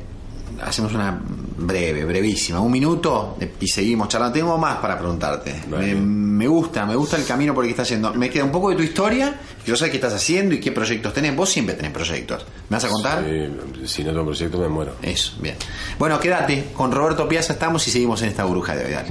hacemos 0.61 0.93
una 0.93 1.19
breve, 1.57 2.03
brevísima, 2.03 2.59
un 2.59 2.71
minuto 2.71 3.37
y 3.59 3.67
seguimos 3.67 4.09
charlando. 4.09 4.37
Tengo 4.37 4.57
más 4.57 4.77
para 4.77 4.99
preguntarte. 4.99 5.63
Vale. 5.69 5.95
Me, 5.95 6.01
me 6.01 6.47
gusta, 6.47 6.85
me 6.85 6.95
gusta 6.95 7.15
el 7.17 7.25
camino 7.25 7.53
por 7.53 7.63
el 7.63 7.69
que 7.69 7.71
estás 7.71 7.87
haciendo. 7.87 8.13
Me 8.13 8.29
queda 8.29 8.43
un 8.43 8.51
poco 8.51 8.69
de 8.69 8.75
tu 8.75 8.83
historia. 8.83 9.39
Yo 9.65 9.75
sé 9.75 9.89
qué 9.89 9.95
estás 9.95 10.13
haciendo 10.13 10.53
y 10.53 10.59
qué 10.59 10.71
proyectos 10.71 11.13
tenés. 11.13 11.35
Vos 11.35 11.49
siempre 11.49 11.75
tenés 11.75 11.91
proyectos. 11.91 12.45
¿Me 12.69 12.75
vas 12.75 12.83
a 12.83 12.89
contar? 12.89 13.23
Eh, 13.25 13.49
si 13.85 14.03
no 14.03 14.11
tengo 14.11 14.25
proyecto 14.25 14.57
me 14.59 14.67
muero. 14.67 14.95
Eso, 15.01 15.33
bien. 15.41 15.55
Bueno, 15.97 16.19
quédate. 16.19 16.65
Con 16.73 16.91
Roberto 16.91 17.27
Piazza 17.27 17.53
estamos 17.53 17.87
y 17.87 17.91
seguimos 17.91 18.21
en 18.23 18.29
esta 18.29 18.43
burbuja 18.43 18.75
de 18.75 18.85
hoy. 18.85 18.91
Dale. 18.91 19.09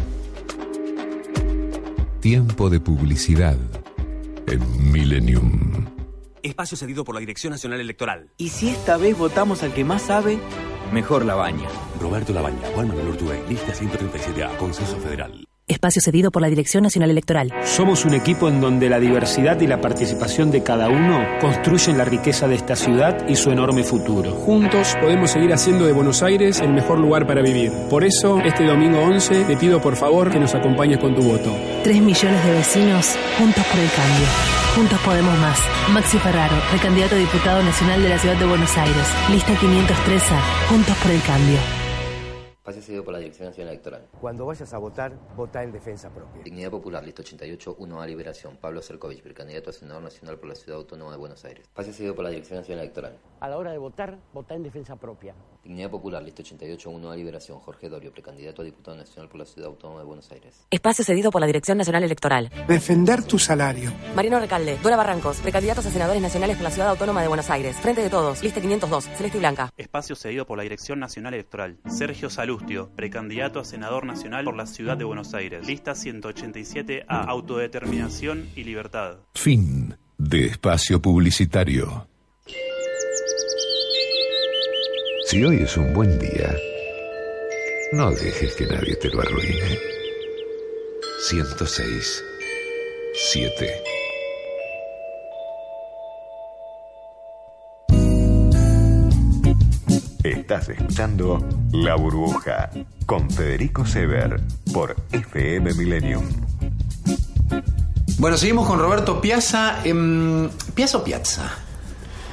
Tiempo 2.20 2.68
de 2.68 2.80
publicidad 2.80 3.56
en 4.46 4.92
Millennium. 4.92 5.69
Espacio 6.42 6.76
cedido 6.76 7.05
por 7.05 7.14
la 7.14 7.20
Dirección 7.20 7.53
Nacional 7.53 7.81
Electoral. 7.81 8.31
Y 8.37 8.48
si 8.48 8.70
esta 8.70 8.96
vez 8.96 9.16
votamos 9.16 9.62
al 9.62 9.72
que 9.72 9.85
más 9.85 10.03
sabe, 10.03 10.38
mejor 10.92 11.24
la 11.24 11.35
baña. 11.35 11.68
Roberto 12.00 12.33
Labaña, 12.33 12.68
Juan 12.74 12.88
Manuel 12.88 13.09
Urtubey, 13.09 13.42
lista 13.48 13.72
137A, 13.72 14.57
Consenso 14.57 14.96
Federal. 14.98 15.49
Espacio 15.70 16.02
cedido 16.02 16.33
por 16.33 16.42
la 16.42 16.48
Dirección 16.48 16.83
Nacional 16.83 17.11
Electoral. 17.11 17.52
Somos 17.64 18.04
un 18.04 18.14
equipo 18.14 18.48
en 18.48 18.61
donde 18.61 18.90
la 18.90 18.98
diversidad 18.98 19.61
y 19.61 19.68
la 19.68 19.80
participación 19.80 20.50
de 20.50 20.64
cada 20.64 20.88
uno 20.88 21.24
construyen 21.40 21.96
la 21.96 22.04
riqueza 22.04 22.48
de 22.48 22.56
esta 22.56 22.74
ciudad 22.74 23.28
y 23.28 23.37
su 23.37 23.50
enorme 23.50 23.85
futuro. 23.85 24.33
Juntos 24.33 24.96
podemos 25.00 25.30
seguir 25.30 25.52
haciendo 25.52 25.87
de 25.87 25.92
Buenos 25.92 26.24
Aires 26.24 26.61
el 26.61 26.72
mejor 26.72 26.98
lugar 26.98 27.24
para 27.26 27.40
vivir. 27.40 27.70
Por 27.88 28.02
eso, 28.02 28.40
este 28.40 28.64
domingo 28.64 29.00
11, 29.00 29.44
te 29.44 29.56
pido 29.56 29.80
por 29.80 29.94
favor 29.94 30.30
que 30.30 30.40
nos 30.40 30.54
acompañes 30.56 30.98
con 30.98 31.14
tu 31.14 31.22
voto. 31.22 31.56
Tres 31.85 32.00
millones 32.02 32.44
de 32.44 32.52
vecinos 32.52 33.16
juntos 33.38 33.64
por 33.66 33.78
el 33.78 33.90
cambio. 33.90 34.26
Juntos 34.74 34.98
podemos 35.04 35.38
más. 35.38 35.59
Maxi 35.92 36.18
Ferraro, 36.18 36.56
precandidato 36.70 37.14
a 37.14 37.18
diputado 37.18 37.62
nacional 37.62 38.02
de 38.02 38.09
la 38.09 38.18
ciudad 38.18 38.37
de 38.37 38.46
Buenos 38.46 38.76
Aires. 38.76 39.06
Lista 39.30 39.54
503A. 39.54 40.68
Juntos 40.68 40.96
por 40.96 41.12
el 41.12 41.22
cambio. 41.22 41.79
Espacio 42.61 42.83
cedido 42.83 43.05
por 43.05 43.14
la 43.14 43.20
Dirección 43.20 43.49
Nacional 43.49 43.73
Electoral. 43.73 44.07
Cuando 44.20 44.44
vayas 44.44 44.75
a 44.75 44.77
votar, 44.77 45.18
vota 45.35 45.62
en 45.62 45.73
defensa 45.73 46.11
propia. 46.11 46.42
Dignidad 46.42 46.70
Popular, 46.70 47.03
lista 47.03 47.23
88, 47.23 47.79
1A 47.79 48.07
Liberación. 48.07 48.59
Pablo 48.59 48.83
Cercovich, 48.83 49.23
precandidato 49.23 49.70
a 49.70 49.73
senador 49.73 50.03
nacional 50.03 50.38
por 50.38 50.51
la 50.51 50.55
Ciudad 50.55 50.79
Autónoma 50.79 51.12
de 51.12 51.16
Buenos 51.16 51.42
Aires. 51.46 51.62
Espacio 51.62 51.94
cedido 51.94 52.14
por 52.14 52.25
la 52.25 52.29
Dirección 52.29 52.59
Nacional 52.59 52.85
Electoral. 52.85 53.16
A 53.40 53.48
la 53.48 53.57
hora 53.57 53.72
de 53.72 53.79
votar, 53.79 54.18
vota 54.35 54.55
en 54.55 54.62
defensa 54.62 54.96
propia. 54.96 55.35
Dignidad 55.64 55.90
Popular, 55.90 56.22
lista 56.22 56.42
88, 56.42 56.90
1A 56.90 57.16
Liberación. 57.16 57.59
Jorge 57.59 57.88
Dorio, 57.88 58.12
precandidato 58.12 58.61
a 58.61 58.64
diputado 58.66 58.98
nacional 58.98 59.31
por 59.31 59.38
la 59.40 59.46
Ciudad 59.46 59.70
Autónoma 59.70 60.00
de 60.00 60.07
Buenos 60.07 60.31
Aires. 60.31 60.66
Espacio 60.70 61.05
cedido 61.05 61.31
por 61.31 61.40
la 61.40 61.46
Dirección 61.46 61.79
Nacional 61.79 62.05
Electoral. 62.05 62.50
Defender 62.68 63.24
tu 63.24 63.38
salario. 63.38 63.92
Marino 64.14 64.38
Recalde, 64.38 64.76
Dora 64.83 64.96
Barrancos, 64.96 65.38
precandidatos 65.40 65.87
a 65.87 65.90
senadores 65.90 66.20
nacionales 66.20 66.57
por 66.57 66.64
la 66.64 66.70
ciudad 66.70 66.90
autónoma 66.90 67.22
de 67.22 67.29
Buenos 67.29 67.48
Aires. 67.48 67.76
Frente 67.76 68.03
de 68.03 68.11
todos, 68.11 68.42
lista 68.42 68.61
502, 68.61 69.05
Celeste 69.05 69.38
y 69.38 69.40
Blanca. 69.40 69.70
Espacio 69.76 70.16
cedido 70.16 70.46
por 70.46 70.59
la 70.59 70.62
Dirección 70.62 70.98
Nacional 70.98 71.33
Electoral. 71.33 71.79
Sergio 71.88 72.29
Salustio, 72.29 72.90
precandidato 72.94 73.59
a 73.59 73.64
senador 73.64 74.05
nacional 74.05 74.44
por 74.44 74.57
la 74.57 74.66
ciudad 74.66 74.98
de 74.98 75.05
Buenos 75.05 75.33
Aires. 75.33 75.66
Lista 75.66 75.94
187 75.94 77.05
a 77.09 77.24
Autodeterminación 77.24 78.50
y 78.55 78.64
Libertad. 78.64 79.16
Fin 79.35 79.96
de 80.18 80.46
espacio 80.46 81.00
publicitario. 81.00 82.07
Si 85.30 85.44
hoy 85.44 85.62
es 85.62 85.76
un 85.76 85.92
buen 85.94 86.18
día, 86.18 86.52
no 87.92 88.10
dejes 88.10 88.52
que 88.56 88.66
nadie 88.66 88.96
te 88.96 89.10
lo 89.10 89.20
arruine. 89.20 89.78
106 91.28 92.24
7 93.14 93.82
Estás 100.24 100.68
escuchando 100.70 101.38
La 101.70 101.94
Burbuja 101.94 102.68
con 103.06 103.30
Federico 103.30 103.86
Sever 103.86 104.40
por 104.72 104.96
FM 105.12 105.74
Millennium. 105.74 106.24
Bueno, 108.18 108.36
seguimos 108.36 108.66
con 108.66 108.80
Roberto 108.80 109.20
Piazza. 109.20 109.78
em, 109.84 110.50
¿Piazza 110.74 110.98
o 110.98 111.04
Piazza? 111.04 111.69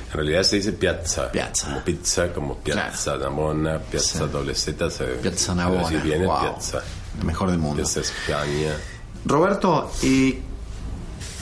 En 0.07 0.13
realidad 0.13 0.43
se 0.43 0.55
dice 0.57 0.71
piazza. 0.73 1.31
Piazza. 1.31 1.67
Como 1.67 1.81
pizza, 1.81 2.33
como 2.33 2.57
piazza 2.57 3.17
Navona, 3.17 3.77
piazza 3.79 4.25
doble 4.27 4.55
Z. 4.55 4.89
Se, 4.89 5.03
Piazza 5.05 5.53
Navona, 5.53 5.87
Si 5.87 5.95
viene 5.97 6.25
wow. 6.25 6.39
piazza. 6.39 6.81
Lo 7.19 7.25
mejor 7.25 7.51
del 7.51 7.59
mundo. 7.59 7.77
Piazza 7.77 7.99
España. 7.99 8.73
Roberto, 9.25 9.91
eh, 10.03 10.39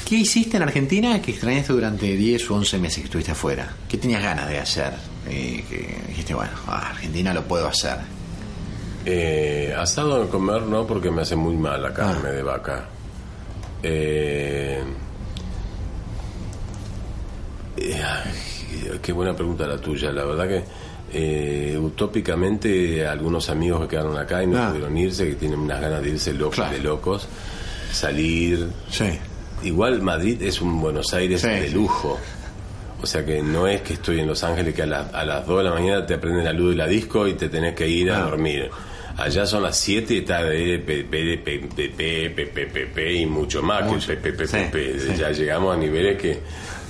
¿qué 0.06 0.16
hiciste 0.16 0.58
en 0.58 0.64
Argentina 0.64 1.22
que 1.22 1.32
extrañaste 1.32 1.74
durante 1.74 2.08
10 2.08 2.50
o 2.50 2.56
11 2.56 2.80
meses 2.80 2.98
que 3.00 3.06
estuviste 3.06 3.32
afuera? 3.32 3.72
¿Qué 3.88 3.98
tenías 3.98 4.24
ganas 4.24 4.50
de 4.50 4.58
hacer? 4.60 4.94
Eh, 5.28 5.64
que 5.70 6.02
dijiste, 6.08 6.34
bueno, 6.34 6.54
ah, 6.68 6.90
Argentina 6.90 7.34
lo 7.34 7.44
puedo 7.44 7.68
hacer. 7.68 7.98
Eh, 9.06 9.76
asado 9.78 10.24
de 10.24 10.30
comer 10.30 10.64
no, 10.64 10.88
porque 10.88 11.12
me 11.12 11.22
hace 11.22 11.36
muy 11.36 11.56
mal 11.56 11.84
la 11.84 11.94
carne 11.94 12.32
de 12.32 12.42
vaca. 12.42 12.86
Eh, 13.84 14.84
eh, 18.72 19.00
qué, 19.02 19.12
buena 19.12 19.36
pregunta 19.36 19.68
la 19.68 19.78
tuya. 19.78 20.12
La 20.12 20.26
verdad 20.26 20.48
que 20.48 20.64
eh, 21.14 21.78
utópicamente 21.78 23.06
algunos 23.06 23.50
amigos 23.50 23.82
que 23.82 23.88
quedaron 23.90 24.18
acá 24.18 24.44
y 24.44 24.48
no 24.48 24.68
pudieron 24.70 24.98
irse, 24.98 25.28
que 25.30 25.36
tienen 25.36 25.60
unas 25.60 25.82
ganas 25.82 26.02
de 26.02 26.10
irse 26.10 26.34
locos, 26.34 26.70
de 26.72 26.80
locos, 26.80 27.28
salir. 27.92 28.68
Sí. 28.90 29.20
Igual 29.64 30.02
Madrid 30.02 30.42
es 30.42 30.62
un 30.62 30.82
Buenos 30.82 31.14
Aires 31.14 31.42
de 31.42 31.70
lujo. 31.70 32.20
O 33.02 33.08
sea 33.08 33.26
que 33.26 33.42
no 33.42 33.68
es 33.68 33.82
que 33.82 33.94
estoy 33.94 34.20
en 34.20 34.28
Los 34.28 34.44
Ángeles 34.44 34.74
que 34.74 34.82
a, 34.82 34.86
la, 34.86 35.02
a 35.02 35.26
las 35.26 35.46
2 35.46 35.58
de 35.60 35.64
la 35.64 35.72
mañana 35.72 36.06
te 36.06 36.16
aprendes 36.16 36.44
la 36.44 36.54
luz 36.54 36.72
de 36.72 36.78
la 36.78 36.88
disco 36.88 37.28
y 37.28 37.34
te 37.34 37.50
tenés 37.50 37.76
que 37.76 37.88
ir 37.88 38.12
a 38.12 38.22
dormir. 38.22 38.70
Allá 39.18 39.46
son 39.46 39.64
las 39.64 39.78
7 39.78 40.14
y 40.14 40.18
está 40.20 40.44
de 40.44 40.76
y 43.14 43.26
mucho 43.26 43.62
más 43.64 43.84
que 44.06 45.16
ya 45.18 45.32
llegamos 45.32 45.74
a 45.76 45.80
niveles 45.80 46.18
que 46.22 46.40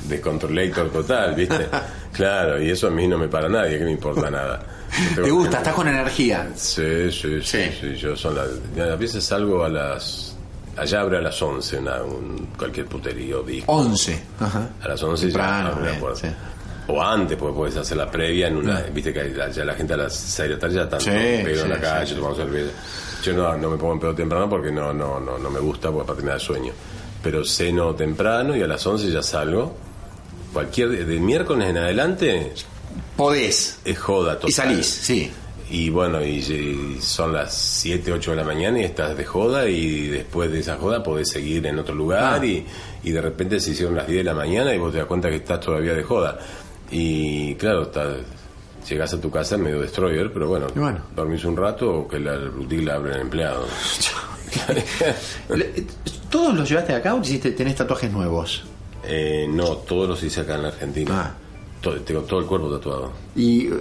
descontrolator 0.08 0.90
total, 0.92 1.36
¿viste? 1.36 1.68
claro, 2.14 2.62
y 2.62 2.70
eso 2.72 2.88
a 2.88 2.92
mí 2.92 3.08
no 3.08 3.18
me 3.18 3.28
para 3.28 3.48
nadie, 3.50 3.78
que 3.78 3.86
me 3.86 3.92
importa 3.92 4.30
nada. 4.30 4.62
Yo 5.16 5.24
¿Te 5.24 5.32
gusta? 5.32 5.50
que- 5.52 5.58
¿Estás 5.58 5.74
con 5.74 5.88
energía? 5.88 6.48
Sí, 6.56 7.12
sí, 7.12 7.42
sí, 7.42 7.64
sí, 7.80 7.96
yo 7.96 8.16
son 8.16 8.36
las... 8.36 8.48
A 8.92 8.96
veces 8.96 9.24
salgo 9.24 9.64
a 9.64 9.70
las... 9.70 10.36
Allá 10.78 11.02
abre 11.02 11.18
a 11.18 11.22
las 11.22 11.42
11 11.42 11.78
una, 11.80 12.02
un- 12.04 12.50
cualquier 12.58 12.86
puterío, 12.86 13.42
disco. 13.44 13.72
11. 13.72 14.24
Ajá. 14.40 14.70
A 14.82 14.88
las 14.90 15.02
11 15.02 15.28
ya 15.28 15.32
Temprano, 15.34 15.80
la 15.80 15.88
bien, 15.90 16.00
puerta. 16.00 16.34
O 16.88 17.02
antes, 17.02 17.38
porque 17.38 17.56
puedes 17.58 17.78
hacer 17.78 17.98
la 17.98 18.12
previa 18.12 18.48
en 18.48 18.58
una. 18.58 18.82
Viste 18.94 19.12
que 19.14 19.34
ya 19.54 19.64
la 19.66 19.74
gente 19.74 19.94
a 19.94 19.98
las 19.98 20.14
6 20.16 20.50
de 20.50 20.54
la 20.56 20.60
tarde 20.60 20.76
ya 20.76 20.84
están 20.84 21.00
Sí, 21.02 21.10
pedo 21.10 21.64
en 21.64 21.70
la 21.70 21.76
sí, 21.78 21.82
calle, 21.82 22.06
sí. 22.08 22.16
tomando 22.16 22.36
cerveza. 22.38 22.72
Yo 23.24 23.34
no, 23.34 23.58
no 23.58 23.70
me 23.72 23.78
pongo 23.78 23.94
en 23.94 24.00
pedo 24.02 24.14
temprano 24.16 24.48
porque 24.50 24.72
no, 24.72 24.94
no, 24.94 25.20
no, 25.20 25.38
no 25.40 25.50
me 25.50 25.60
gusta, 25.60 25.90
porque 25.90 26.04
aparte 26.04 26.22
me 26.24 26.32
da 26.32 26.40
sueño. 26.40 26.74
Pero 27.24 27.44
ceno 27.44 27.96
temprano 27.96 28.56
y 28.56 28.62
a 28.62 28.68
las 28.68 28.86
11 28.86 29.10
ya 29.12 29.24
salgo. 29.24 29.76
Cualquier. 30.56 31.06
De 31.06 31.20
miércoles 31.20 31.70
en 31.70 31.78
adelante. 31.78 32.54
Podés. 33.16 33.80
Es 33.86 34.00
joda 34.00 34.34
total. 34.36 34.50
Y 34.50 34.54
salís, 34.54 34.88
sí. 34.88 35.32
Y 35.70 35.90
bueno, 35.90 36.24
y, 36.24 36.38
y 36.38 36.98
son 37.02 37.34
las 37.34 37.54
7, 37.56 38.12
8 38.14 38.32
de 38.32 38.38
la 38.38 38.44
mañana 38.44 38.80
y 38.80 38.84
estás 38.84 39.18
de 39.18 39.26
joda 39.26 39.68
y 39.68 40.08
después 40.08 40.52
de 40.52 40.60
esa 40.60 40.78
joda 40.78 41.02
podés 41.04 41.30
seguir 41.30 41.66
en 41.68 41.80
otro 41.80 41.94
lugar 41.96 42.40
Ah. 42.42 42.46
y, 42.46 42.66
y 43.04 43.12
de 43.12 43.20
repente 43.22 43.60
se 43.60 43.72
hicieron 43.72 43.96
las 43.96 44.06
10 44.08 44.20
de 44.20 44.24
la 44.24 44.34
mañana 44.36 44.74
y 44.74 44.78
vos 44.78 44.92
te 44.92 45.00
das 45.00 45.08
cuenta 45.08 45.30
que 45.30 45.38
estás 45.38 45.60
todavía 45.60 45.94
de 45.94 46.04
joda. 46.04 46.40
Y 46.92 47.56
claro, 47.56 47.84
estás- 47.84 48.18
llegás 48.88 49.12
a 49.14 49.20
tu 49.20 49.32
casa 49.32 49.58
medio 49.58 49.82
destroyer, 49.82 50.32
pero 50.32 50.48
bueno, 50.48 50.68
dormís 51.16 51.44
un 51.46 51.58
rato 51.58 51.92
o 51.92 52.08
que 52.08 52.20
la 52.20 52.36
rutina 52.38 52.92
la 52.92 52.94
abre 52.96 53.16
el 53.16 53.22
empleado. 53.22 53.66
Le- 55.50 55.86
¿Todos 56.30 56.54
los 56.56 56.70
llevaste 56.70 56.94
acá 56.94 57.16
o 57.16 57.22
hiciste, 57.22 57.52
tenés 57.52 57.76
tatuajes 57.76 58.12
nuevos? 58.12 58.64
Eh, 59.08 59.48
no, 59.50 59.78
todos 59.78 60.08
los 60.10 60.24
hice 60.24 60.42
acá 60.42 60.56
en 60.56 60.62
la 60.64 60.68
Argentina. 60.70 61.34
To- 61.82 62.00
tengo 62.02 62.22
todo 62.22 62.40
el 62.40 62.46
cuerpo 62.46 62.70
tatuado. 62.70 63.12
¿Y 63.36 63.68
eh, 63.68 63.74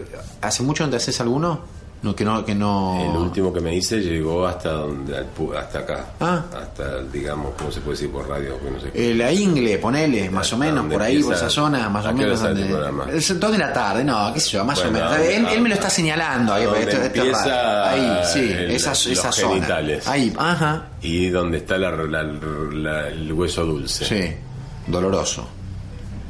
hace 0.42 0.62
mucho 0.62 0.84
no 0.84 0.90
te 0.90 0.96
haces 0.96 1.20
alguno? 1.20 1.72
No, 2.02 2.14
que 2.14 2.22
no, 2.22 2.44
que 2.44 2.54
no. 2.54 3.00
El 3.02 3.16
último 3.16 3.50
que 3.50 3.60
me 3.62 3.74
hice 3.74 3.98
llegó 3.98 4.46
hasta 4.46 4.72
donde 4.72 5.16
hasta 5.58 5.78
acá. 5.78 6.04
Ah. 6.20 6.44
Hasta, 6.54 7.02
digamos, 7.04 7.54
¿cómo 7.56 7.70
se 7.72 7.80
puede 7.80 7.96
decir 7.96 8.12
por 8.12 8.28
radio? 8.28 8.58
No 8.70 8.78
sé. 8.78 8.90
Eh, 8.92 9.14
la 9.14 9.32
ingle, 9.32 9.78
ponele, 9.78 10.28
más 10.28 10.52
o 10.52 10.58
menos, 10.58 10.84
por 10.92 11.00
ahí, 11.00 11.22
por 11.22 11.32
esa 11.32 11.48
zona, 11.48 11.88
más 11.88 12.04
¿a 12.04 12.10
o 12.10 12.12
menos. 12.12 12.42
Donde, 12.42 13.16
es 13.16 13.40
dos 13.40 13.52
de 13.52 13.56
la 13.56 13.72
tarde, 13.72 14.04
no, 14.04 14.30
qué 14.34 14.40
sé 14.40 14.50
yo, 14.50 14.66
más 14.66 14.82
Bueno, 14.82 14.98
o 14.98 15.12
menos. 15.12 15.18
él, 15.26 15.46
él 15.50 15.60
me 15.62 15.70
lo 15.70 15.76
está 15.76 15.88
señalando. 15.88 16.52
ahí, 16.52 16.64
esto- 16.64 16.76
esto 17.02 17.22
es 17.22 17.36
ahí, 17.46 18.20
sí, 18.30 18.52
el- 18.52 18.70
esa, 18.72 18.90
los 18.90 19.06
esa 19.06 19.32
zona. 19.32 19.54
genitales. 19.54 20.06
Ahí, 20.06 20.30
ajá. 20.36 20.88
Y 21.00 21.30
donde 21.30 21.56
está 21.56 21.78
la- 21.78 21.90
la- 21.90 22.22
la- 22.22 23.08
el 23.08 23.32
hueso 23.32 23.64
dulce. 23.64 24.04
Sí, 24.04 24.36
doloroso. 24.86 25.46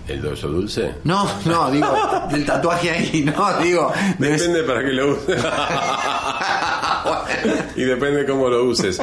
¿El 0.06 0.24
hueso 0.24 0.48
dulce? 0.48 0.96
No, 1.04 1.26
no, 1.46 1.70
digo, 1.70 1.88
del 2.30 2.44
tatuaje 2.44 2.90
ahí, 2.90 3.22
no, 3.36 3.58
digo. 3.58 3.90
Depende 4.18 4.62
para 4.64 4.84
qué 4.84 4.92
lo 4.92 5.12
uses. 5.12 5.42
y 7.76 7.82
depende 7.84 8.26
cómo 8.26 8.48
lo 8.48 8.64
uses. 8.64 9.00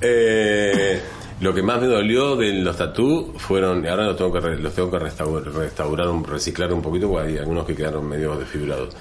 Eh, 0.00 1.02
lo 1.40 1.52
que 1.52 1.62
más 1.62 1.80
me 1.80 1.88
dolió 1.88 2.36
de 2.36 2.52
los 2.52 2.76
tatú 2.76 3.34
fueron, 3.36 3.84
ahora 3.86 4.04
los 4.06 4.16
tengo 4.16 4.32
que, 4.32 4.40
re- 4.40 4.58
los 4.58 4.72
tengo 4.72 4.90
que 4.92 4.98
restaurar, 5.00 5.52
restaurar 5.52 6.06
reciclar 6.28 6.72
un 6.72 6.80
poquito, 6.82 7.08
porque 7.08 7.32
hay 7.32 7.38
algunos 7.38 7.66
que 7.66 7.74
quedaron 7.74 8.06
medio 8.08 8.36
desfigurados. 8.36 8.94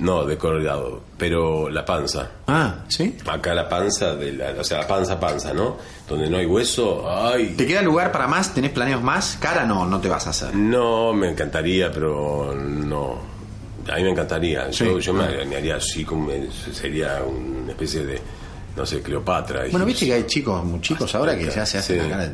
No, 0.00 0.24
decolorado, 0.24 1.02
pero 1.18 1.68
la 1.70 1.84
panza. 1.84 2.30
Ah, 2.46 2.84
¿sí? 2.88 3.16
Acá 3.26 3.54
la 3.54 3.68
panza, 3.68 4.14
de 4.16 4.32
la, 4.32 4.50
o 4.58 4.64
sea, 4.64 4.78
la 4.78 4.86
panza, 4.86 5.20
panza, 5.20 5.52
¿no? 5.52 5.76
Donde 6.08 6.28
no 6.30 6.38
hay 6.38 6.46
hueso, 6.46 7.04
ay. 7.08 7.54
¿Te 7.56 7.66
queda 7.66 7.82
lugar 7.82 8.10
para 8.10 8.26
más? 8.26 8.52
¿Tenés 8.54 8.70
planeos 8.72 9.02
más? 9.02 9.36
Cara 9.40 9.64
no, 9.64 9.86
no 9.86 10.00
te 10.00 10.08
vas 10.08 10.26
a 10.26 10.30
hacer. 10.30 10.54
No, 10.54 11.12
me 11.12 11.30
encantaría, 11.30 11.90
pero 11.92 12.54
no. 12.54 13.18
A 13.90 13.96
mí 13.96 14.02
me 14.04 14.10
encantaría. 14.10 14.70
Yo, 14.70 14.98
yo 14.98 15.12
me, 15.12 15.44
me 15.44 15.56
haría 15.56 15.76
así, 15.76 16.04
como 16.04 16.30
sería 16.72 17.22
una 17.22 17.72
especie 17.72 18.04
de, 18.04 18.20
no 18.76 18.86
sé, 18.86 19.02
Cleopatra. 19.02 19.64
Bueno, 19.70 19.84
viste 19.86 20.06
que 20.06 20.14
hay 20.14 20.24
chicos, 20.24 20.64
muy 20.64 20.80
chicos 20.80 21.14
ahora 21.14 21.36
que 21.36 21.44
ya 21.46 21.64
se 21.66 21.78
hacen 21.78 21.96
Sí. 21.96 22.08
la 22.08 22.16
cara. 22.16 22.32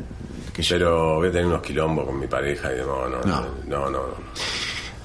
Pero 0.68 1.16
voy 1.16 1.29
a 1.29 1.31
tener 1.33 1.46
unos 1.46 1.61
quilombos 1.61 2.07
con 2.07 2.18
mi 2.18 2.26
pareja 2.26 2.72
y 2.72 2.79
no, 2.79 3.09
no, 3.09 3.20
No. 3.22 3.40
no, 3.66 3.90
no. 3.90 3.90
no. 3.90 4.05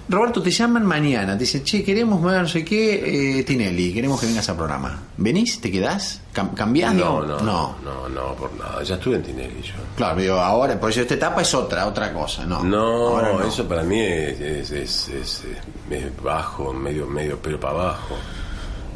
Roberto, 0.09 0.41
te 0.41 0.51
llaman 0.51 0.85
mañana, 0.85 1.33
te 1.33 1.39
dicen, 1.45 1.63
che, 1.63 1.83
queremos 1.83 2.21
ver 2.21 2.41
no 2.41 2.47
sé 2.47 2.65
qué, 2.65 3.39
eh, 3.39 3.43
Tinelli, 3.43 3.93
queremos 3.93 4.19
que 4.19 4.25
vengas 4.27 4.49
al 4.49 4.57
programa. 4.57 4.99
¿Venís? 5.15 5.61
¿Te 5.61 5.71
quedás? 5.71 6.19
Cam- 6.33 6.53
¿Cambiás? 6.53 6.93
No, 6.93 7.21
no, 7.21 7.37
no, 7.39 7.75
no, 7.83 8.09
no, 8.09 8.33
por 8.35 8.51
nada. 8.55 8.83
Ya 8.83 8.95
estuve 8.95 9.15
en 9.15 9.23
Tinelli 9.23 9.61
yo. 9.61 9.73
Claro, 9.95 10.19
digo, 10.19 10.35
ahora, 10.35 10.77
por 10.77 10.89
eso 10.89 11.01
esta 11.01 11.13
etapa 11.13 11.41
es 11.41 11.53
otra, 11.53 11.87
otra 11.87 12.11
cosa, 12.11 12.45
¿no? 12.45 12.61
No, 12.63 13.41
eso 13.41 13.65
para 13.67 13.83
mí 13.83 13.99
es, 14.01 14.39
es, 14.41 14.71
es, 14.71 15.09
es- 15.09 15.43
es 15.89 16.21
bajo, 16.23 16.73
medio, 16.73 17.07
medio 17.07 17.39
pero 17.41 17.57
para 17.59 17.73
abajo. 17.73 18.15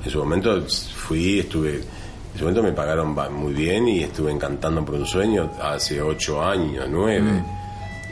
En 0.03 0.11
su 0.11 0.19
momento 0.19 0.63
fui, 0.95 1.39
estuve, 1.39 1.75
en 1.75 2.37
su 2.37 2.43
momento 2.43 2.61
me 2.61 2.73
pagaron 2.73 3.15
muy 3.33 3.53
bien 3.53 3.87
y 3.87 4.03
estuve 4.03 4.31
encantando 4.31 4.83
por 4.83 4.95
un 4.95 5.05
sueño 5.05 5.49
hace 5.61 6.01
ocho 6.01 6.43
años, 6.43 6.85
nueve. 6.89 7.21
Mm. 7.31 7.64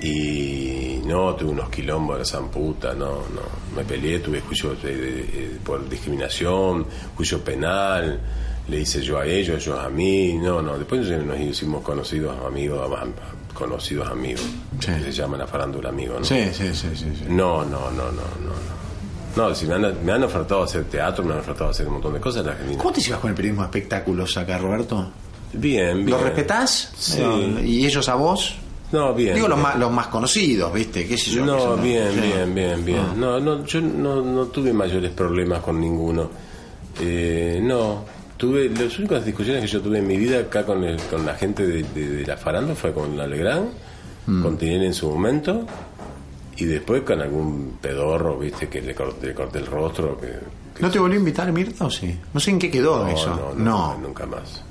Y 0.04 1.02
no, 1.06 1.34
tuve 1.36 1.52
unos 1.52 1.70
quilombos 1.70 2.20
de 2.20 2.26
san 2.26 2.50
puta, 2.50 2.94
no, 2.94 3.10
no. 3.34 3.42
Me 3.76 3.84
peleé, 3.86 4.20
tuve 4.20 4.42
juicio 4.42 4.76
de- 4.76 4.96
de- 4.96 5.12
de- 5.24 5.60
por 5.64 5.88
discriminación, 5.88 6.86
juicio 7.16 7.42
penal, 7.44 8.20
le 8.68 8.80
hice 8.82 9.02
yo 9.02 9.20
a 9.20 9.26
ellos, 9.26 9.64
ellos 9.64 9.80
a 9.80 9.90
mí, 9.90 10.34
no, 10.34 10.62
no. 10.62 10.78
Después 10.78 11.08
nos 11.10 11.40
hicimos 11.40 11.82
conocidos 11.84 12.36
amigos, 12.46 12.82
am- 13.02 13.14
conocidos 13.54 14.10
amigos, 14.10 14.44
que 14.80 15.00
se 15.00 15.12
llaman 15.12 15.40
la 15.40 15.48
farándula 15.48 15.90
amigo, 15.90 16.16
¿no? 16.20 16.26
Sí, 16.26 16.44
sí, 16.52 16.74
sí, 16.74 16.88
sí. 16.96 17.06
sí. 17.18 17.26
No, 17.30 17.64
no, 17.64 17.90
no, 17.92 18.06
no, 18.12 18.12
no. 18.12 18.54
no. 18.56 18.74
No, 19.36 19.56
si 19.56 19.66
me 19.66 19.74
han, 19.76 20.06
me 20.06 20.12
han 20.12 20.24
ofertado 20.24 20.62
hacer 20.64 20.84
teatro, 20.84 21.24
me 21.24 21.34
han 21.34 21.40
ofertado 21.40 21.72
hacer 21.72 21.88
un 21.88 21.94
montón 21.94 22.14
de 22.14 22.20
cosas 22.20 22.44
en 22.44 22.50
Argentina. 22.52 22.78
¿Cómo 22.78 22.94
te 22.94 23.02
llevas 23.02 23.20
con 23.20 23.30
el 23.32 23.36
periodismo 23.36 23.64
de 23.64 23.68
espectáculos 23.68 24.38
acá, 24.38 24.60
Roberto? 24.60 25.12
Bien, 25.54 25.98
bien. 25.98 26.10
¿Los 26.12 26.22
respetás? 26.22 26.92
Sí. 26.98 27.22
¿Y 27.64 27.86
ellos 27.86 28.08
a 28.10 28.16
vos? 28.16 28.58
No, 28.94 29.14
bien. 29.14 29.36
Digo 29.36 29.48
los 29.50 29.58
bien. 29.58 29.64
más, 29.70 29.78
los 29.80 29.92
más 29.92 30.08
conocidos, 30.08 30.72
¿viste? 30.74 31.06
¿Qué 31.06 31.18
sé 31.18 31.32
yo? 31.32 31.46
No, 31.46 31.76
bien, 31.78 32.10
bien, 32.22 32.56
bien, 32.56 32.86
bien. 32.86 33.00
Ah. 33.10 33.14
No, 33.18 33.40
no, 33.42 33.66
yo 33.66 33.82
no, 33.82 34.22
no 34.22 34.46
tuve 34.46 34.72
mayores 34.72 35.12
problemas 35.12 35.60
con 35.62 35.82
ninguno. 35.82 36.30
Eh, 37.02 37.60
no, 37.62 38.06
tuve 38.38 38.70
las 38.70 38.98
únicas 39.00 39.26
discusiones 39.26 39.62
que 39.64 39.68
yo 39.68 39.82
tuve 39.82 39.98
en 40.00 40.08
mi 40.08 40.18
vida 40.18 40.40
acá 40.40 40.66
con, 40.66 40.84
el- 40.84 41.02
con 41.10 41.26
la 41.26 41.36
gente 41.36 41.66
de, 41.68 41.84
de- 41.84 42.10
de 42.18 42.26
la 42.26 42.38
farándula 42.38 42.76
fue 42.76 42.94
con 42.94 43.18
la 43.18 43.28
Legrand, 43.28 43.70
Mm. 44.28 44.42
con 44.44 44.58
Tinelli 44.58 44.86
en 44.86 44.94
su 44.94 45.10
momento 45.10 45.66
y 46.56 46.66
después 46.66 47.02
con 47.02 47.20
algún 47.22 47.78
pedorro, 47.82 48.38
viste, 48.38 48.70
que 48.70 48.82
le 48.82 48.94
corté, 48.96 49.28
le 49.28 49.34
corté 49.34 49.58
el 49.60 49.66
rostro. 49.66 50.18
Que, 50.22 50.82
¿No 50.82 50.90
te 50.92 51.00
volvió 51.00 51.16
a 51.18 51.20
invitar 51.20 51.52
Mirta 51.52 51.86
o 51.86 51.90
sí? 51.90 52.16
No 52.34 52.40
sé 52.40 52.52
en 52.52 52.60
qué 52.60 52.70
quedó 52.72 53.04
no, 53.04 53.10
eso. 53.10 53.30
no, 53.30 53.54
No. 53.64 53.96
no, 53.96 54.08
nunca 54.08 54.26
más. 54.26 54.64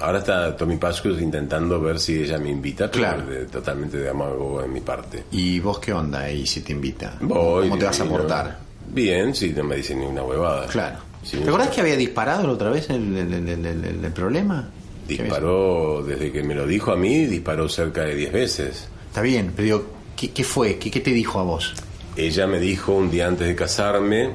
Ahora 0.00 0.18
está 0.18 0.56
Tommy 0.56 0.76
Pascus 0.76 1.20
intentando 1.20 1.80
ver 1.80 1.98
si 1.98 2.20
ella 2.22 2.38
me 2.38 2.50
invita, 2.50 2.90
pero 2.90 3.04
Claro. 3.04 3.26
de- 3.26 3.46
totalmente 3.46 3.96
de 3.98 4.08
amago 4.10 4.62
en 4.62 4.72
mi 4.72 4.80
parte. 4.80 5.24
¿Y 5.32 5.58
vos 5.60 5.78
qué 5.80 5.92
onda 5.92 6.20
ahí 6.20 6.46
si 6.46 6.60
te 6.60 6.72
invita? 6.72 7.16
Voy, 7.20 7.68
¿Cómo 7.68 7.78
te 7.78 7.86
vas 7.86 8.00
a 8.00 8.04
portar? 8.04 8.58
Bien, 8.88 9.34
sí, 9.34 9.52
no 9.56 9.64
me 9.64 9.76
dicen 9.76 10.00
ni 10.00 10.06
una 10.06 10.22
huevada. 10.22 10.66
Claro. 10.68 10.98
¿Te 11.28 11.42
acordás 11.46 11.68
que 11.70 11.80
había 11.80 11.96
disparado 11.96 12.46
la 12.46 12.52
otra 12.54 12.70
vez 12.70 12.88
el, 12.90 13.16
el- 13.16 13.34
el- 13.34 13.48
el- 13.48 13.66
el- 13.84 14.04
el 14.04 14.12
problema? 14.12 14.70
Disparó, 15.06 16.02
desde 16.04 16.30
que 16.32 16.42
me 16.42 16.54
lo 16.54 16.66
dijo 16.66 16.92
a 16.92 16.96
mí, 16.96 17.26
disparó 17.26 17.68
cerca 17.68 18.02
de 18.02 18.14
10 18.14 18.32
veces. 18.32 18.88
Está 19.08 19.20
bien, 19.22 19.52
pero 19.54 19.64
digo, 19.64 19.84
¿qué, 20.16 20.30
qué 20.30 20.44
fue? 20.44 20.78
¿Qué, 20.78 20.90
¿Qué 20.90 21.00
te 21.00 21.10
dijo 21.12 21.40
a 21.40 21.42
vos? 21.42 21.74
Ella 22.16 22.46
me 22.46 22.58
dijo 22.60 22.92
un 22.92 23.10
día 23.10 23.26
antes 23.26 23.46
de 23.48 23.54
casarme 23.56 24.30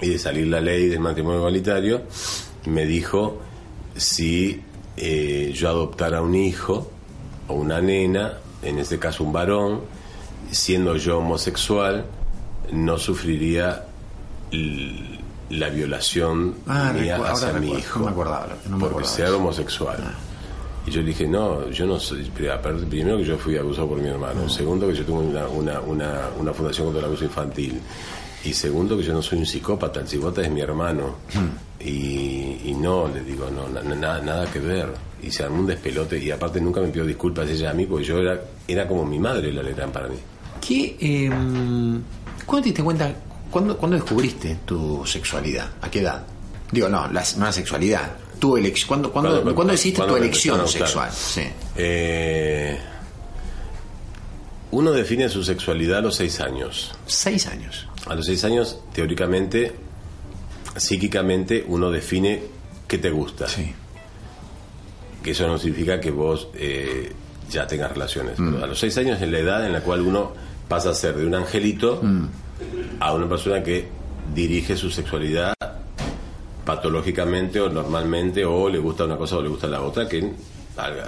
y 0.00 0.08
de 0.08 0.18
salir 0.18 0.46
la 0.48 0.60
ley 0.60 0.88
del 0.88 1.00
matrimonio 1.00 1.38
igualitario, 1.40 2.02
me 2.66 2.86
dijo 2.86 3.40
si 3.96 4.62
eh, 4.96 5.52
yo 5.54 5.68
adoptara 5.68 6.22
un 6.22 6.34
hijo 6.34 6.90
o 7.48 7.54
una 7.54 7.80
nena, 7.80 8.34
en 8.62 8.78
este 8.78 8.98
caso 8.98 9.24
un 9.24 9.32
varón, 9.32 9.80
siendo 10.50 10.96
yo 10.96 11.18
homosexual, 11.18 12.04
no 12.72 12.98
sufriría 12.98 13.84
la 15.50 15.68
violación 15.68 16.54
Ah, 16.66 16.92
mía 16.98 17.16
hacia 17.24 17.52
mi 17.54 17.72
hijo. 17.72 17.98
no 18.00 18.06
me 18.06 18.10
acordaba, 18.12 18.48
no 18.68 18.78
me 18.78 18.86
porque 18.88 19.06
sea 19.08 19.34
homosexual. 19.34 19.98
Y 20.86 20.90
yo 20.90 21.02
dije, 21.02 21.26
no, 21.26 21.70
yo 21.70 21.86
no 21.86 21.98
soy. 21.98 22.24
Primero 22.24 23.16
que 23.16 23.24
yo 23.24 23.38
fui 23.38 23.56
abusado 23.56 23.88
por 23.88 23.98
mi 23.98 24.08
hermano. 24.08 24.48
Segundo 24.50 24.86
que 24.86 24.94
yo 24.94 25.04
tengo 25.04 25.20
una, 25.20 25.46
una, 25.48 25.80
una, 25.80 26.20
una 26.38 26.52
fundación 26.52 26.86
contra 26.88 27.00
el 27.00 27.06
abuso 27.06 27.24
infantil. 27.24 27.80
Y 28.44 28.52
segundo 28.52 28.94
que 28.98 29.02
yo 29.02 29.14
no 29.14 29.22
soy 29.22 29.38
un 29.38 29.46
psicópata, 29.46 30.00
el 30.00 30.08
psicópata 30.08 30.42
es 30.42 30.50
mi 30.50 30.60
hermano. 30.60 31.14
Y, 31.84 32.60
y 32.64 32.74
no, 32.78 33.08
le 33.08 33.20
digo, 33.22 33.50
no, 33.50 33.68
na- 33.68 33.82
na- 33.94 34.20
nada 34.20 34.50
que 34.50 34.58
ver. 34.58 34.88
Y 35.22 35.30
se 35.30 35.42
armó 35.44 35.60
un 35.60 35.66
despelote 35.66 36.18
y 36.18 36.30
aparte 36.30 36.60
nunca 36.60 36.80
me 36.80 36.88
pidió 36.88 37.04
disculpas 37.04 37.48
ella 37.48 37.70
a 37.70 37.74
mí 37.74 37.86
porque 37.86 38.04
yo 38.04 38.18
era, 38.18 38.40
era 38.66 38.88
como 38.88 39.04
mi 39.04 39.18
madre 39.18 39.52
la 39.52 39.62
letra 39.62 39.86
para 39.88 40.08
mí. 40.08 40.16
¿Qué, 40.66 40.96
eh, 41.00 41.28
¿Cuándo 42.46 42.62
te 42.62 42.68
diste 42.70 42.82
cuenta, 42.82 43.12
cuándo, 43.50 43.76
cuándo 43.76 43.96
descubriste 43.96 44.58
tu 44.64 45.04
sexualidad? 45.06 45.68
¿A 45.82 45.90
qué 45.90 46.00
edad? 46.00 46.24
Digo, 46.72 46.88
no, 46.88 47.06
la, 47.12 47.22
no 47.36 47.44
la 47.44 47.52
sexualidad. 47.52 48.12
Tu 48.38 48.56
elección. 48.56 48.88
¿Cuándo, 48.88 49.12
cuándo, 49.12 49.30
¿Cuándo- 49.32 49.54
cuándo 49.54 49.74
hiciste 49.74 50.02
tu 50.02 50.16
elección 50.16 50.66
sexual? 50.68 51.10
Sí. 51.12 51.42
Eh, 51.76 52.78
uno 54.70 54.90
define 54.92 55.28
su 55.28 55.44
sexualidad 55.44 55.98
a 55.98 56.02
los 56.02 56.16
seis 56.16 56.40
años. 56.40 56.92
Seis 57.06 57.46
años. 57.46 57.86
A 58.06 58.14
los 58.14 58.26
seis 58.26 58.42
años, 58.44 58.78
teóricamente, 58.92 59.72
psíquicamente, 60.76 61.64
uno 61.66 61.90
define 61.90 62.42
qué 62.88 62.98
te 62.98 63.10
gusta. 63.10 63.46
Que 65.22 65.30
eso 65.30 65.46
no 65.46 65.58
significa 65.58 66.00
que 66.00 66.10
vos 66.10 66.48
eh, 66.54 67.12
ya 67.50 67.66
tengas 67.66 67.92
relaciones. 67.92 68.38
Mm. 68.38 68.52
Pero 68.52 68.64
A 68.64 68.66
los 68.66 68.78
seis 68.78 68.96
años 68.98 69.20
es 69.20 69.28
la 69.30 69.38
edad 69.38 69.66
en 69.66 69.72
la 69.72 69.80
cual 69.80 70.02
uno 70.02 70.32
pasa 70.68 70.90
a 70.90 70.94
ser 70.94 71.16
de 71.16 71.26
un 71.26 71.34
angelito 71.34 72.00
Mm. 72.02 72.26
a 73.00 73.12
una 73.12 73.28
persona 73.28 73.62
que 73.62 73.86
dirige 74.34 74.76
su 74.76 74.90
sexualidad 74.90 75.54
patológicamente 76.64 77.60
o 77.60 77.68
normalmente 77.68 78.44
o 78.44 78.68
le 78.68 78.78
gusta 78.78 79.04
una 79.04 79.16
cosa 79.16 79.36
o 79.36 79.42
le 79.42 79.48
gusta 79.48 79.66
la 79.66 79.82
otra 79.82 80.08
que 80.08 80.32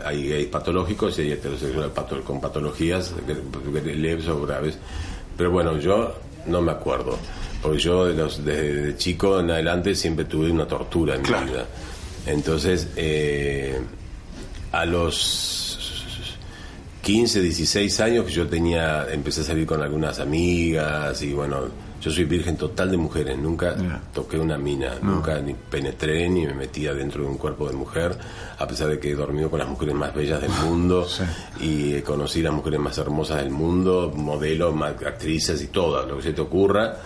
hay 0.04 0.28
gays 0.28 0.48
patológicos 0.48 1.18
y 1.18 1.22
hay 1.22 1.32
heterosexuales 1.32 1.92
con 2.24 2.40
patologías 2.40 3.14
leves 3.84 4.28
o 4.28 4.42
graves 4.42 4.78
pero 5.36 5.50
bueno 5.50 5.78
yo 5.78 6.14
no 6.46 6.60
me 6.60 6.72
acuerdo 6.72 7.18
porque 7.66 7.80
yo 7.82 8.06
de 8.06 8.14
los- 8.14 8.44
desde 8.44 8.96
chico 8.96 9.40
en 9.40 9.50
adelante 9.50 9.94
siempre 9.94 10.24
tuve 10.24 10.50
una 10.50 10.66
tortura 10.66 11.16
en 11.16 11.22
mi 11.22 11.28
vida. 11.28 11.66
Entonces 12.26 12.88
eh, 12.96 13.78
a 14.72 14.84
los 14.84 15.62
15, 17.02 17.40
16 17.40 18.00
años 18.00 18.24
que 18.24 18.32
yo 18.32 18.46
tenía, 18.46 19.06
empecé 19.12 19.42
a 19.42 19.44
salir 19.44 19.66
con 19.66 19.80
algunas 19.82 20.18
amigas 20.18 21.22
y 21.22 21.32
bueno, 21.32 21.68
yo 22.06 22.12
soy 22.12 22.24
virgen 22.24 22.56
total 22.56 22.88
de 22.92 22.96
mujeres, 22.96 23.36
nunca 23.36 23.74
toqué 24.14 24.38
una 24.38 24.56
mina, 24.56 24.92
nunca 25.02 25.40
ni 25.40 25.54
penetré 25.54 26.28
ni 26.28 26.46
me 26.46 26.54
metía 26.54 26.94
dentro 26.94 27.24
de 27.24 27.28
un 27.30 27.36
cuerpo 27.36 27.68
de 27.68 27.74
mujer, 27.74 28.16
a 28.58 28.64
pesar 28.68 28.86
de 28.90 29.00
que 29.00 29.10
he 29.10 29.14
dormido 29.16 29.50
con 29.50 29.58
las 29.58 29.66
mujeres 29.68 29.92
más 29.96 30.14
bellas 30.14 30.40
del 30.40 30.50
mundo 30.64 31.04
y 31.60 32.00
conocí 32.02 32.42
las 32.42 32.52
mujeres 32.52 32.78
más 32.78 32.96
hermosas 32.98 33.38
del 33.42 33.50
mundo, 33.50 34.12
modelos, 34.14 34.72
actrices 35.04 35.60
y 35.62 35.66
todo, 35.66 36.06
lo 36.06 36.18
que 36.18 36.22
se 36.22 36.32
te 36.32 36.40
ocurra. 36.42 36.96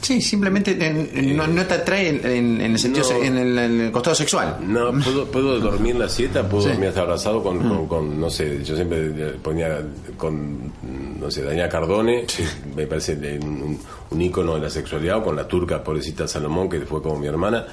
Sí, 0.00 0.20
simplemente 0.20 0.72
en- 0.84 1.36
no, 1.36 1.46
no 1.46 1.64
te 1.64 1.74
atrae 1.74 2.08
en, 2.08 2.26
en- 2.26 2.60
en 2.60 2.72
el 2.72 2.78
sentido, 2.80 3.06
No. 3.12 3.22
en, 3.22 3.38
el, 3.38 3.58
en 3.58 3.80
el 3.82 3.92
costado 3.92 4.16
sexual. 4.16 4.56
No, 4.66 4.90
puedo, 5.04 5.26
puedo 5.30 5.60
dormir 5.60 5.94
la 5.94 6.08
siesta, 6.08 6.48
puedo 6.48 6.64
Sí. 6.64 6.68
dormir 6.70 6.88
hasta 6.88 7.02
abrazado 7.02 7.44
con, 7.44 7.60
con, 7.68 7.86
con, 7.86 8.20
no 8.20 8.28
sé, 8.28 8.64
yo 8.64 8.74
siempre 8.74 9.10
ponía 9.40 9.82
con, 10.16 10.72
no 11.20 11.30
sé, 11.30 11.42
Daniela 11.44 11.68
Cardone, 11.68 12.26
me 12.74 12.86
parece 12.88 13.12
un, 13.40 13.78
un, 14.10 14.22
ícono 14.22 14.54
de 14.54 14.60
la 14.60 14.70
sexualidad, 14.70 15.18
o 15.18 15.24
con 15.24 15.36
la 15.36 15.46
turca 15.46 15.82
pobrecita 15.82 16.26
Salomón, 16.28 16.68
que 16.68 16.80
fue 16.82 17.02
como 17.02 17.18
mi 17.18 17.26
hermana, 17.26 17.66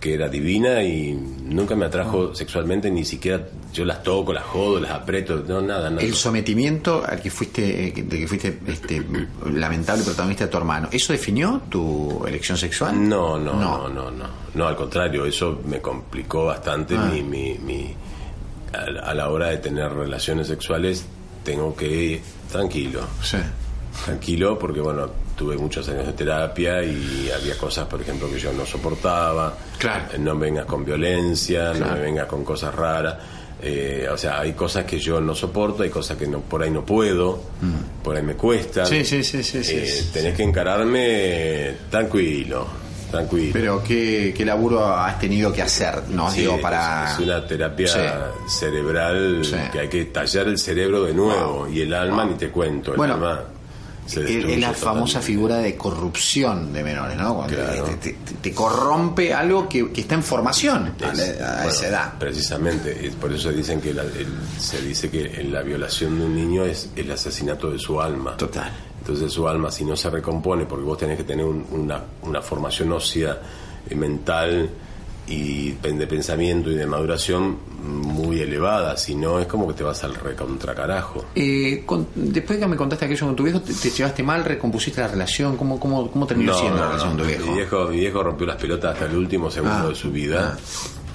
que 0.00 0.14
era 0.14 0.28
divina 0.28 0.82
y 0.82 1.12
nunca 1.14 1.76
me 1.76 1.84
atrajo 1.86 2.34
sexualmente, 2.34 2.90
ni 2.90 3.04
siquiera 3.04 3.46
yo 3.72 3.84
las 3.84 4.02
toco, 4.02 4.32
las 4.32 4.42
jodo, 4.42 4.80
las 4.80 4.90
aprieto, 4.90 5.44
no, 5.46 5.60
nada, 5.62 5.90
nada. 5.90 6.02
El 6.02 6.14
sometimiento 6.14 7.04
al 7.06 7.20
que 7.22 7.30
fuiste, 7.30 7.88
eh, 7.88 7.92
de 8.02 8.18
que 8.18 8.26
fuiste 8.26 8.58
este, 8.66 9.00
lamentable 9.52 10.02
protagonista 10.02 10.46
de 10.46 10.50
tu 10.50 10.56
hermano, 10.56 10.88
¿eso 10.90 11.12
definió 11.12 11.62
tu 11.68 12.24
elección 12.26 12.58
sexual? 12.58 13.08
No, 13.08 13.38
no, 13.38 13.54
no, 13.54 13.88
no, 13.88 14.10
no. 14.10 14.24
No, 14.54 14.66
al 14.66 14.74
contrario, 14.74 15.24
eso 15.24 15.60
me 15.66 15.80
complicó 15.80 16.46
bastante 16.46 16.96
Ah. 16.96 17.08
mi, 17.12 17.22
mi, 17.22 17.56
mi- 17.58 17.94
a, 18.72 18.90
la- 18.90 19.00
a 19.02 19.14
la 19.14 19.30
hora 19.30 19.50
de 19.50 19.58
tener 19.58 19.92
relaciones 19.92 20.48
sexuales 20.48 21.04
tengo 21.44 21.76
que 21.76 21.86
ir 21.88 22.20
tranquilo. 22.50 23.02
Tranquilo 24.04 24.58
porque 24.58 24.80
bueno, 24.80 25.08
tuve 25.42 25.56
muchos 25.56 25.88
años 25.88 26.06
de 26.06 26.12
terapia 26.12 26.84
y 26.84 27.28
había 27.34 27.56
cosas, 27.58 27.88
por 27.88 28.00
ejemplo, 28.00 28.30
que 28.30 28.38
yo 28.38 28.52
no 28.52 28.64
soportaba. 28.64 29.52
Claro. 29.76 30.04
Eh, 30.12 30.18
No 30.18 30.38
vengas 30.38 30.66
con 30.66 30.84
violencia, 30.84 31.72
no 31.74 31.86
me 31.92 32.00
vengas 32.00 32.26
con 32.26 32.44
cosas 32.44 32.72
raras. 32.72 33.16
Eh, 33.60 34.08
o 34.12 34.16
sea, 34.16 34.38
hay 34.40 34.52
cosas 34.52 34.84
que 34.84 34.98
yo 35.00 35.20
no 35.20 35.34
soporto, 35.34 35.82
hay 35.82 35.90
cosas 35.90 36.16
que 36.16 36.26
no, 36.28 36.40
por 36.40 36.62
ahí 36.62 36.70
no 36.70 36.84
puedo, 36.86 37.40
por 38.04 38.16
ahí 38.16 38.22
me 38.22 38.34
cuesta. 38.34 38.82
Mm. 38.84 38.86
Sí, 38.86 39.04
sí, 39.04 39.24
sí, 39.24 39.42
sí, 39.42 39.64
sí, 39.64 39.74
Eh, 39.78 39.86
sí. 39.86 40.10
tenés 40.12 40.34
que 40.36 40.42
encararme 40.44 41.74
tranquilo, 41.90 42.66
tranquilo. 43.10 43.50
Pero 43.52 43.82
¿qué, 43.82 44.32
qué 44.36 44.44
laburo 44.44 44.84
has 44.86 45.18
tenido 45.18 45.52
que 45.52 45.62
hacer, 45.62 46.04
no? 46.08 46.30
Digo, 46.32 46.60
para... 46.60 47.12
es, 47.12 47.18
una 47.18 47.44
terapia 47.46 48.30
cerebral 48.48 49.42
que 49.72 49.80
hay 49.80 49.88
que 49.88 50.04
tallar 50.06 50.46
el 50.48 50.58
cerebro 50.58 51.02
de 51.04 51.14
nuevo 51.14 51.68
y 51.68 51.80
el 51.82 51.92
alma 51.94 52.24
ni 52.24 52.34
te 52.34 52.48
cuento, 52.50 52.92
el 52.92 52.96
Bueno, 52.96 53.14
alma 53.14 53.42
Es 54.06 54.14
la 54.16 54.20
totalmente. 54.44 54.74
famosa 54.74 55.20
figura 55.20 55.58
de 55.58 55.76
corrupción 55.76 56.72
de 56.72 56.82
menores, 56.82 57.16
¿no? 57.16 57.36
Cuando 57.36 57.54
Claro. 57.56 57.84
te, 57.84 57.94
te- 57.96 58.12
te- 58.12 58.34
te 58.42 58.52
corrompe 58.52 59.32
algo 59.32 59.68
que, 59.68 59.90
que 59.92 60.00
está 60.02 60.16
en 60.16 60.22
formación 60.22 60.94
a, 61.02 61.12
Es- 61.12 61.18
la- 61.40 61.48
a 61.48 61.54
bueno, 61.58 61.70
esa 61.70 61.86
edad. 61.88 62.12
Precisamente, 62.18 63.06
es 63.06 63.14
por 63.14 63.32
eso 63.32 63.50
dicen 63.50 63.80
que 63.80 63.94
la- 63.94 64.02
el- 64.02 64.26
se 64.58 64.82
dice 64.82 65.08
que 65.08 65.42
la 65.44 65.62
violación 65.62 66.18
de 66.18 66.24
un 66.26 66.34
niño 66.34 66.64
es 66.64 66.90
el 66.96 67.10
asesinato 67.12 67.70
de 67.70 67.78
su 67.78 68.00
alma. 68.00 68.36
Total. 68.36 68.70
Entonces 68.98 69.32
su 69.32 69.48
alma, 69.48 69.70
si 69.70 69.84
no 69.84 69.96
se 69.96 70.10
recompone, 70.10 70.64
porque 70.66 70.84
vos 70.84 70.98
tenés 70.98 71.16
que 71.16 71.24
tener 71.24 71.44
un- 71.46 71.66
una, 71.70 72.00
una 72.22 72.42
formación 72.42 72.92
ósea, 72.92 73.38
eh, 73.88 73.94
mental 73.94 74.68
y 75.26 75.70
de 75.72 76.06
pensamiento 76.06 76.70
y 76.70 76.74
de 76.74 76.84
maduración 76.86 77.58
muy 77.82 78.40
elevada, 78.40 78.96
si 78.96 79.14
no 79.14 79.38
es 79.38 79.46
como 79.46 79.66
que 79.68 79.74
te 79.74 79.82
vas 79.82 80.02
al 80.04 80.14
recontracarajo. 80.14 81.24
Eh, 81.34 81.82
con- 81.86 82.08
después 82.14 82.58
que 82.58 82.66
me 82.66 82.76
contaste 82.76 83.04
aquello 83.06 83.26
con 83.26 83.36
tu 83.36 83.44
viejo, 83.44 83.60
te, 83.60 83.72
te 83.72 83.90
llevaste 83.90 84.22
mal, 84.22 84.44
recompusiste 84.44 85.00
la 85.00 85.08
relación, 85.08 85.56
¿cómo, 85.56 85.78
cómo, 85.80 86.10
cómo 86.10 86.26
terminó 86.26 86.52
No, 86.52 86.58
siendo 86.58 86.78
la 86.78 86.86
relación 86.88 87.10
no. 87.10 87.16
con 87.16 87.22
tu 87.22 87.28
viejo? 87.28 87.46
Mi 87.50 87.56
viejo, 87.58 87.84
mi 87.88 87.96
viejo 88.00 88.22
rompió 88.22 88.46
las 88.46 88.56
pelotas 88.56 88.92
hasta 88.94 89.06
el 89.06 89.16
último 89.16 89.50
segundo 89.50 89.76
Ah, 89.84 89.88
de 89.88 89.94
su 89.94 90.10
vida, 90.10 90.56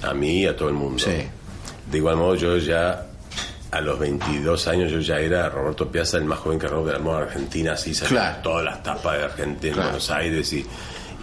a 0.03 0.14
mí 0.14 0.41
y 0.41 0.45
a 0.47 0.55
todo 0.55 0.70
el 0.70 0.76
mundo. 0.76 1.03
De 1.05 1.97
igual 1.97 2.16
modo, 2.18 2.36
yo 2.36 2.58
ya 2.58 3.05
a 3.72 3.82
los 3.82 3.99
22 3.99 4.68
años 4.70 4.91
yo 4.91 4.99
ya 4.99 5.20
era 5.20 5.49
Roberto 5.49 5.89
Piazza, 5.91 6.18
el 6.18 6.26
más 6.26 6.39
joven 6.39 6.58
que 6.60 6.68
de 6.68 6.93
la 6.93 6.99
moda 6.99 7.20
argentina, 7.24 7.74
así 7.74 7.93
Claro. 7.93 8.38
todas 8.41 8.64
las 8.64 8.82
tapas 8.84 9.18
de 9.18 9.24
Argentina, 9.26 9.74
Claro. 9.74 9.89
Buenos 9.89 10.10
Aires 10.12 10.53
y, 10.53 10.66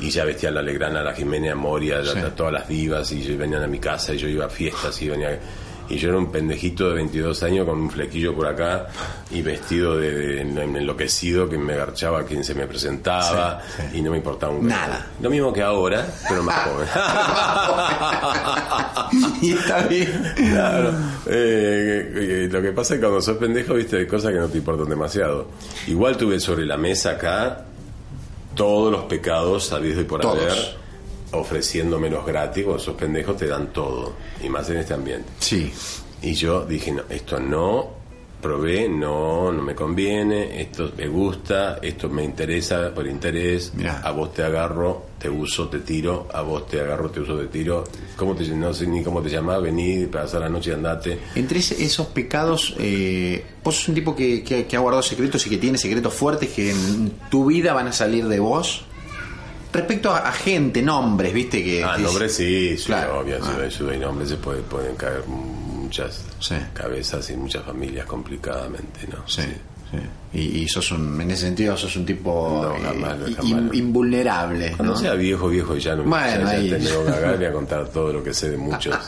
y 0.00 0.10
ya 0.10 0.24
vestía 0.24 0.48
a 0.48 0.52
la 0.52 0.62
Legrana, 0.62 1.00
a 1.00 1.04
la 1.04 1.12
Jimena, 1.14 1.54
Moria, 1.54 1.98
a- 1.98 2.04
Sí. 2.04 2.18
a 2.18 2.34
todas 2.34 2.52
las 2.52 2.68
divas 2.68 3.10
y 3.12 3.36
venían 3.36 3.62
a 3.62 3.66
mi 3.66 3.78
casa 3.78 4.14
y 4.14 4.18
yo 4.18 4.28
iba 4.28 4.46
a 4.46 4.50
fiestas 4.50 5.00
y 5.02 5.08
venía 5.08 5.38
y 5.86 5.98
yo 5.98 6.08
era 6.08 6.16
un 6.16 6.32
pendejito 6.32 6.88
de 6.88 6.94
22 6.94 7.42
años 7.42 7.66
con 7.66 7.78
un 7.78 7.90
flequillo 7.90 8.34
por 8.34 8.46
acá 8.46 8.86
y 9.30 9.42
vestido 9.42 9.98
de, 9.98 10.10
de- 10.12 10.40
en- 10.40 10.56
enloquecido 10.58 11.46
que 11.46 11.58
me 11.58 11.76
garchaba 11.76 12.20
a 12.20 12.24
quien 12.24 12.42
se 12.42 12.54
me 12.54 12.66
presentaba 12.66 13.60
y 13.92 14.00
no 14.00 14.10
me 14.10 14.16
importaba 14.16 14.50
un 14.54 14.66
Nada. 14.66 15.08
Lo 15.20 15.28
mismo 15.28 15.52
que 15.52 15.60
ahora, 15.62 16.06
pero 16.26 16.42
más 16.42 16.56
joven. 16.64 16.88
y 19.42 19.52
está 19.52 19.82
bien. 19.82 20.32
Claro. 20.36 20.90
Eh, 21.26 22.12
eh, 22.14 22.48
lo 22.50 22.62
que 22.62 22.72
pasa 22.72 22.94
es 22.94 23.00
que 23.00 23.04
cuando 23.06 23.20
sos 23.20 23.36
pendejo, 23.36 23.74
viste, 23.74 23.98
hay 23.98 24.06
cosas 24.06 24.32
que 24.32 24.38
no 24.38 24.48
te 24.48 24.56
importan 24.58 24.88
demasiado. 24.88 25.48
Igual 25.86 26.16
tuve 26.16 26.40
sobre 26.40 26.64
la 26.64 26.78
mesa 26.78 27.10
acá 27.12 27.64
todos 28.54 28.92
los 28.92 29.04
pecados 29.04 29.66
sabidos 29.66 30.02
y 30.02 30.04
por 30.04 30.20
Todos. 30.20 30.42
haber, 30.42 30.76
ofreciéndomelos 31.32 32.24
gratis, 32.24 32.64
cuando 32.64 32.82
sos 32.82 32.94
pendejo 32.94 33.34
te 33.34 33.46
dan 33.46 33.72
todo, 33.72 34.14
y 34.42 34.48
más 34.48 34.68
en 34.70 34.78
este 34.78 34.94
ambiente. 34.94 35.28
Sí. 35.38 35.72
Y 36.22 36.34
yo 36.34 36.64
dije, 36.64 36.92
no, 36.92 37.02
esto 37.08 37.38
no, 37.38 37.90
probé, 38.44 38.90
no, 38.90 39.50
no 39.50 39.62
me 39.62 39.74
conviene, 39.74 40.60
esto 40.60 40.92
me 40.98 41.08
gusta, 41.08 41.78
esto 41.80 42.10
me 42.10 42.22
interesa 42.22 42.92
por 42.94 43.06
interés, 43.06 43.72
a 44.02 44.10
vos 44.10 44.34
te 44.34 44.42
agarro, 44.42 45.06
te 45.18 45.30
uso, 45.30 45.66
te 45.70 45.78
tiro, 45.78 46.28
a 46.30 46.42
vos 46.42 46.66
te 46.68 46.78
agarro, 46.78 47.08
te 47.10 47.20
uso, 47.20 47.38
te 47.38 47.46
tiro. 47.46 47.84
¿Cómo 48.16 48.34
te, 48.34 48.46
no 48.48 48.74
sé 48.74 48.86
ni 48.86 49.02
cómo 49.02 49.22
te 49.22 49.30
llamás, 49.30 49.62
vení, 49.62 50.04
pasar 50.08 50.42
la 50.42 50.50
noche 50.50 50.70
y 50.70 50.74
andate. 50.74 51.18
Entre 51.34 51.58
esos 51.58 52.06
pecados, 52.08 52.76
eh, 52.78 53.42
vos 53.64 53.76
sos 53.76 53.88
un 53.88 53.94
tipo 53.94 54.14
que, 54.14 54.44
que- 54.44 54.66
que 54.66 54.76
ha 54.76 54.80
guardado 54.80 55.02
secretos 55.02 55.46
y 55.46 55.48
que 55.50 55.56
tiene 55.56 55.78
secretos 55.78 56.12
fuertes 56.12 56.50
que 56.50 56.70
en 56.70 57.12
tu 57.30 57.46
vida 57.46 57.72
van 57.72 57.88
a 57.88 57.92
salir 57.92 58.28
de 58.28 58.40
vos. 58.40 58.84
Respecto 59.72 60.10
a, 60.10 60.18
a 60.18 60.32
gente, 60.32 60.82
nombres, 60.82 61.32
viste 61.32 61.64
que. 61.64 61.82
Ah, 61.82 61.96
nombres 61.96 62.34
sí, 62.34 62.76
sí, 62.76 62.84
Claro. 62.84 63.20
obvio, 63.20 63.38
Ah. 63.42 63.56
nombres 63.98 64.28
se 64.28 64.36
puede, 64.36 64.60
pueden 64.60 64.94
caer 64.96 65.22
muchas 65.84 66.24
cabezas 66.72 67.30
y 67.30 67.36
muchas 67.36 67.64
familias 67.64 68.06
complicadamente, 68.06 69.06
¿no? 69.08 69.26
Sí, 69.28 69.42
sí. 69.90 69.98
Y, 70.34 70.62
y 70.62 70.68
sos 70.68 70.90
un, 70.90 71.20
en 71.20 71.30
ese 71.30 71.42
sentido 71.46 71.76
sos 71.76 71.94
un 71.96 72.04
tipo 72.04 72.60
No, 72.62 72.74
eh, 72.76 72.80
jamás, 72.82 73.28
in- 73.28 73.34
jamás. 73.36 73.74
invulnerable. 73.74 74.72
Cuando 74.76 74.94
¿no? 74.94 75.00
sea 75.00 75.14
viejo, 75.14 75.48
viejo, 75.48 75.76
ya 75.76 75.94
no 75.94 76.02
Bueno, 76.02 76.50
ya, 76.50 76.58
ya 76.58 76.76
tengo 76.78 77.04
que 77.04 77.10
cagar 77.12 77.40
y 77.40 77.44
a 77.44 77.52
contar 77.52 77.88
todo 77.88 78.12
lo 78.12 78.22
que 78.22 78.34
sé 78.34 78.50
de 78.50 78.56
muchos. 78.56 78.96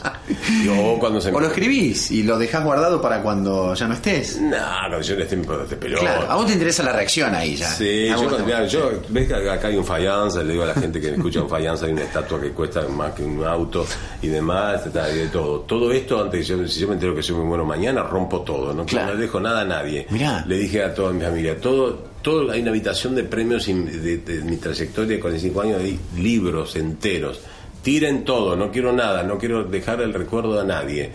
O 0.79 0.99
cuando 0.99 1.21
se 1.21 1.31
O 1.31 1.41
lo 1.41 1.47
escribís 1.49 2.11
y 2.11 2.23
lo 2.23 2.39
dejás 2.39 2.63
guardado 2.65 3.01
para 3.01 3.23
cuando 3.23 3.75
ya 3.75 3.87
no 3.89 3.95
estés. 3.95 4.41
No, 4.41 4.57
cuando 4.57 5.01
yo 5.01 5.17
le 5.17 5.25
esté 5.25 5.37
pelota. 5.77 6.01
Claro, 6.01 6.31
a 6.31 6.37
vos 6.37 6.47
te 6.47 6.53
interesa 6.53 6.83
la 6.83 6.93
reacción 6.93 7.35
ahí 7.35 7.57
ya. 7.57 7.69
Sí, 7.71 8.09
yo, 8.09 8.39
mira, 8.45 8.65
yo- 8.67 8.91
ves 9.09 9.27
que 9.29 9.35
acá 9.35 9.69
hay 9.69 9.77
un 9.77 9.85
fayanza, 9.85 10.43
le 10.43 10.53
digo 10.53 10.65
a 10.65 10.67
la 10.67 10.75
gente 10.75 11.01
que 11.01 11.11
escucha 11.11 11.43
un 11.43 11.49
fayanza, 11.49 11.87
hay 11.87 11.93
una 11.93 12.03
estatua 12.03 12.41
que 12.41 12.51
cuesta 12.51 12.83
más 12.89 13.13
que 13.13 13.23
un 13.25 13.45
auto 13.45 13.85
y 14.23 14.29
demás, 14.29 14.83
y 14.87 14.91
de 15.19 15.29
todo. 15.29 15.61
Todo 15.61 15.91
esto, 15.93 16.23
antes 16.23 16.47
yo, 16.47 16.67
si 16.69 16.81
yo 16.81 16.89
me 16.89 16.95
entero 16.95 17.15
que 17.15 17.23
soy 17.23 17.37
muy 17.37 17.47
bueno 17.47 17.65
mañana, 17.65 18.03
rompo 18.03 18.41
todo, 18.43 18.73
no, 18.73 18.85
no 18.85 19.07
le 19.07 19.17
dejo 19.17 19.41
nada 19.41 19.63
a 19.63 19.65
nadie. 19.65 20.07
Le 20.47 20.57
dije 20.59 20.83
a 20.85 20.95
toda 20.95 21.16
mi 21.17 21.25
familia, 21.25 21.61
todo, 21.61 21.99
todo 22.23 22.51
hay 22.51 22.61
una 22.63 22.71
habitación 22.71 23.15
de 23.15 23.25
premios 23.25 23.67
de, 23.67 24.19
de 24.19 24.43
mi 24.43 24.57
trayectoria 24.57 25.17
de 25.17 25.21
45 25.21 25.61
años, 25.61 25.81
hay 25.81 25.99
libros 26.17 26.77
enteros. 26.77 27.41
Tiren 27.83 28.25
todo, 28.25 28.57
no 28.57 28.71
quiero 28.71 28.93
nada, 28.93 29.23
no 29.23 29.39
quiero 29.39 29.65
dejar 29.65 30.01
el 30.01 30.13
recuerdo 30.13 30.61
a 30.61 30.65
nadie. 30.65 31.13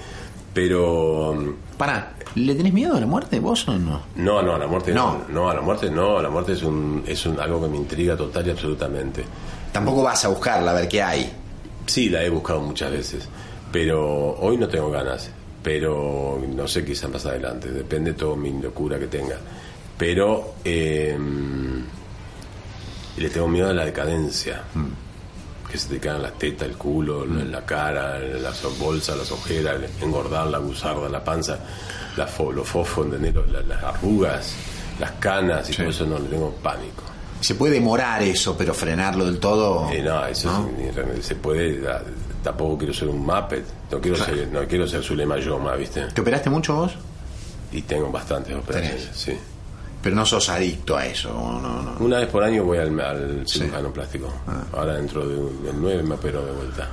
Pero 0.54 1.56
Pará, 1.78 2.14
¿le 2.36 2.54
tenés 2.56 2.74
miedo 2.74 2.96
a 2.96 3.00
la 3.00 3.08
muerte 3.08 3.40
vos 3.40 3.68
o 3.68 3.78
no? 3.78 4.02
no, 4.16 4.42
no, 4.42 4.56
a 4.56 4.60
la 4.60 4.68
muerte 4.68 4.94
no. 4.94 5.24
No, 5.30 5.50
a 5.50 5.56
la 5.56 5.62
muerte 5.62 5.90
no. 5.90 6.18
A 6.18 6.22
la 6.22 6.30
muerte 6.30 6.54
es, 6.54 6.64
un, 6.64 7.04
es 7.08 7.26
un, 7.26 7.40
algo 7.40 7.62
que 7.62 7.70
me 7.70 7.78
intriga 7.78 8.16
total 8.16 8.48
y 8.48 8.52
absolutamente. 8.52 9.24
Tampoco 9.72 10.04
vas 10.04 10.24
a 10.26 10.28
buscarla 10.28 10.72
a 10.72 10.74
ver 10.74 10.88
qué 10.88 11.02
hay. 11.02 11.32
Sí, 11.86 12.10
la 12.10 12.24
he 12.24 12.30
buscado 12.30 12.62
muchas 12.62 12.92
veces. 12.92 13.28
Pero 13.72 14.36
hoy 14.40 14.58
no 14.58 14.68
tengo 14.68 14.92
ganas. 14.92 15.32
Pero 15.64 16.42
no 16.54 16.68
sé, 16.68 16.84
quizás 16.84 17.10
más 17.10 17.26
adelante. 17.26 17.72
Depende 17.72 18.14
todo 18.14 18.36
mi 18.36 18.52
locura 18.62 19.00
que 19.00 19.08
tenga. 19.08 19.38
Pero 20.02 20.56
eh, 20.66 21.16
le 23.18 23.30
tengo 23.30 23.48
miedo 23.48 23.70
a 23.70 23.74
la 23.74 23.86
decadencia. 23.86 24.64
Que 25.72 25.78
se 25.78 25.88
te 25.90 26.00
caen 26.00 26.24
las 26.24 26.34
tetas, 26.40 26.68
el 26.68 26.76
culo, 26.76 27.24
la 27.26 27.64
cara, 27.66 28.18
las 28.20 28.62
bolsas, 28.80 29.16
las 29.16 29.32
ojeras, 29.32 29.78
engordar, 30.02 30.48
la 30.48 30.58
gusarda, 30.58 31.08
la 31.08 31.24
panza, 31.24 31.60
la 32.18 32.28
fo- 32.28 32.52
los 32.52 32.68
fofos. 32.68 33.08
La- 33.08 33.62
las 33.62 33.84
arrugas, 33.84 34.54
las 35.00 35.12
canas 35.12 35.70
y 35.70 35.74
todo 35.74 35.90
eso 35.90 36.06
no 36.08 36.18
le 36.20 36.28
tengo 36.30 36.50
pánico. 36.64 37.04
Se 37.40 37.54
puede 37.56 37.76
demorar 37.76 38.22
eso, 38.24 38.56
pero 38.58 38.74
frenarlo 38.74 39.24
del 39.26 39.38
todo. 39.40 39.90
Eh, 39.92 40.02
no, 40.02 40.26
eso 40.26 40.70
sí, 40.78 41.22
se 41.22 41.36
puede. 41.36 41.80
Tampoco 42.44 42.78
quiero 42.80 42.94
ser 42.94 43.08
un 43.08 43.20
Muppet. 43.24 43.64
No 43.92 44.02
quiero 44.02 44.18
ser, 44.18 44.48
no 44.52 44.62
quiero 44.68 44.88
ser 44.88 45.04
Zulema 45.04 45.38
Yoma, 45.38 45.76
¿viste? 45.76 46.02
¿Te 46.08 46.22
operaste 46.22 46.50
mucho 46.50 46.74
vos? 46.76 46.94
Y 47.72 47.84
tengo 47.84 48.12
bastantes 48.12 48.56
operaciones, 48.56 49.10
sí. 49.14 49.38
Pero 50.04 50.16
no 50.16 50.26
sos 50.26 50.50
adicto 50.50 50.98
a 50.98 51.06
eso. 51.06 51.30
No, 51.32 51.82
no. 51.82 51.96
Una 52.00 52.18
vez 52.20 52.28
por 52.28 52.44
año 52.44 52.64
voy 52.64 52.80
al, 52.80 53.00
al 53.00 53.48
cirujano 53.48 53.92
plástico. 53.94 54.34
Ahora 54.74 54.96
dentro 54.96 55.28
de 55.28 55.36
del 55.36 55.80
9 55.80 56.04
me 56.04 56.16
opero 56.16 56.44
de 56.46 56.52
vuelta. 56.54 56.90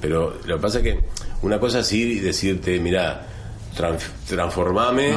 Pero 0.00 0.34
lo 0.44 0.56
que 0.56 0.62
pasa 0.62 0.78
es 0.78 0.84
que 0.84 1.00
una 1.42 1.58
cosa 1.58 1.80
es 1.80 1.92
ir 1.92 2.08
y 2.08 2.20
decirte, 2.20 2.78
mira, 2.78 3.26
tran- 3.76 3.98
transformame. 4.28 5.14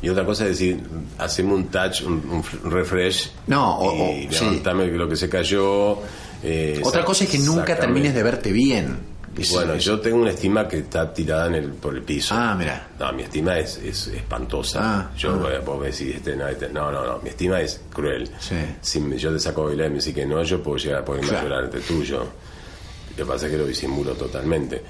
Y 0.00 0.08
otra 0.10 0.24
cosa 0.24 0.44
es 0.44 0.50
decir, 0.50 0.80
haceme 1.18 1.54
un 1.54 1.66
touch, 1.68 2.02
un, 2.02 2.44
un 2.64 2.70
refresh. 2.70 3.30
No, 3.48 3.78
o- 3.78 4.12
y 4.16 4.26
o- 4.26 4.32
sí. 4.32 4.44
levantame 4.44 4.86
lo 4.88 5.08
que 5.08 5.16
se 5.16 5.28
cayó. 5.28 5.98
eh, 6.42 6.80
Otra 6.84 7.00
sa- 7.00 7.06
cosa 7.06 7.24
es 7.24 7.30
que 7.30 7.38
nunca 7.38 7.76
termines 7.76 8.14
de 8.14 8.22
verte 8.22 8.52
bien. 8.52 8.98
Es- 9.38 9.52
Bueno, 9.52 9.74
es- 9.74 9.84
yo 9.84 10.00
tengo 10.00 10.16
una 10.18 10.30
estima 10.30 10.66
que 10.66 10.78
está 10.78 11.12
tirada 11.12 11.46
en 11.46 11.54
el, 11.56 11.70
por 11.72 11.94
el 11.94 12.02
piso. 12.02 12.34
Ah, 12.36 12.54
mira. 12.58 12.88
No, 12.98 13.12
mi 13.12 13.22
estima 13.22 13.58
es, 13.58 13.76
es 13.78 14.08
espantosa. 14.08 14.80
Ah, 14.82 15.10
yo, 15.16 15.40
ah. 15.46 15.54
eh, 15.54 15.58
vos 15.64 15.80
me 15.80 15.86
decís, 15.86 16.14
este, 16.16 16.34
no, 16.36 16.48
este, 16.48 16.68
no, 16.70 16.90
no, 16.90 17.06
no, 17.06 17.18
mi 17.20 17.28
estima 17.30 17.60
es 17.60 17.80
cruel. 17.92 18.28
Sí. 18.40 18.56
Si 18.80 19.00
me- 19.00 19.16
yo 19.18 19.32
te 19.32 19.38
saco 19.38 19.64
bailar 19.64 19.86
y 19.86 19.90
me 19.90 19.98
decís 19.98 20.14
que 20.14 20.26
no, 20.26 20.42
yo 20.42 20.62
puedo 20.62 20.76
llegar 20.78 21.02
a 21.02 21.04
ponerme 21.04 21.28
Claro. 21.28 21.46
a 21.46 21.48
llorar 21.50 21.64
ante 21.64 21.80
tuyo. 21.80 22.18
Lo 22.18 23.16
que 23.16 23.24
pasa 23.24 23.46
es 23.46 23.52
que 23.52 23.58
lo 23.58 23.66
disimulo 23.66 24.12
totalmente. 24.14 24.82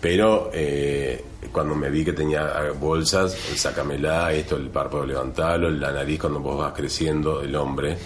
Pero 0.00 0.50
eh, 0.52 1.24
cuando 1.50 1.74
me 1.74 1.88
vi 1.90 2.04
que 2.04 2.12
tenía 2.12 2.70
bolsas, 2.78 3.34
el 3.50 3.56
sácamela, 3.56 4.32
esto, 4.32 4.56
el 4.56 4.68
párpado 4.68 5.06
levantalo, 5.06 5.70
la 5.70 5.90
nariz 5.90 6.20
cuando 6.20 6.38
vos 6.40 6.58
vas 6.58 6.72
creciendo, 6.74 7.40
el 7.42 7.54
hombre 7.56 7.96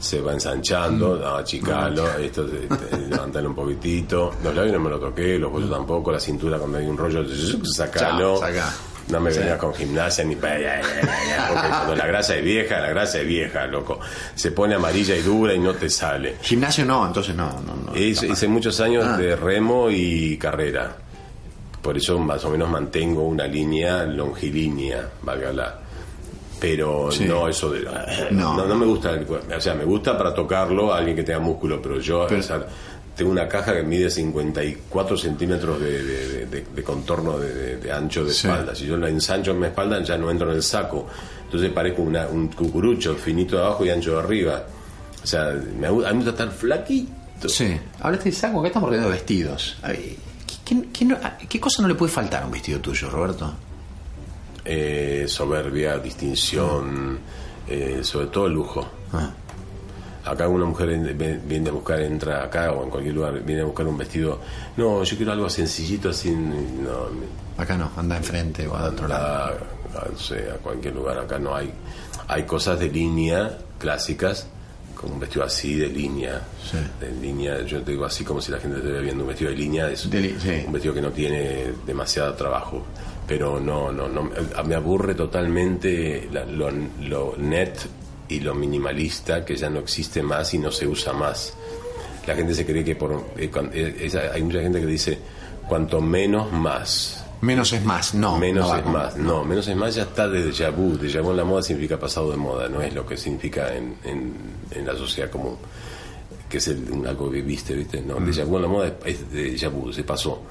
se 0.00 0.20
va 0.20 0.32
ensanchando, 0.32 1.16
Mm. 1.16 1.20
no, 1.20 1.36
achicalo, 1.36 2.18
esto, 2.18 2.46
eh, 2.46 2.66
eh, 2.92 3.06
levantalo 3.10 3.50
un 3.50 3.54
poquitito. 3.54 4.32
Los 4.42 4.54
labios 4.54 4.72
no 4.74 4.80
me 4.80 4.90
lo 4.90 4.98
toqué, 4.98 5.38
los 5.38 5.52
bollos 5.52 5.70
tampoco, 5.70 6.10
la 6.10 6.18
cintura 6.18 6.58
cuando 6.58 6.78
hay 6.78 6.86
un 6.86 6.96
rollo, 6.96 7.22
sacalo. 7.64 8.38
Chao, 8.40 8.48
saca. 8.48 8.72
No 9.08 9.18
me 9.20 9.32
Sí. 9.32 9.40
vengas 9.40 9.58
con 9.58 9.74
gimnasia 9.74 10.22
ni 10.24 10.36
porque 10.36 10.70
cuando 11.68 11.96
la 11.96 12.06
grasa 12.06 12.36
es 12.36 12.44
vieja, 12.44 12.78
la 12.80 12.88
grasa 12.90 13.18
es 13.20 13.26
vieja, 13.26 13.66
loco. 13.66 13.98
Se 14.36 14.52
pone 14.52 14.76
amarilla 14.76 15.16
y 15.16 15.22
dura 15.22 15.52
y 15.52 15.58
no 15.58 15.74
te 15.74 15.90
sale. 15.90 16.36
Gimnasio 16.40 16.84
no, 16.86 17.06
entonces 17.06 17.34
no. 17.34 17.50
no, 17.66 17.74
no 17.92 17.96
Hice, 17.96 18.28
hice 18.28 18.46
muchos 18.48 18.80
años 18.80 19.04
Ah. 19.06 19.16
de 19.16 19.34
remo 19.36 19.90
y 19.90 20.36
carrera. 20.38 20.96
Por 21.82 21.96
eso 21.96 22.18
más 22.20 22.44
o 22.44 22.50
menos 22.50 22.70
mantengo 22.70 23.24
una 23.26 23.46
línea 23.48 24.04
longilínea, 24.04 25.08
válgala. 25.22 25.78
Pero 26.60 27.10
Sí. 27.10 27.24
no 27.24 27.48
eso 27.48 27.70
de... 27.70 27.80
No. 28.30 28.54
No, 28.56 28.66
no, 28.66 28.74
me 28.76 28.84
gusta, 28.86 29.12
el 29.12 29.26
o 29.26 29.60
sea, 29.60 29.74
me 29.74 29.84
gusta 29.84 30.16
para 30.18 30.34
tocarlo 30.34 30.92
a 30.92 30.98
alguien 30.98 31.16
que 31.16 31.22
tenga 31.22 31.38
músculo, 31.38 31.80
pero 31.80 31.98
yo 32.00 32.20
o 32.24 32.42
sea, 32.42 32.64
tengo 33.16 33.30
una 33.32 33.48
caja 33.48 33.72
que 33.74 33.82
mide 33.82 34.10
54 34.10 35.16
centímetros 35.16 35.80
de, 35.80 36.02
de- 36.02 36.46
de- 36.46 36.64
de- 36.74 36.82
contorno 36.82 37.38
de, 37.38 37.90
ancho 37.92 38.24
de 38.24 38.32
Sí. 38.32 38.46
espalda. 38.46 38.74
Si 38.74 38.86
yo 38.86 38.96
la 38.96 39.08
ensancho 39.08 39.52
en 39.52 39.60
mi 39.60 39.66
espalda 39.66 40.02
ya 40.02 40.16
no 40.18 40.30
entro 40.30 40.50
en 40.50 40.56
el 40.56 40.62
saco. 40.62 41.06
Entonces 41.44 41.70
parezco 41.72 42.02
una- 42.02 42.26
un 42.28 42.48
cucurucho 42.48 43.14
finito 43.14 43.56
de 43.56 43.62
abajo 43.64 43.84
y 43.84 43.90
ancho 43.90 44.12
de 44.12 44.18
arriba. 44.20 44.62
O 45.22 45.26
sea, 45.26 45.52
me, 45.78 45.86
a 45.86 45.90
mí 45.92 45.98
me 46.02 46.12
gusta 46.14 46.30
estar 46.30 46.50
flaquito. 46.50 47.48
Sí. 47.48 47.74
Hablaste 48.00 48.28
de 48.30 48.36
saco, 48.36 48.58
acá 48.60 48.68
estamos 48.68 48.88
rodeados 48.90 49.10
de 49.12 49.16
vestidos. 49.16 49.76
Ay, 49.82 50.16
¿Qué, 50.46 50.74
qué- 50.76 50.88
qué 50.92 51.04
no- 51.06 51.18
qué 51.48 51.58
cosa 51.60 51.82
no 51.82 51.88
le 51.88 51.94
puede 51.94 52.12
faltar 52.12 52.42
a 52.42 52.46
un 52.46 52.52
vestido 52.52 52.80
tuyo, 52.80 53.08
Roberto? 53.10 53.52
Eh, 54.64 55.24
soberbia, 55.28 55.98
distinción, 55.98 57.18
eh, 57.68 58.00
sobre 58.02 58.26
todo 58.26 58.48
lujo. 58.48 58.86
Ah. 59.12 59.30
Acá 60.24 60.46
una 60.48 60.66
mujer 60.66 60.98
viene 61.46 61.70
a 61.70 61.72
buscar, 61.72 62.00
entra 62.00 62.44
acá 62.44 62.72
o 62.72 62.84
en 62.84 62.90
cualquier 62.90 63.14
lugar, 63.14 63.42
viene 63.42 63.62
a 63.62 63.64
buscar 63.64 63.86
un 63.86 63.96
vestido. 63.96 64.38
No, 64.76 65.02
yo 65.02 65.16
quiero 65.16 65.32
algo 65.32 65.48
sencillito, 65.48 66.10
así. 66.10 66.30
No, 66.30 67.08
Acá 67.56 67.76
no, 67.76 67.90
anda 67.96 68.16
enfrente 68.18 68.66
o 68.68 68.76
a 68.76 68.84
otro 68.86 69.08
lado. 69.08 69.26
a, 69.26 69.46
a- 69.48 70.08
no 70.12 70.18
sé, 70.18 70.50
a 70.50 70.56
cualquier 70.58 70.94
lugar. 70.94 71.18
Acá 71.18 71.38
no 71.38 71.54
hay. 71.54 71.72
Hay 72.28 72.44
cosas 72.44 72.78
de 72.78 72.88
línea 72.90 73.58
clásicas, 73.78 74.46
con 74.94 75.12
un 75.12 75.20
vestido 75.20 75.44
así 75.44 75.74
de 75.76 75.88
línea. 75.88 76.42
De 77.00 77.10
línea, 77.12 77.62
yo 77.62 77.82
te 77.82 77.92
digo 77.92 78.04
así 78.04 78.22
como 78.22 78.40
si 78.42 78.52
la 78.52 78.58
gente 78.60 78.76
estuviera 78.76 79.00
viendo 79.02 79.24
un 79.24 79.28
vestido 79.30 79.50
de 79.50 79.56
línea. 79.56 79.90
Es 79.90 80.04
un 80.04 80.72
vestido 80.72 80.94
que 80.94 81.00
no 81.02 81.10
tiene 81.10 81.72
demasiado 81.86 82.34
trabajo. 82.34 82.84
Pero 83.30 83.60
no, 83.60 83.92
no, 83.92 84.08
no. 84.08 84.28
Me 84.66 84.74
aburre 84.74 85.14
totalmente 85.14 86.28
lo, 86.32 86.68
lo 87.08 87.36
net 87.38 87.78
y 88.28 88.40
lo 88.40 88.56
minimalista 88.56 89.44
que 89.44 89.54
ya 89.54 89.70
no 89.70 89.78
existe 89.78 90.20
más 90.20 90.52
y 90.52 90.58
no 90.58 90.72
se 90.72 90.84
usa 90.88 91.12
más. 91.12 91.54
La 92.26 92.34
gente 92.34 92.52
se 92.56 92.66
cree 92.66 92.82
que 92.82 92.96
por. 92.96 93.12
eh, 93.36 93.48
eh, 93.72 94.30
hay 94.34 94.42
mucha 94.42 94.60
gente 94.60 94.80
que 94.80 94.86
dice 94.86 95.16
cuanto 95.68 96.00
menos 96.00 96.50
más. 96.50 97.24
Menos 97.42 97.72
es 97.72 97.84
más, 97.84 98.14
no. 98.14 98.36
Menos 98.36 98.68
no 98.68 98.76
es 98.76 98.84
más, 98.86 99.16
no, 99.16 99.44
menos 99.44 99.68
es 99.68 99.76
más 99.76 99.94
ya 99.94 100.02
está 100.02 100.26
de 100.28 100.44
déjà 100.52 100.70
vu. 100.74 100.98
Déjà 100.98 101.22
vu 101.22 101.30
en 101.30 101.36
la 101.36 101.44
moda 101.44 101.62
significa 101.62 101.96
pasado 102.00 102.32
de 102.32 102.36
moda, 102.36 102.68
no 102.68 102.82
es 102.82 102.92
lo 102.92 103.06
que 103.06 103.16
significa 103.16 103.72
en, 103.76 103.94
en, 104.04 104.34
en 104.72 104.86
la 104.86 104.94
sociedad 104.96 105.30
común, 105.30 105.56
que 106.48 106.58
es 106.58 106.66
el- 106.66 107.06
algo 107.06 107.30
que 107.30 107.42
viste, 107.42 107.74
¿viste? 107.76 108.02
No, 108.02 108.16
déjà 108.18 108.44
vu 108.44 108.56
en 108.56 108.62
la 108.62 108.68
moda 108.68 108.88
es, 109.06 109.20
es 109.20 109.32
déjà 109.32 109.70
vu, 109.70 109.92
se 109.92 110.02
pasó. 110.02 110.42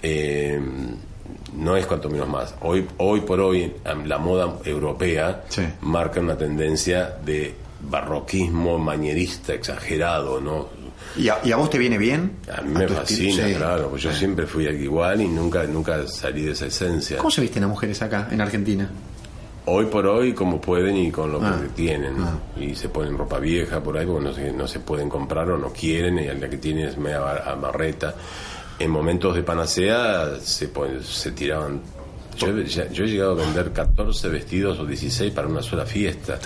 Eh, 0.00 0.58
no 1.56 1.76
es 1.76 1.86
cuanto 1.86 2.08
menos 2.08 2.28
más. 2.28 2.54
Hoy, 2.60 2.86
hoy 2.98 3.20
por 3.20 3.40
hoy, 3.40 3.72
la 4.06 4.18
moda 4.18 4.54
europea 4.64 5.44
marca 5.82 6.20
una 6.20 6.36
tendencia 6.36 7.14
de 7.24 7.54
barroquismo 7.88 8.78
mañerista 8.78 9.52
exagerado, 9.54 10.40
¿no? 10.40 10.68
¿Y 11.16 11.28
a, 11.28 11.38
y 11.44 11.52
a 11.52 11.56
vos 11.56 11.68
te 11.68 11.78
viene 11.78 11.98
bien? 11.98 12.36
A 12.56 12.62
mí 12.62 12.72
me 12.74 12.88
fascina? 12.88 13.46
Sí. 13.48 13.54
claro, 13.54 13.88
pues 13.90 14.02
yo 14.02 14.12
siempre 14.12 14.46
fui 14.46 14.66
igual 14.66 15.20
y 15.20 15.28
nunca, 15.28 15.64
nunca 15.64 16.06
salí 16.06 16.42
de 16.42 16.52
esa 16.52 16.66
esencia. 16.66 17.18
¿Cómo 17.18 17.30
se 17.30 17.42
visten 17.42 17.62
las 17.62 17.70
mujeres 17.70 18.00
acá, 18.00 18.28
en 18.30 18.40
Argentina? 18.40 18.88
Hoy 19.66 19.86
por 19.86 20.06
hoy, 20.06 20.32
como 20.32 20.60
pueden 20.60 20.96
y 20.96 21.10
con 21.12 21.30
lo 21.30 21.40
Ah. 21.44 21.58
que 21.62 21.68
tienen. 21.68 22.14
Y 22.58 22.74
se 22.74 22.88
ponen 22.88 23.16
ropa 23.16 23.38
vieja 23.38 23.80
por 23.80 23.96
ahí 23.96 24.06
porque 24.06 24.24
no 24.24 24.32
se, 24.34 24.52
no 24.52 24.66
se 24.66 24.80
pueden 24.80 25.08
comprar 25.08 25.50
o 25.50 25.58
no 25.58 25.68
quieren, 25.72 26.18
y 26.18 26.26
la 26.26 26.48
que 26.48 26.56
tienen 26.56 26.88
es 26.88 26.96
media 26.98 27.20
bar- 27.20 27.44
amarreta. 27.46 28.14
En 28.78 28.90
momentos 28.90 29.34
de 29.34 29.42
panacea 29.42 30.30
se, 30.42 30.70
se 31.02 31.30
tiraban. 31.32 31.80
Yo, 32.36 32.58
ya- 32.62 32.90
yo 32.90 33.04
he 33.04 33.08
llegado 33.08 33.32
a 33.32 33.34
vender 33.44 33.72
14 33.72 34.28
vestidos 34.28 34.78
o 34.78 34.86
16 34.86 35.32
para 35.32 35.46
una 35.48 35.62
sola 35.62 35.84
fiesta. 35.86 36.38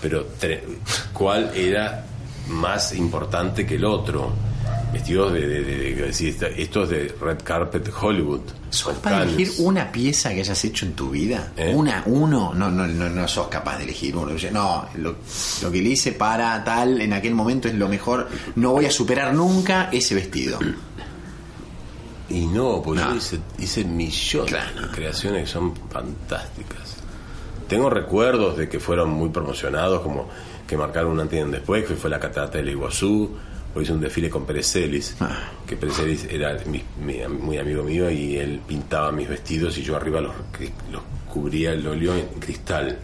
Pero 0.00 0.26
tre- 0.40 0.60
¿cuál 1.12 1.50
era 1.54 2.04
más 2.48 2.94
importante 2.94 3.66
que 3.66 3.76
el 3.76 3.84
otro? 3.84 4.32
vestidos 4.92 5.32
de, 5.32 5.40
de, 5.48 5.62
de- 5.64 5.94
de- 5.94 6.62
estos 6.62 6.90
de 6.90 7.14
Red 7.18 7.38
Carpet 7.42 7.90
Hollywood. 7.98 8.40
¿Sos 8.68 8.92
para 8.98 9.22
elegir 9.22 9.50
una 9.64 9.90
pieza 9.90 10.34
que 10.34 10.40
hayas 10.40 10.62
hecho 10.66 10.84
en 10.84 10.92
tu 10.92 11.08
vida? 11.08 11.50
¿Eh? 11.56 11.72
Una, 11.74 12.02
uno, 12.04 12.52
no, 12.54 12.70
no, 12.70 12.86
no, 12.86 13.08
no 13.08 13.26
sos 13.26 13.48
capaz 13.48 13.78
de 13.78 13.84
elegir 13.84 14.14
uno. 14.14 14.32
No, 14.52 14.86
lo, 14.96 15.16
lo 15.62 15.70
que 15.72 15.80
le 15.80 15.88
hice 15.88 16.12
para 16.12 16.62
tal 16.62 17.00
en 17.00 17.14
aquel 17.14 17.34
momento 17.34 17.68
es 17.68 17.74
lo 17.74 17.88
mejor. 17.88 18.28
No 18.56 18.72
voy 18.72 18.84
a 18.84 18.90
superar 18.90 19.32
nunca 19.32 19.88
ese 19.90 20.14
vestido. 20.14 20.58
Y 22.28 22.46
no, 22.46 22.80
pues 22.82 23.00
No. 23.00 23.10
yo 23.10 23.16
hice, 23.16 23.40
hice 23.58 23.84
millones 23.84 24.52
de 24.52 24.86
creaciones 24.92 25.42
que 25.44 25.48
son 25.50 25.74
fantásticas. 25.90 26.96
Tengo 27.68 27.90
recuerdos 27.90 28.56
de 28.56 28.68
que 28.68 28.80
fueron 28.80 29.10
muy 29.10 29.30
promocionados, 29.30 30.02
como 30.02 30.28
que 30.66 30.76
marcaron 30.76 31.12
un 31.12 31.20
antes 31.20 31.38
y 31.38 31.42
un 31.42 31.50
después, 31.50 31.84
que 31.84 31.94
fue 31.94 32.10
la 32.10 32.20
catarata 32.20 32.58
del 32.58 32.70
Iguazú, 32.70 33.30
o 33.74 33.80
hice 33.80 33.92
un 33.92 34.00
desfile 34.00 34.28
con 34.30 34.44
Perecelis, 34.44 35.16
Ah. 35.20 35.48
que 35.66 35.76
Perecelis 35.76 36.24
era 36.30 36.58
mi- 36.66 36.84
mi- 37.02 37.26
muy 37.28 37.56
amigo 37.58 37.82
mío 37.82 38.10
y 38.10 38.36
él 38.36 38.60
pintaba 38.66 39.10
mis 39.12 39.28
vestidos 39.28 39.76
y 39.78 39.82
yo 39.82 39.96
arriba 39.96 40.20
los, 40.20 40.34
los 40.90 41.02
cubría 41.28 41.72
el 41.72 41.86
óleo 41.86 42.14
en 42.14 42.26
cristal. 42.40 42.98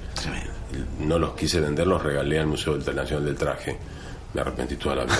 No 1.00 1.18
los 1.18 1.32
quise 1.34 1.60
vender, 1.60 1.86
los 1.86 2.02
regalé 2.02 2.38
al 2.38 2.46
Museo 2.46 2.76
Internacional 2.76 3.24
del 3.24 3.36
Traje. 3.36 3.78
Me 4.34 4.42
arrepentí 4.42 4.76
toda 4.76 4.96
la 4.96 5.04
vida, 5.04 5.16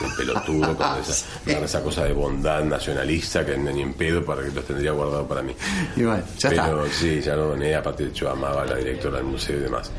¿no? 0.00 0.06
un 0.06 0.16
pelotudo, 0.16 0.76
con 0.76 1.00
esa, 1.00 1.26
con 1.44 1.64
esa 1.64 1.82
cosa 1.82 2.04
de 2.04 2.12
bondad 2.12 2.62
nacionalista 2.64 3.44
que 3.44 3.56
ni 3.58 3.82
en 3.82 3.94
pedo 3.94 4.24
para 4.24 4.42
que 4.44 4.50
los 4.52 4.64
tendría 4.64 4.92
guardado 4.92 5.26
para 5.26 5.42
mí. 5.42 5.52
Y 5.96 6.02
bueno, 6.04 6.22
ya 6.38 6.50
Pero 6.50 6.84
está. 6.86 6.98
sí, 6.98 7.20
ya 7.20 7.34
lo 7.34 7.48
doné, 7.48 7.74
aparte 7.74 8.12
yo 8.12 8.30
amaba 8.30 8.62
a 8.62 8.66
la 8.66 8.76
directora 8.76 9.16
del 9.16 9.26
museo 9.26 9.56
y 9.56 9.60
demás. 9.60 9.90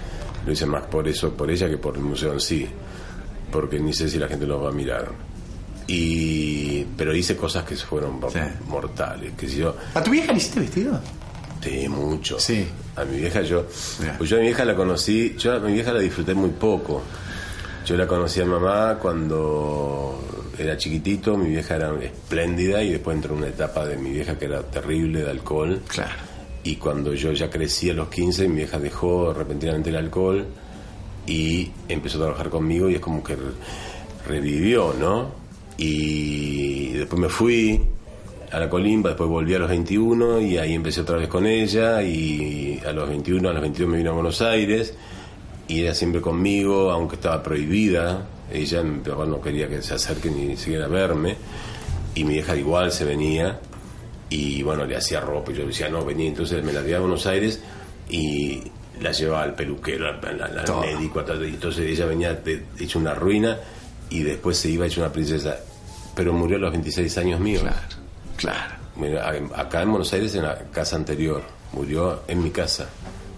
Lo 0.45 0.53
hice 0.53 0.65
más 0.65 0.83
por 0.85 1.05
eso, 1.07 1.33
por 1.33 1.51
ella 1.51 1.69
que 1.69 1.77
por 1.77 1.95
el 1.95 2.01
museo 2.01 2.31
en 2.31 2.39
sí, 2.39 2.65
porque 3.51 3.77
ni 3.77 3.93
sé 3.93 4.09
si 4.09 4.17
la 4.17 4.27
gente 4.29 4.47
los 4.47 4.63
va 4.63 4.69
a 4.69 4.71
mirar. 4.73 5.11
Y 5.85 6.83
pero 6.95 7.13
hice 7.15 7.35
cosas 7.35 7.63
que 7.65 7.75
fueron 7.75 8.21
mortales, 8.67 9.33
que 9.37 9.49
si 9.49 9.57
yo 9.57 9.75
¿A 9.95 10.03
tu 10.03 10.11
vieja 10.11 10.31
le 10.31 10.37
hiciste 10.37 10.59
vestido? 10.61 10.99
Sí, 11.61 11.89
mucho. 11.89 12.39
Sí. 12.39 12.65
A 12.95 13.03
mi 13.03 13.17
vieja 13.17 13.41
yo, 13.41 13.65
pues 14.17 14.29
yo 14.29 14.37
a 14.37 14.39
mi 14.39 14.45
vieja 14.45 14.63
la 14.63 14.75
conocí, 14.75 15.35
yo 15.37 15.53
a 15.55 15.59
mi 15.59 15.73
vieja 15.73 15.91
la 15.91 15.99
disfruté 15.99 16.33
muy 16.33 16.51
poco. 16.51 17.01
Yo 17.85 17.97
la 17.97 18.05
conocí 18.07 18.39
a 18.41 18.45
mamá 18.45 18.97
cuando 19.01 20.19
era 20.57 20.77
chiquitito, 20.77 21.37
mi 21.37 21.49
vieja 21.49 21.75
era 21.75 21.91
espléndida 22.03 22.83
y 22.83 22.91
después 22.91 23.15
entró 23.15 23.33
una 23.35 23.47
etapa 23.47 23.85
de 23.85 23.97
mi 23.97 24.11
vieja 24.11 24.37
que 24.37 24.45
era 24.45 24.61
terrible 24.61 25.23
de 25.23 25.31
alcohol. 25.31 25.81
Claro. 25.87 26.11
Y 26.63 26.75
cuando 26.75 27.13
yo 27.13 27.31
ya 27.31 27.49
crecí 27.49 27.89
a 27.89 27.93
los 27.93 28.09
15, 28.09 28.47
mi 28.49 28.57
vieja 28.57 28.77
dejó 28.79 29.33
repentinamente 29.33 29.89
el 29.89 29.95
alcohol 29.95 30.45
y 31.25 31.71
empezó 31.87 32.17
a 32.17 32.21
trabajar 32.23 32.49
conmigo 32.49 32.89
y 32.89 32.95
es 32.95 32.99
como 33.01 33.23
que 33.23 33.35
re- 33.35 33.41
revivió, 34.27 34.93
¿no? 34.99 35.31
Y 35.77 36.89
después 36.93 37.19
me 37.19 37.29
fui 37.29 37.81
a 38.51 38.59
la 38.59 38.69
colimba, 38.69 39.11
después 39.11 39.29
volví 39.29 39.53
a 39.55 39.59
los 39.59 39.69
21 39.69 40.41
y 40.41 40.57
ahí 40.57 40.73
empecé 40.73 41.01
otra 41.01 41.17
vez 41.17 41.27
con 41.29 41.45
ella 41.47 42.01
y 42.03 42.79
a 42.85 42.91
los 42.91 43.07
21, 43.07 43.49
a 43.49 43.53
los 43.53 43.61
22 43.61 43.89
me 43.89 43.97
vino 43.97 44.11
a 44.11 44.13
Buenos 44.13 44.41
Aires 44.41 44.93
y 45.69 45.81
ella 45.83 45.93
siempre 45.95 46.19
conmigo, 46.19 46.91
aunque 46.91 47.15
estaba 47.15 47.41
prohibida, 47.41 48.27
ella 48.51 48.83
mi 48.83 48.99
papá 48.99 49.25
no 49.25 49.39
quería 49.39 49.69
que 49.69 49.81
se 49.81 49.93
acerque 49.93 50.29
ni 50.29 50.57
siquiera 50.57 50.85
a 50.85 50.87
verme. 50.89 51.37
Y 52.15 52.23
mi 52.25 52.33
vieja 52.33 52.55
igual 52.57 52.91
se 52.91 53.05
venía 53.05 53.59
y 54.29 54.61
bueno, 54.63 54.83
le 54.85 54.97
hacía 54.97 55.21
ropa 55.21 55.51
y 55.51 55.55
yo 55.55 55.65
decía, 55.65 55.87
no, 55.89 56.03
venía, 56.03 56.27
entonces 56.27 56.63
me 56.63 56.73
la 56.73 56.81
llevaba 56.81 56.97
a 56.97 57.01
Buenos 57.01 57.25
Aires 57.27 57.61
y 58.09 58.63
la 58.99 59.11
llevaba 59.11 59.43
al 59.43 59.55
peluquero, 59.55 60.07
al, 60.09 60.19
al- 60.41 60.59
al 60.59 60.65
médico, 60.81 61.23
y 61.41 61.47
entonces 61.49 61.85
ella 61.87 62.05
venía 62.05 62.41
hecha 62.79 62.99
una 62.99 63.13
ruina 63.13 63.57
y 64.09 64.23
después 64.23 64.57
se 64.57 64.69
iba 64.69 64.85
hecha 64.87 65.01
una 65.01 65.11
princesa, 65.11 65.57
pero 66.15 66.33
murió 66.33 66.57
a 66.57 66.59
los 66.59 66.71
26 66.71 67.17
años 67.19 67.39
míos. 67.39 67.61
Claro. 68.37 68.73
Mira, 68.97 69.29
a- 69.29 69.61
acá 69.61 69.83
en 69.83 69.89
Buenos 69.91 70.11
Aires, 70.13 70.33
en 70.35 70.43
la 70.43 70.57
casa 70.73 70.95
anterior, 70.95 71.43
murió 71.73 72.23
en 72.27 72.43
mi 72.43 72.49
casa, 72.49 72.89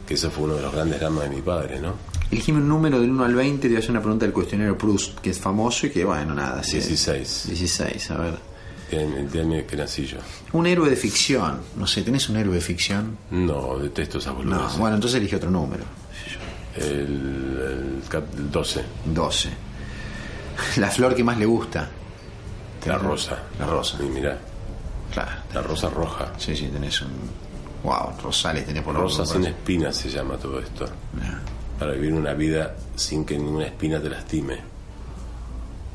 que 0.08 0.14
eso 0.16 0.32
fue 0.32 0.46
uno 0.46 0.56
de 0.56 0.62
los 0.62 0.74
grandes 0.74 1.00
dramas 1.00 1.30
de 1.30 1.36
mi 1.36 1.42
padre, 1.42 1.80
¿no? 1.80 1.94
Elegime 2.32 2.60
un 2.60 2.68
número 2.70 3.00
del 3.02 3.12
1 3.12 3.26
al 3.26 3.36
20, 3.36 3.62
te 3.62 3.68
voy 3.68 3.76
a 3.76 3.80
hacer 3.80 3.92
una 3.92 4.00
pregunta 4.02 4.26
del 4.26 4.34
cuestionario 4.34 4.78
Proust, 4.78 5.20
que 5.20 5.32
es 5.32 5.40
famoso 5.40 5.88
y 5.88 5.90
que, 5.92 6.06
bueno, 6.06 6.34
nada. 6.34 6.64
sí. 6.64 6.74
16. 6.78 7.46
16, 7.48 8.12
a 8.12 8.18
ver. 8.18 8.52
El 8.92 9.30
día 9.32 9.66
que 9.68 9.76
nací 9.78 10.06
yo. 10.06 10.18
Un 10.54 10.66
héroe 10.68 10.90
de 10.90 10.96
ficción. 10.98 11.60
No 11.78 11.88
sé, 11.88 12.02
¿tenés 12.02 12.28
un 12.30 12.38
héroe 12.38 12.56
de 12.56 12.62
ficción? 12.62 13.18
No, 13.32 13.78
detesto 13.80 14.18
esas 14.18 14.34
No, 14.34 14.40
boludeces. 14.40 14.78
bueno, 14.78 14.96
entonces 14.96 15.18
elige 15.20 15.38
otro 15.38 15.50
número. 15.50 15.84
El, 16.76 16.84
el 16.86 18.02
el 18.38 18.52
12. 18.52 18.82
12. 19.06 19.50
La 20.78 20.90
flor 20.90 21.16
que 21.16 21.24
más 21.24 21.38
le 21.38 21.46
gusta. 21.46 21.90
La 22.86 22.98
rosa. 22.98 23.44
La 23.60 23.66
rosa. 23.66 23.98
Y 24.02 24.08
mira, 24.10 24.38
Claro. 25.14 25.32
la 25.54 25.62
rosa 25.62 25.90
roja. 25.90 26.34
Sí, 26.38 26.56
sí, 26.56 26.68
tenés 26.68 27.02
un. 27.02 27.10
Wow, 27.84 28.14
rosales 28.22 28.66
tenés 28.66 28.84
por 28.84 28.94
Rosa 28.96 29.26
sin 29.26 29.44
espinas 29.46 29.96
se 29.98 30.10
llama 30.10 30.38
todo 30.38 30.60
esto. 30.60 30.86
Para 31.82 31.94
vivir 31.94 32.14
una 32.14 32.36
vida 32.36 32.76
sin 32.96 33.26
que 33.26 33.36
ninguna 33.36 33.66
espina 33.66 34.00
te 34.00 34.08
lastime. 34.08 34.56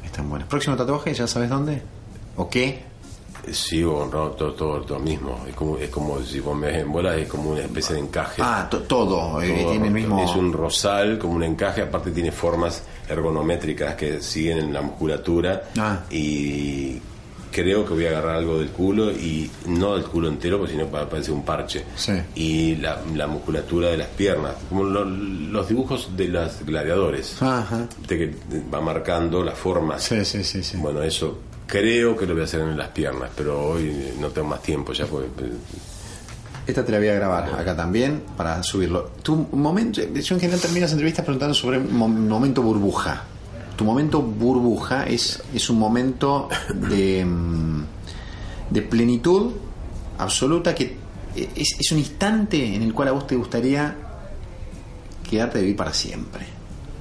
Están 0.05 0.28
buenas. 0.28 0.49
Próximo 0.49 0.74
tatuaje, 0.74 1.14
¿ya 1.14 1.28
sabes 1.28 1.49
dónde? 1.49 1.80
¿O 2.34 2.51
qué? 2.51 2.82
Sigo 3.53 3.99
honrado 3.99 4.30
todo, 4.32 4.53
todo, 4.55 4.80
todo 4.80 4.99
mismo. 4.99 5.45
Es 5.49 5.55
como, 5.55 5.78
es 5.78 5.89
como 5.89 6.20
si 6.22 6.41
vos 6.41 6.57
me 6.57 6.66
ves 6.66 6.78
en 6.78 6.91
bola, 6.91 7.14
es 7.14 7.28
como 7.28 7.51
una 7.51 7.61
especie 7.61 7.95
de 7.95 8.01
encaje. 8.01 8.43
Ah, 8.45 8.66
todo. 8.68 9.41
eh, 9.41 9.61
Todo 9.62 9.70
tiene 9.70 9.87
el 9.87 9.93
mismo. 9.93 10.20
Es 10.24 10.34
un 10.34 10.53
rosal, 10.53 11.20
como 11.20 11.34
un 11.34 11.45
encaje, 11.45 11.82
aparte 11.82 12.11
tiene 12.11 12.32
formas 12.32 12.82
ergonométricas 13.09 13.95
que 13.95 14.20
siguen 14.20 14.59
en 14.59 14.72
la 14.72 14.82
musculatura. 14.82 15.62
Ah. 15.78 16.01
Y 16.11 17.01
creo 17.62 17.86
que 17.86 17.94
voy 17.94 18.04
a 18.04 18.11
agarrar 18.11 18.36
algo 18.36 18.59
del 18.59 18.68
culo, 18.68 19.11
y 19.11 19.50
no 19.66 19.94
del 19.94 20.04
culo 20.04 20.28
entero, 20.28 20.59
porque 20.59 20.74
si 20.74 20.78
no 20.78 20.86
pa- 20.88 21.09
parece 21.09 21.32
un 21.32 21.42
parche. 21.44 21.84
Sí. 21.96 22.12
Y 22.34 22.76
la, 22.76 23.00
la 23.14 23.26
musculatura 23.26 23.88
de 23.88 23.96
las 23.96 24.09
piernas, 24.09 24.52
como 24.68 24.84
lo- 24.84 25.04
los 25.07 25.66
dibujos 25.68 26.11
de 26.16 26.28
los 26.28 26.61
gladiadores. 26.66 27.40
Ajá. 27.40 27.88
Viste 27.98 28.18
que 28.18 28.34
va 28.72 28.80
marcando 28.82 29.42
las 29.42 29.59
formas. 29.59 30.02
Sí, 30.02 30.22
sí, 30.24 30.44
sí, 30.44 30.62
sí. 30.62 30.76
Bueno, 30.76 31.02
eso 31.02 31.38
creo 31.66 32.14
que 32.16 32.26
lo 32.26 32.34
voy 32.34 32.42
a 32.42 32.44
hacer 32.44 32.61
en 32.61 32.76
las 32.76 32.88
piernas, 32.88 33.30
pero 33.34 33.61
hoy 33.70 34.12
no 34.20 34.28
tengo 34.28 34.48
más 34.48 34.62
tiempo 34.62 34.92
ya 34.92 35.07
porque 35.07 35.26
eh, 35.44 35.52
Esta 36.66 36.84
te 36.84 36.92
la 36.92 36.98
voy 36.98 37.09
a 37.09 37.14
grabar 37.14 37.54
acá 37.59 37.74
también 37.74 38.22
para 38.36 38.62
subirlo. 38.62 39.11
Tu 39.22 39.34
momento, 39.52 40.00
yo 40.02 40.34
en 40.34 40.40
general 40.40 40.61
termino 40.61 40.82
las 40.82 40.92
entrevistas 40.92 41.24
preguntando 41.24 41.54
sobre 41.54 41.78
un 41.78 41.94
mo- 41.96 42.09
momento 42.09 42.61
burbuja. 42.62 43.24
Tu 43.76 43.84
momento 43.84 44.22
burbuja 44.22 45.04
es, 45.04 45.42
es 45.54 45.68
un 45.68 45.78
momento 45.78 46.48
de, 46.74 47.24
mm, 47.24 47.84
de 48.70 48.82
plenitud 48.82 49.52
absoluta 50.18 50.74
que 50.74 50.96
es, 51.36 51.76
es 51.78 51.92
un 51.92 51.98
instante 51.98 52.74
en 52.74 52.82
el 52.82 52.94
cual 52.94 53.08
a 53.08 53.12
vos 53.12 53.26
te 53.26 53.36
gustaría 53.36 53.94
quedarte 55.28 55.58
de 55.58 55.64
vivir 55.64 55.76
para 55.76 55.92
siempre. 55.92 56.46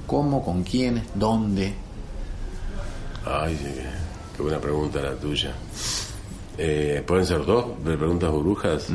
¿Cómo? 0.06 0.44
¿Con 0.44 0.62
quién? 0.62 1.02
¿Dónde? 1.14 1.74
Ay, 3.24 3.58
qué 4.36 4.42
buena 4.42 4.60
pregunta 4.60 5.00
la 5.00 5.14
tuya. 5.14 5.52
Eh, 6.58 7.02
Pueden 7.06 7.26
ser 7.26 7.44
dos 7.44 7.66
preguntas 7.82 8.30
burbujas. 8.30 8.86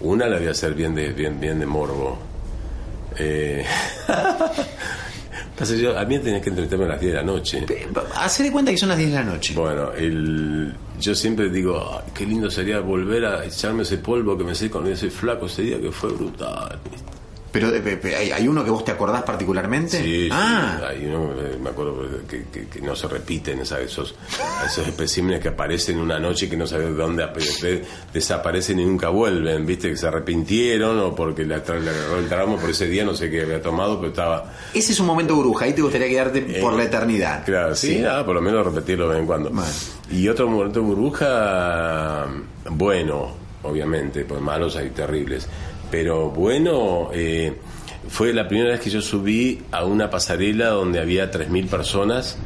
Una 0.00 0.26
la 0.28 0.38
voy 0.38 0.46
a 0.46 0.52
hacer 0.52 0.74
bien 0.74 0.94
de, 0.94 1.12
bien, 1.12 1.40
bien 1.40 1.58
de 1.58 1.66
morbo. 1.66 2.18
Eh, 3.18 3.64
yo, 5.64 5.98
a 5.98 6.04
mí 6.04 6.18
tenés 6.18 6.42
que 6.42 6.50
entretenerme 6.50 6.84
a 6.84 6.88
las 6.88 7.00
10 7.00 7.12
de 7.12 7.18
la 7.18 7.24
noche. 7.24 7.66
Hacé 8.16 8.42
de 8.44 8.52
cuenta 8.52 8.70
que 8.70 8.76
son 8.78 8.88
las 8.90 8.98
10 8.98 9.10
de 9.10 9.16
la 9.16 9.24
noche. 9.24 9.54
Bueno, 9.54 9.92
el, 9.92 10.72
yo 11.00 11.14
siempre 11.14 11.48
digo, 11.50 12.00
"Ay, 12.04 12.12
qué 12.14 12.26
lindo 12.26 12.50
sería 12.50 12.80
volver 12.80 13.24
a 13.24 13.44
echarme 13.44 13.82
ese 13.82 13.98
polvo 13.98 14.36
que 14.38 14.44
me 14.44 14.54
sé 14.54 14.70
con 14.70 14.86
ese 14.86 15.10
flaco 15.10 15.46
ese 15.46 15.62
día 15.62 15.80
que 15.80 15.90
fue 15.90 16.10
brutal. 16.12 16.78
Pero 17.60 17.74
eh, 17.74 18.32
¿hay, 18.34 18.46
uno 18.48 18.64
que 18.64 18.70
vos 18.70 18.84
te 18.84 18.92
acordás 18.92 19.22
particularmente? 19.22 20.00
Sí, 20.02 20.28
ah, 20.32 20.76
sí, 20.78 20.84
hay 20.86 21.06
uno, 21.06 21.30
me 21.62 21.70
acuerdo 21.70 22.06
que, 22.28 22.44
que- 22.52 22.66
que 22.68 22.80
no 22.80 22.94
se 22.94 23.08
repiten 23.08 23.64
¿sabes? 23.66 23.90
esos, 23.92 24.14
esos 24.66 24.86
especímenes 24.86 25.40
que 25.40 25.48
aparecen 25.48 25.98
una 25.98 26.18
noche 26.18 26.46
y 26.46 26.48
que 26.48 26.56
no 26.56 26.66
sabes 26.66 26.86
de 26.88 26.94
dónde 26.94 27.24
ap- 27.24 27.36
de- 27.36 27.84
desaparecen 28.12 28.78
y 28.80 28.84
nunca 28.86 29.08
vuelven, 29.08 29.64
viste, 29.66 29.90
que 29.90 29.96
se 29.96 30.06
arrepintieron 30.06 30.98
o 31.00 31.14
porque 31.14 31.44
le, 31.44 31.54
agarró 31.56 32.18
el 32.18 32.28
tramo 32.28 32.56
por 32.56 32.70
ese 32.70 32.86
día, 32.86 33.04
no 33.04 33.14
sé 33.14 33.30
qué 33.30 33.42
había 33.42 33.60
tomado, 33.62 33.96
pero 33.98 34.10
estaba... 34.10 34.52
ese 34.74 34.92
es 34.92 35.00
un 35.00 35.06
momento 35.06 35.36
bruja. 35.36 35.64
Ahí 35.64 35.72
te 35.72 35.82
gustaría 35.82 36.08
quedarte 36.08 36.42
por 36.60 36.74
Eh, 36.74 36.76
la 36.78 36.84
eternidad. 36.84 37.44
Claro, 37.44 37.74
sí, 37.74 37.98
nada, 37.98 38.24
por 38.24 38.34
lo 38.34 38.40
menos 38.42 38.64
repetirlo 38.66 39.06
de 39.08 39.14
vez 39.14 39.20
en 39.20 39.26
cuando. 39.26 39.50
Y 40.10 40.28
otro 40.28 40.48
momento 40.48 40.82
burbuja, 40.82 42.26
bueno, 42.70 43.30
obviamente, 43.62 44.24
pues 44.24 44.40
malos 44.40 44.76
hay 44.76 44.90
terribles, 44.90 45.48
pero 45.90 46.30
bueno, 46.30 47.10
eh, 47.12 47.52
fue 48.08 48.32
la 48.32 48.48
primera 48.48 48.70
vez 48.70 48.80
que 48.80 48.90
yo 48.90 49.02
subí 49.02 49.60
a 49.70 49.84
una 49.84 50.10
pasarela 50.10 50.68
donde 50.68 50.98
había 51.00 51.30
3.000 51.30 51.68
personas. 51.68 52.38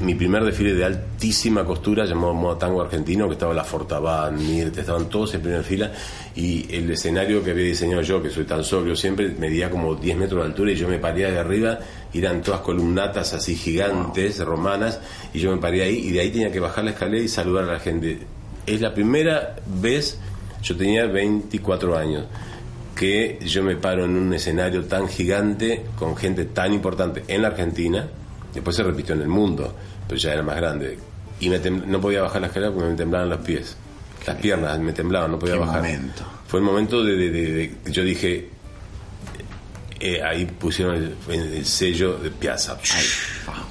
Mi 0.00 0.14
primer 0.14 0.44
desfile 0.44 0.74
de 0.74 0.84
altísima 0.84 1.64
costura 1.64 2.04
llamado 2.04 2.34
Moda 2.34 2.58
Tango 2.58 2.82
Argentino, 2.82 3.26
que 3.28 3.34
estaba 3.34 3.54
la 3.54 3.64
Fortabat, 3.64 4.32
Mirte, 4.32 4.80
estaban 4.80 5.08
todos 5.08 5.34
en 5.34 5.40
primera 5.40 5.62
fila. 5.62 5.92
Y 6.34 6.66
el 6.74 6.90
escenario 6.90 7.42
que 7.42 7.52
había 7.52 7.64
diseñado 7.64 8.02
yo, 8.02 8.22
que 8.22 8.28
soy 8.28 8.44
tan 8.44 8.64
sobrio 8.64 8.96
siempre, 8.96 9.30
medía 9.30 9.70
como 9.70 9.94
10 9.94 10.16
metros 10.16 10.42
de 10.42 10.46
altura 10.46 10.72
y 10.72 10.74
yo 10.74 10.88
me 10.88 10.98
paría 10.98 11.30
de 11.30 11.38
arriba, 11.38 11.78
y 12.12 12.18
eran 12.18 12.42
todas 12.42 12.60
columnatas 12.60 13.32
así 13.32 13.54
gigantes, 13.54 14.44
romanas, 14.44 15.00
y 15.32 15.38
yo 15.38 15.52
me 15.52 15.58
paré 15.58 15.82
ahí 15.82 15.96
y 15.96 16.10
de 16.10 16.20
ahí 16.20 16.30
tenía 16.30 16.50
que 16.50 16.60
bajar 16.60 16.84
la 16.84 16.90
escalera 16.90 17.22
y 17.22 17.28
saludar 17.28 17.64
a 17.64 17.74
la 17.74 17.80
gente. 17.80 18.18
Es 18.66 18.80
la 18.80 18.92
primera 18.92 19.56
vez, 19.80 20.18
yo 20.62 20.76
tenía 20.76 21.06
24 21.06 21.96
años, 21.96 22.26
que 22.96 23.38
yo 23.44 23.62
me 23.62 23.76
paro 23.76 24.04
en 24.04 24.16
un 24.16 24.32
escenario 24.34 24.84
tan 24.84 25.08
gigante 25.08 25.84
con 25.98 26.16
gente 26.16 26.44
tan 26.46 26.72
importante 26.72 27.24
en 27.28 27.42
la 27.42 27.48
Argentina, 27.48 28.08
después 28.52 28.76
se 28.76 28.82
repitió 28.82 29.14
en 29.14 29.22
el 29.22 29.28
mundo, 29.28 29.74
pero 30.08 30.18
ya 30.18 30.32
era 30.32 30.42
más 30.42 30.56
grande, 30.56 30.98
y 31.40 31.48
me 31.48 31.58
no 31.58 32.00
podía 32.00 32.22
bajar 32.22 32.40
la 32.40 32.46
escalera 32.48 32.72
porque 32.72 32.90
me 32.90 32.96
temblaban 32.96 33.28
los 33.30 33.40
pies, 33.40 33.76
las 34.26 34.36
piernas 34.36 34.78
me 34.78 34.92
temblaban, 34.92 35.32
no 35.32 35.38
podía 35.38 35.54
Qué 35.54 35.60
bajar. 35.60 35.76
momento. 35.82 36.24
Fue 36.46 36.60
el 36.60 36.66
momento 36.66 37.02
de, 37.02 37.16
de- 37.16 37.30
de- 37.30 37.52
de- 37.84 37.92
yo 37.92 38.02
dije, 38.04 38.48
eh, 40.00 40.22
ahí 40.22 40.44
pusieron 40.46 40.94
el, 40.96 41.14
el 41.30 41.64
sello 41.66 42.18
de 42.18 42.30
Piazza. 42.30 42.78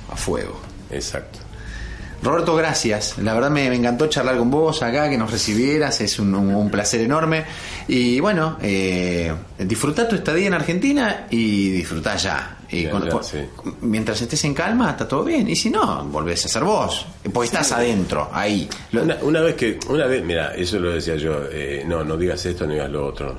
a 0.10 0.16
fuego. 0.16 0.60
Exacto. 0.92 1.40
Roberto, 2.24 2.56
gracias. 2.56 3.18
La 3.18 3.34
verdad 3.34 3.50
me, 3.50 3.70
me 3.70 3.76
encantó 3.76 4.08
charlar 4.08 4.38
con 4.38 4.50
vos 4.50 4.82
acá, 4.82 5.10
que 5.10 5.18
nos 5.18 5.30
recibieras, 5.32 6.00
es 6.02 6.18
un, 6.20 6.34
un- 6.34 6.56
un 6.56 6.72
placer 6.72 7.02
enorme. 7.02 7.44
Y 7.88 8.20
bueno, 8.22 8.58
eh, 8.62 9.34
disfrutá 9.60 10.08
tu 10.08 10.16
estadía 10.16 10.48
en 10.48 10.54
Argentina 10.54 11.28
y 11.30 11.70
disfrutá 11.72 12.16
ya. 12.16 12.58
Y 12.70 12.84
Ya, 12.84 12.90
con- 12.92 13.04
ya, 13.06 13.10
con- 13.12 13.24
sí. 13.24 13.38
Mientras 13.82 14.22
estés 14.22 14.44
en 14.46 14.54
calma, 14.54 14.92
está 14.92 15.08
todo 15.08 15.24
bien. 15.24 15.48
Y 15.50 15.56
si 15.56 15.70
no, 15.70 16.04
volvés 16.06 16.46
a 16.46 16.48
ser 16.48 16.64
vos. 16.64 17.06
Porque 17.32 17.46
estás 17.48 17.72
adentro, 17.74 18.30
ahí. 18.34 18.68
Una 19.22 19.42
vez 19.42 19.56
que, 19.56 19.80
una 19.90 20.06
vez, 20.08 20.24
mira, 20.24 20.56
eso 20.56 20.80
lo 20.80 20.92
decía 20.92 21.16
yo, 21.18 21.42
eh, 21.52 21.84
no, 21.86 22.04
no 22.04 22.16
digas 22.18 22.44
esto, 22.46 22.66
no 22.66 22.72
digas 22.74 22.90
lo 22.90 23.06
otro. 23.06 23.38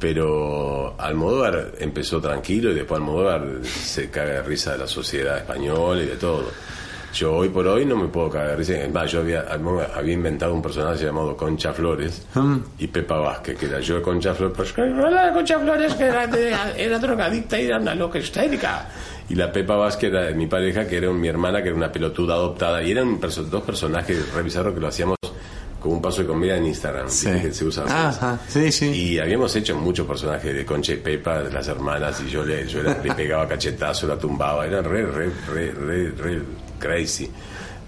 Pero 0.00 0.94
Almodóvar 0.98 1.72
empezó 1.78 2.20
tranquilo 2.20 2.70
y 2.70 2.74
después 2.74 2.98
Almodóvar 3.00 3.46
se 3.64 4.10
caga 4.10 4.32
de 4.32 4.42
risa 4.42 4.72
de 4.72 4.78
la 4.78 4.86
sociedad 4.88 5.36
española 5.38 6.02
y 6.02 6.06
de 6.06 6.16
todo. 6.16 6.50
Yo 7.12 7.34
hoy 7.34 7.48
por 7.48 7.66
hoy 7.66 7.84
no 7.84 7.96
me 7.96 8.06
puedo 8.08 8.30
cagar 8.30 8.50
de 8.50 8.56
risa. 8.56 8.74
Es 8.74 8.92
más, 8.92 9.10
yo 9.10 9.20
había, 9.20 9.44
había 9.94 10.14
inventado 10.14 10.54
un 10.54 10.62
personaje 10.62 11.04
llamado 11.04 11.36
Concha 11.36 11.72
Flores 11.72 12.26
y 12.78 12.86
Pepa 12.86 13.16
Vázquez, 13.18 13.58
que 13.58 13.66
era 13.66 13.80
yo 13.80 14.00
Concha 14.00 14.32
Flores, 14.34 14.54
pues, 14.56 14.74
hola, 14.78 15.32
Concha 15.32 15.58
Flores, 15.58 15.94
que 15.94 16.04
era, 16.04 16.72
era 16.76 16.98
drogadicta 16.98 17.60
y 17.60 17.66
era 17.66 17.78
una 17.78 17.94
loca 17.94 18.18
histérica. 18.18 18.86
Y 19.28 19.34
la 19.34 19.50
Pepa 19.52 19.76
Vázquez 19.76 20.12
era 20.12 20.30
mi 20.32 20.46
pareja, 20.46 20.86
que 20.86 20.96
era 20.98 21.10
mi 21.10 21.28
hermana, 21.28 21.62
que 21.62 21.68
era 21.68 21.76
una 21.76 21.90
pelotuda 21.90 22.34
adoptada. 22.34 22.82
Y 22.82 22.92
eran 22.92 23.20
perso- 23.20 23.44
dos 23.44 23.62
personajes 23.62 24.32
re 24.32 24.42
bizarros 24.42 24.74
que 24.74 24.80
lo 24.80 24.88
hacíamos 24.88 25.16
como 25.80 25.94
un 25.94 26.02
paso 26.02 26.20
de 26.22 26.28
comida 26.28 26.56
en 26.58 26.66
Instagram, 26.66 27.06
¿viste? 27.06 27.40
que 27.40 27.52
se 27.54 27.64
usa. 27.64 27.84
Ajá, 28.08 28.38
sí, 28.48 28.70
sí. 28.70 28.86
Y 28.90 29.18
habíamos 29.18 29.54
hecho 29.56 29.74
muchos 29.76 30.06
personajes 30.06 30.54
de 30.54 30.64
Concha 30.66 30.92
y 30.92 30.96
Pepa, 30.98 31.42
de 31.42 31.50
las 31.50 31.66
hermanas, 31.68 32.20
y 32.24 32.28
yo 32.30 32.44
le, 32.44 32.66
yo 32.66 32.82
le, 32.82 33.02
le 33.02 33.14
pegaba 33.14 33.48
cachetazo, 33.48 34.06
la 34.06 34.18
tumbaba, 34.18 34.66
era 34.66 34.82
re, 34.82 35.06
re, 35.06 35.30
re, 35.52 35.72
re, 35.72 36.10
re 36.10 36.42
crazy. 36.80 37.30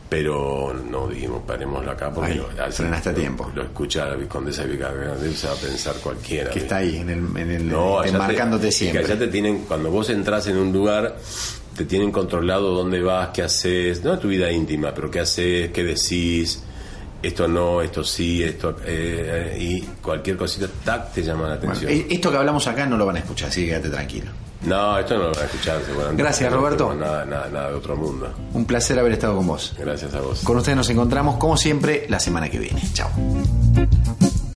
Pero 0.08 0.74
no 0.90 1.08
dijimos, 1.08 1.40
parémoslo 1.46 1.90
acá 1.90 2.10
porque 2.12 2.32
Ahí, 2.32 2.36
lo, 2.36 2.70
frenaste 2.70 3.08
a 3.08 3.14
tiempo. 3.14 3.50
Lo, 3.54 3.62
escucha 3.62 4.04
la 4.04 4.28
Condesa 4.28 4.62
de 4.62 4.72
Vicagrandes, 4.72 5.38
se 5.38 5.46
va 5.46 5.54
a 5.54 5.56
pensar 5.56 5.94
cualquiera. 6.02 6.50
que 6.50 6.58
está 6.58 6.76
ahí, 6.76 6.98
en 6.98 7.08
el, 7.08 7.18
en 7.34 7.50
el 7.50 7.66
No, 7.66 8.04
y 8.04 8.10
que 8.60 8.72
siempre. 8.72 9.04
allá 9.04 9.18
te 9.18 9.28
tienen, 9.28 9.60
cuando 9.60 9.90
vos 9.90 10.10
entras 10.10 10.46
en 10.48 10.58
un 10.58 10.70
lugar, 10.70 11.16
te 11.74 11.86
tienen 11.86 12.12
controlado 12.12 12.74
dónde 12.74 13.00
vas, 13.00 13.30
qué 13.30 13.42
haces, 13.42 14.04
no 14.04 14.18
tu 14.18 14.28
vida 14.28 14.52
íntima, 14.52 14.92
pero 14.92 15.10
qué 15.10 15.20
haces, 15.20 15.70
qué 15.70 15.82
decís, 15.82 16.62
esto 17.22 17.48
no, 17.48 17.80
esto 17.80 18.04
sí, 18.04 18.42
esto, 18.42 18.76
eh, 18.84 19.56
y 19.58 19.80
cualquier 20.02 20.36
cosita, 20.36 20.68
tac, 20.84 21.12
te 21.14 21.22
llama 21.22 21.48
la 21.48 21.54
atención. 21.54 21.90
eh, 21.90 22.06
esto 22.10 22.30
que 22.30 22.36
hablamos 22.36 22.66
acá 22.66 22.84
no 22.84 22.98
lo 22.98 23.06
van 23.06 23.16
a 23.16 23.20
escuchar, 23.20 23.48
así 23.48 23.62
que 23.62 23.68
quédate 23.68 23.88
tranquilo. 23.88 24.30
No, 24.64 24.98
esto 24.98 25.14
no 25.14 25.24
lo 25.24 25.30
van 25.32 25.42
a 25.42 25.44
escuchar 25.46 25.82
seguramente. 25.84 26.22
Gracias, 26.22 26.50
No 26.50 26.56
Roberto. 26.58 26.94
Nada, 26.94 27.24
nada, 27.24 27.48
nada 27.48 27.68
de 27.70 27.74
otro 27.74 27.96
mundo. 27.96 28.32
Un 28.52 28.64
placer 28.64 28.98
haber 28.98 29.12
estado 29.12 29.36
con 29.36 29.46
vos. 29.46 29.74
Gracias 29.78 30.14
a 30.14 30.20
vos. 30.20 30.40
Con 30.44 30.56
ustedes 30.56 30.76
nos 30.76 30.88
encontramos, 30.90 31.36
como 31.36 31.56
siempre, 31.56 32.06
la 32.08 32.20
semana 32.20 32.48
que 32.48 32.58
viene. 32.58 32.80
Chao. 32.92 33.10